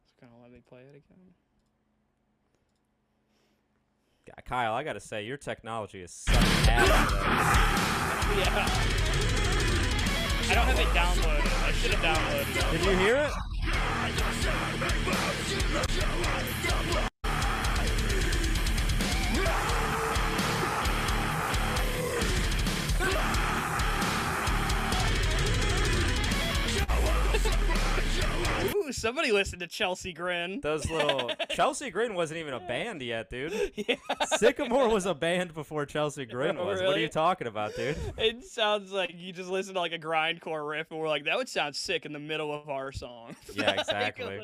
It's 0.05 0.15
gonna 0.21 0.33
let 0.43 0.51
me 0.51 0.61
play 0.69 0.81
it 0.83 0.91
again. 0.97 1.35
Yeah, 4.27 4.35
Kyle, 4.47 4.73
I 4.75 4.83
gotta 4.85 5.01
say, 5.01 5.25
your 5.25 5.37
technology 5.37 6.03
is 6.03 6.11
sucking 6.13 6.49
ass. 6.69 7.11
today. 7.11 7.21
Yeah. 8.35 8.67
I 10.51 10.55
don't 10.55 10.67
have 10.67 10.79
it 10.79 10.87
downloaded. 10.89 11.65
I 11.65 11.73
should 11.73 11.95
have 11.95 12.03
downloaded 12.03 12.57
it. 12.57 12.79
Did 12.79 12.85
you 12.85 12.97
hear 12.99 13.17
it? 13.17 13.33
Ooh, 28.85 28.93
somebody 28.93 29.33
listened 29.33 29.61
to 29.61 29.67
Chelsea 29.67 30.13
Grin. 30.13 30.61
Those 30.61 30.89
little 30.91 31.31
Chelsea 31.51 31.91
Grin 31.91 32.15
wasn't 32.15 32.41
even 32.41 32.55
a 32.55 32.61
band 32.61 33.03
yet, 33.03 33.31
dude. 33.31 33.73
yeah. 33.77 33.97
Sycamore 34.37 34.89
was 34.89 35.07
a 35.07 35.15
band 35.15 35.55
before 35.55 35.87
Chelsea 35.87 36.27
Grin 36.27 36.57
was. 36.57 36.81
What 36.81 36.97
are 36.97 37.01
you 37.01 37.09
talking 37.09 37.47
about, 37.47 37.75
dude? 37.77 37.97
It 38.19 38.45
sounds 38.45 38.93
like 38.93 39.13
you 39.17 39.33
just 39.33 39.49
listen 39.51 39.75
to 39.75 39.81
like 39.81 39.93
a 39.93 39.99
grindcore 39.99 40.69
riff, 40.69 40.91
and 40.91 40.99
we're 41.01 41.09
like, 41.09 41.25
that 41.25 41.37
would 41.37 41.49
sound 41.49 41.75
sick 41.77 42.05
in 42.07 42.13
the 42.13 42.19
middle 42.19 42.53
of 42.53 42.69
our 42.69 42.93
song. 42.93 43.35
Yeah, 43.53 43.73
exactly. 43.73 44.41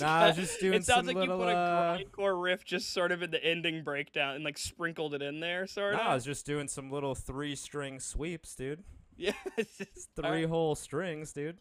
Nah, 0.00 0.06
I 0.08 0.26
was 0.28 0.36
just 0.36 0.58
doing 0.60 0.74
It 0.74 0.84
sounds 0.84 1.06
like 1.06 1.14
little, 1.16 1.36
you 1.38 1.44
put 1.44 1.52
a 1.52 1.56
uh, 1.56 1.98
grindcore 1.98 2.42
riff 2.42 2.64
just 2.64 2.92
sort 2.92 3.12
of 3.12 3.22
in 3.22 3.30
the 3.30 3.42
ending 3.44 3.84
breakdown 3.84 4.34
and 4.34 4.44
like 4.44 4.58
sprinkled 4.58 5.14
it 5.14 5.22
in 5.22 5.38
there, 5.40 5.66
sort 5.66 5.94
No, 5.94 6.00
of. 6.00 6.06
I 6.06 6.14
was 6.14 6.24
just 6.24 6.44
doing 6.46 6.66
some 6.68 6.90
little 6.90 7.14
three 7.14 7.54
string 7.54 8.00
sweeps, 8.00 8.54
dude. 8.56 8.82
yeah, 9.16 9.32
it's 9.56 9.78
just 9.78 10.08
Three 10.16 10.24
alright. 10.26 10.48
whole 10.48 10.74
strings, 10.74 11.32
dude. 11.32 11.58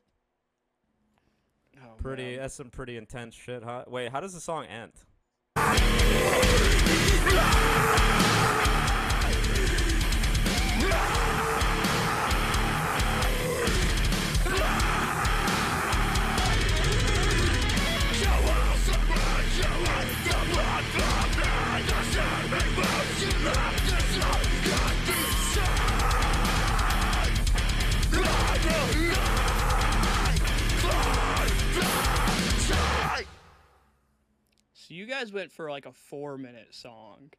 Oh, 1.84 1.88
Pretty 2.01 2.32
man. 2.32 2.39
that's 2.39 2.55
some 2.55 2.69
pretty 2.69 2.97
intense 2.97 3.36
shit, 3.36 3.63
huh? 3.63 3.84
Wait, 3.88 4.11
how 4.11 4.19
does 4.19 4.34
the 4.34 4.39
song 4.39 4.65
end? 4.65 4.91
Went 35.36 35.52
for 35.52 35.70
like 35.70 35.86
a 35.86 35.92
four 35.94 36.38
minute 36.38 36.74
song. 36.74 37.32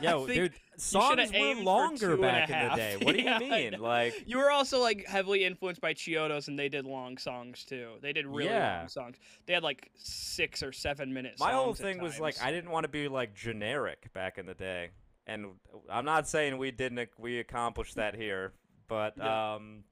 Yo, 0.00 0.26
dude, 0.34 0.52
songs 0.78 1.30
were 1.32 1.54
longer 1.62 1.98
two 1.98 2.12
and 2.12 2.24
a 2.24 2.26
back 2.26 2.50
in 2.50 2.68
the 2.68 2.74
day. 2.76 2.96
What 3.02 3.14
do 3.14 3.22
Yeah, 3.22 3.40
you 3.40 3.50
mean? 3.50 3.80
Like 3.80 4.24
You 4.26 4.38
were 4.38 4.50
also 4.50 4.80
like 4.80 5.06
heavily 5.06 5.44
influenced 5.44 5.80
by 5.82 5.92
Chiodos, 5.92 6.48
and 6.48 6.58
they 6.58 6.68
did 6.70 6.86
long 6.86 7.18
songs 7.18 7.64
too. 7.64 7.92
They 8.00 8.12
did 8.14 8.26
really 8.26 8.46
Yeah. 8.50 8.78
long 8.78 8.88
songs. 8.88 9.16
They 9.44 9.52
had 9.52 9.62
like 9.62 9.90
six 9.96 10.62
or 10.62 10.72
seven 10.72 11.12
minutes. 11.12 11.40
my 11.40 11.52
whole 11.52 11.74
thing 11.74 12.00
was 12.00 12.18
like. 12.18 12.36
I 12.42 12.50
didn't 12.50 12.70
want 12.70 12.84
to 12.84 12.88
be 12.88 13.08
like 13.08 13.34
generic 13.34 14.10
back 14.14 14.38
in 14.38 14.46
the 14.46 14.54
day. 14.54 14.90
And 15.26 15.46
I'm 15.90 16.04
not 16.04 16.28
saying 16.28 16.56
we 16.56 16.70
didn't 16.70 17.10
we 17.18 17.38
accomplished 17.40 17.96
that 17.96 18.14
here, 18.14 18.52
but 18.88 19.14
Yeah. 19.18 19.54
um 19.56 19.84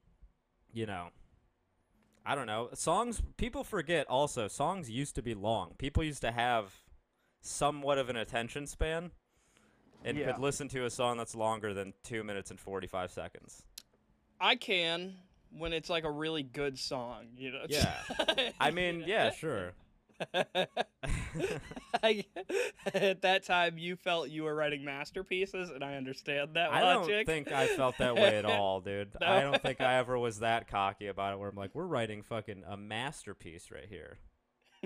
you 0.72 0.86
know, 0.86 1.08
I 2.26 2.34
don't 2.34 2.46
know. 2.46 2.70
Songs 2.74 3.20
people 3.36 3.64
forget 3.64 4.06
also 4.08 4.48
songs 4.48 4.88
used 4.90 5.14
to 5.16 5.22
be 5.22 5.34
long. 5.34 5.74
People 5.78 6.02
used 6.04 6.22
to 6.22 6.32
have 6.32 6.72
somewhat 7.44 7.98
of 7.98 8.08
an 8.08 8.16
attention 8.16 8.66
span 8.66 9.10
and 10.04 10.16
Yeah. 10.16 10.32
could 10.32 10.40
listen 10.40 10.68
to 10.68 10.84
a 10.84 10.90
song 10.90 11.16
that's 11.18 11.34
longer 11.34 11.74
than 11.74 11.92
2 12.04 12.24
minutes 12.24 12.50
and 12.50 12.58
45 12.58 13.10
seconds. 13.10 13.62
I 14.40 14.56
can 14.56 15.16
when 15.50 15.72
it's 15.72 15.88
like 15.88 16.04
a 16.04 16.10
really 16.10 16.42
good 16.42 16.78
song, 16.78 17.28
you 17.36 17.52
know. 17.52 17.64
Yeah. 17.68 17.94
I 18.58 18.70
mean, 18.72 19.04
yeah, 19.06 19.30
sure. 19.30 19.72
At 22.02 23.22
that 23.22 23.44
time, 23.44 23.78
you 23.78 23.96
felt 23.96 24.30
you 24.30 24.44
were 24.44 24.54
writing 24.54 24.84
masterpieces, 24.84 25.70
and 25.70 25.82
I 25.84 25.94
understand 25.96 26.54
that 26.54 26.70
logic. 26.70 26.84
I 26.84 26.92
don't 26.92 27.26
think 27.26 27.52
I 27.52 27.66
felt 27.68 27.98
that 27.98 28.14
way 28.14 28.36
at 28.38 28.44
all, 28.44 28.80
dude. 28.80 29.10
I 29.22 29.40
don't 29.40 29.60
think 29.60 29.80
I 29.80 29.96
ever 29.96 30.18
was 30.18 30.40
that 30.40 30.68
cocky 30.68 31.06
about 31.08 31.32
it 31.34 31.38
where 31.38 31.48
I'm 31.48 31.56
like, 31.56 31.74
we're 31.74 31.86
writing 31.86 32.22
fucking 32.22 32.64
a 32.66 32.76
masterpiece 32.76 33.70
right 33.70 33.86
here. 33.88 34.18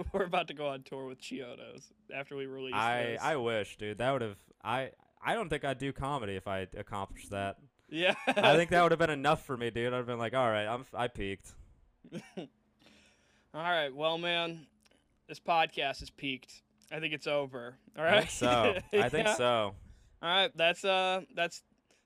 we're 0.12 0.24
about 0.24 0.48
to 0.48 0.54
go 0.54 0.68
on 0.68 0.82
tour 0.82 1.06
with 1.06 1.20
Chiodos 1.20 1.90
after 2.14 2.36
we 2.36 2.46
release 2.46 2.74
I 2.74 3.02
this. 3.02 3.20
I 3.22 3.36
wish, 3.36 3.76
dude. 3.76 3.98
That 3.98 4.12
would 4.12 4.22
have 4.22 4.36
I 4.62 4.90
I 5.24 5.34
don't 5.34 5.48
think 5.48 5.64
I'd 5.64 5.78
do 5.78 5.92
comedy 5.92 6.34
if 6.36 6.46
I 6.46 6.66
accomplished 6.76 7.30
that. 7.30 7.56
yeah. 7.88 8.14
I 8.26 8.56
think 8.56 8.70
that 8.70 8.82
would 8.82 8.92
have 8.92 8.98
been 8.98 9.10
enough 9.10 9.44
for 9.44 9.56
me, 9.56 9.70
dude. 9.70 9.92
I'd 9.92 9.96
have 9.96 10.06
been 10.06 10.18
like, 10.18 10.34
all 10.34 10.48
right, 10.50 10.66
I'm 10.66 10.84
I 10.94 11.08
peaked. 11.08 11.50
All 13.54 13.62
right, 13.62 13.94
well, 13.94 14.18
man, 14.18 14.66
this 15.26 15.40
podcast 15.40 16.02
is 16.02 16.10
peaked. 16.10 16.52
I 16.92 17.00
think 17.00 17.14
it's 17.14 17.26
over. 17.26 17.76
All 17.98 18.04
right. 18.04 18.14
I 18.14 18.20
think 18.20 18.30
so. 18.30 18.74
I 18.92 19.08
think 19.08 19.26
Yeah. 19.26 19.34
so. 19.34 19.74
All 20.22 20.28
right, 20.28 20.50
that's 20.56 20.84
uh, 20.84 21.22
that's 21.34 21.62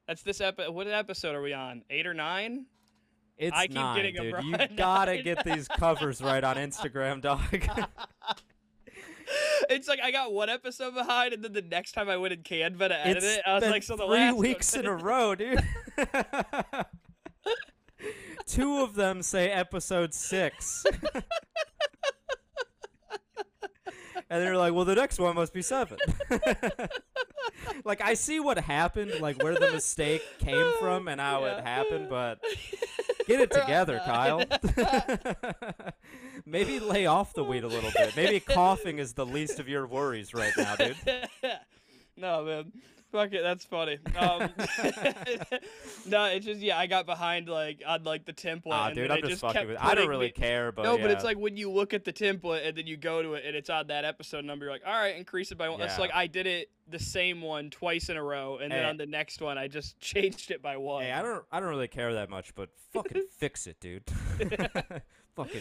that's 0.07 0.22
this 0.22 0.40
episode. 0.40 0.72
What 0.72 0.86
episode 0.86 1.34
are 1.34 1.43
we 1.43 1.53
on? 1.53 1.82
Eight 1.90 2.07
or 2.07 2.14
nine? 2.14 2.66
It's 3.43 3.57
I 3.57 3.66
keep 3.66 3.74
nine, 3.74 3.97
getting 3.97 4.14
dude. 4.14 4.45
You 4.45 4.57
gotta 4.76 5.14
Nine. 5.16 5.24
get 5.24 5.45
these 5.45 5.66
covers 5.66 6.22
right 6.22 6.45
on 6.45 6.55
Instagram, 6.57 7.20
dog. 7.20 7.40
it's 9.68 9.88
like 9.88 9.99
I 10.01 10.12
got 10.12 10.32
one 10.32 10.49
episode 10.49 10.95
behind, 10.95 11.34
and 11.34 11.43
then 11.43 11.53
the 11.53 11.62
next 11.62 11.90
time 11.93 12.09
I 12.09 12.16
went 12.18 12.32
in 12.34 12.43
Canva 12.43 12.88
to 12.88 13.05
edit 13.07 13.16
It's 13.16 13.26
it, 13.38 13.43
I 13.45 13.55
was 13.55 13.64
like, 13.64 13.82
so 13.82 13.97
the 13.97 14.07
three 14.07 14.16
last 14.16 14.36
weeks 14.36 14.74
in 14.74 14.86
a 14.86 14.95
row, 14.95 15.34
dude. 15.34 15.61
Two 18.47 18.78
of 18.80 18.95
them 18.95 19.22
say 19.22 19.51
episode 19.51 20.14
six. 20.14 20.84
and 24.30 24.43
they're 24.43 24.57
like, 24.57 24.72
well, 24.74 24.84
the 24.84 24.95
next 24.95 25.18
one 25.18 25.34
must 25.36 25.53
be 25.53 25.62
seven. 25.62 25.99
like, 27.84 28.01
I 28.03 28.14
see 28.14 28.40
what 28.40 28.59
happened, 28.59 29.12
like 29.20 29.43
where 29.43 29.55
the 29.55 29.70
mistake 29.72 30.22
came 30.38 30.72
from 30.80 31.09
and 31.09 31.20
how 31.20 31.45
Yeah. 31.45 31.59
it 31.59 31.64
happened, 31.64 32.09
but 32.09 32.38
get 33.26 33.40
it 33.40 33.50
together, 33.50 34.00
Kyle. 34.04 34.42
Maybe 36.46 36.80
lay 36.80 37.06
off 37.06 37.34
the 37.34 37.44
weed 37.44 37.64
a 37.64 37.68
little 37.68 37.90
bit. 37.94 38.16
Maybe 38.16 38.40
coughing 38.40 38.98
is 38.98 39.14
the 39.14 39.26
least 39.26 39.60
of 39.60 39.68
your 39.68 39.86
worries 39.86 40.34
right 40.34 40.52
now, 40.56 40.76
dude. 40.76 40.96
no, 42.16 42.44
man. 42.44 42.72
Fuck 43.12 43.32
it, 43.34 43.42
that's 43.42 43.64
funny. 43.66 43.98
Um, 44.18 44.48
no, 46.06 46.24
it's 46.26 46.46
just 46.46 46.60
yeah, 46.60 46.78
I 46.78 46.86
got 46.86 47.04
behind 47.06 47.48
like 47.48 47.82
on 47.86 48.04
like 48.04 48.24
the 48.24 48.32
template. 48.32 48.62
Ah, 48.72 48.86
and 48.86 48.94
dude, 48.94 49.10
I'm 49.10 49.18
it 49.18 49.24
just 49.26 49.42
fucking 49.42 49.68
with. 49.68 49.76
I 49.78 49.94
don't 49.94 50.08
really 50.08 50.26
me- 50.28 50.32
care, 50.32 50.72
but 50.72 50.82
no, 50.84 50.96
but 50.98 51.10
it's 51.10 51.22
like 51.24 51.36
when 51.38 51.56
you 51.56 51.70
look 51.70 51.92
at 51.94 52.04
the 52.04 52.12
template 52.12 52.66
and 52.66 52.76
then 52.76 52.86
you 52.86 52.96
go 52.96 53.22
to 53.22 53.34
it 53.34 53.44
and 53.44 53.54
it's 53.54 53.68
on 53.70 53.88
that 53.88 54.04
episode 54.06 54.44
number, 54.44 54.64
you're 54.64 54.72
like, 54.72 54.82
all 54.86 54.92
right, 54.94 55.14
increase 55.16 55.52
it 55.52 55.58
by 55.58 55.68
one. 55.68 55.80
It's 55.82 55.94
Yeah. 55.94 56.00
like 56.00 56.10
I 56.14 56.26
did 56.26 56.46
it 56.46 56.70
the 56.88 56.98
same 56.98 57.40
one 57.42 57.68
twice 57.70 58.08
in 58.08 58.16
a 58.16 58.22
row, 58.22 58.58
and 58.62 58.72
then 58.72 58.84
on 58.84 58.96
the 58.96 59.06
next 59.06 59.40
one 59.42 59.58
I 59.58 59.68
just 59.68 59.98
changed 60.00 60.50
it 60.50 60.62
by 60.62 60.78
one. 60.78 61.02
Hey, 61.04 61.12
I 61.12 61.20
don't 61.22 61.44
I 61.52 61.60
don't 61.60 61.68
really 61.68 61.88
care 61.88 62.14
that 62.14 62.30
much, 62.30 62.54
but 62.54 62.70
fucking 62.94 63.26
fix 63.38 63.66
it, 63.66 63.78
dude. 63.80 64.04
fucking 65.36 65.60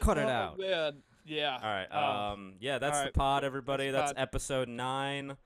cut 0.00 0.18
it 0.18 0.26
Oh, 0.26 0.28
out. 0.28 0.58
Man. 0.58 0.98
Yeah. 1.24 1.54
All 1.62 1.68
right. 1.70 1.86
Um, 1.86 2.32
Um 2.32 2.54
yeah, 2.60 2.78
that's 2.78 3.00
the 3.04 3.10
pod 3.12 3.44
everybody. 3.44 3.90
That's 3.90 4.10
That's 4.12 4.18
pod. 4.18 4.22
episode 4.22 4.68
9 4.68 5.36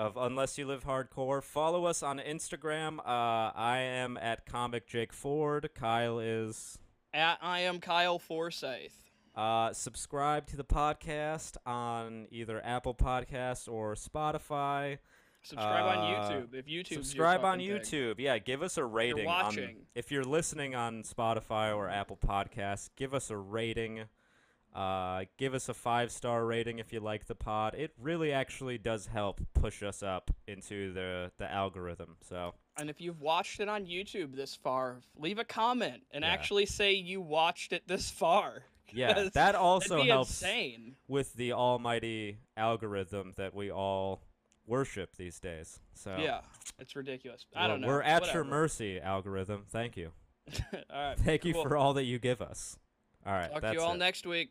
of 0.00 0.16
Unless 0.16 0.56
You 0.56 0.66
Live 0.66 0.84
Hardcore. 0.84 1.42
Follow 1.42 1.84
us 1.84 2.02
on 2.02 2.18
Instagram. 2.20 2.98
Uh 3.00 3.52
I 3.54 3.78
am 3.80 4.16
at 4.16 4.46
comic 4.46 4.86
Jake 4.86 5.12
Ford. 5.12 5.68
Kyle 5.74 6.18
is 6.18 6.78
At 7.12 7.38
I 7.42 7.60
am 7.60 7.80
Kyle 7.80 8.18
Forsyth. 8.18 8.94
uh 9.36 9.72
subscribe 9.74 10.46
to 10.46 10.56
the 10.56 10.64
podcast 10.64 11.56
on 11.66 12.26
either 12.30 12.64
Apple 12.64 12.94
Podcasts 12.94 13.70
or 13.70 13.94
Spotify. 13.94 14.98
Subscribe 15.42 15.98
on 15.98 15.98
Uh, 16.14 16.30
YouTube 16.30 16.54
if 16.54 16.66
YouTube. 16.66 16.94
subscribe 16.94 17.44
on 17.44 17.58
YouTube. 17.60 18.14
Yeah, 18.18 18.38
give 18.38 18.62
us 18.62 18.76
a 18.78 18.84
rating. 18.84 19.26
on- 19.26 19.44
watching. 19.44 19.86
if 19.94 20.10
you're 20.10 20.24
listening 20.24 20.74
on 20.74 21.02
Spotify 21.02 21.74
or 21.76 21.88
Apple 21.90 22.16
Podcasts, 22.16 22.88
give 22.96 23.12
us 23.14 23.28
a 23.30 23.36
rating. 23.36 24.04
Uh, 24.74 25.24
give 25.36 25.52
us 25.54 25.68
a 25.68 25.74
five 25.74 26.12
star 26.12 26.44
rating 26.46 26.78
if 26.78 26.92
you 26.92 27.00
like 27.00 27.26
the 27.26 27.34
pod. 27.34 27.74
It 27.74 27.92
really 28.00 28.32
actually 28.32 28.78
does 28.78 29.06
help 29.06 29.40
push 29.54 29.82
us 29.82 30.02
up 30.02 30.30
into 30.46 30.92
the 30.92 31.32
the 31.38 31.50
algorithm. 31.50 32.16
So 32.28 32.54
And 32.76 32.88
if 32.88 33.00
you've 33.00 33.20
watched 33.20 33.58
it 33.60 33.68
on 33.68 33.86
YouTube 33.86 34.36
this 34.36 34.54
far, 34.54 35.00
leave 35.16 35.38
a 35.40 35.44
comment 35.44 36.02
and 36.12 36.22
Yeah. 36.22 36.30
actually 36.30 36.66
say 36.66 36.92
you 36.92 37.20
watched 37.20 37.72
it 37.72 37.88
this 37.88 38.10
far. 38.10 38.62
yeah, 38.92 39.28
that 39.34 39.54
also 39.56 40.02
helps 40.02 40.40
insane. 40.42 40.94
with 41.08 41.34
the 41.34 41.52
almighty 41.52 42.38
algorithm 42.56 43.32
that 43.36 43.54
we 43.54 43.70
all 43.72 44.22
worship 44.66 45.16
these 45.16 45.40
days. 45.40 45.80
So 45.94 46.16
Yeah, 46.18 46.42
it's 46.78 46.94
ridiculous. 46.94 47.44
I 47.56 47.66
don't 47.66 47.80
know. 47.80 47.88
We're 47.88 48.02
at 48.02 48.32
your 48.32 48.44
mercy, 48.44 49.00
algorithm. 49.00 49.64
Thank 49.68 49.96
you. 49.96 50.12
all 50.72 50.80
right. 50.92 51.18
Thank 51.18 51.44
you 51.44 51.54
for 51.54 51.76
all 51.76 51.94
that 51.94 52.04
you 52.04 52.18
give 52.20 52.40
us. 52.40 52.76
All 53.26 53.32
right, 53.32 53.50
Talk 53.52 53.62
to 53.62 53.72
you 53.72 53.80
all 53.82 53.94
it. 53.94 53.98
next 53.98 54.26
week. 54.26 54.50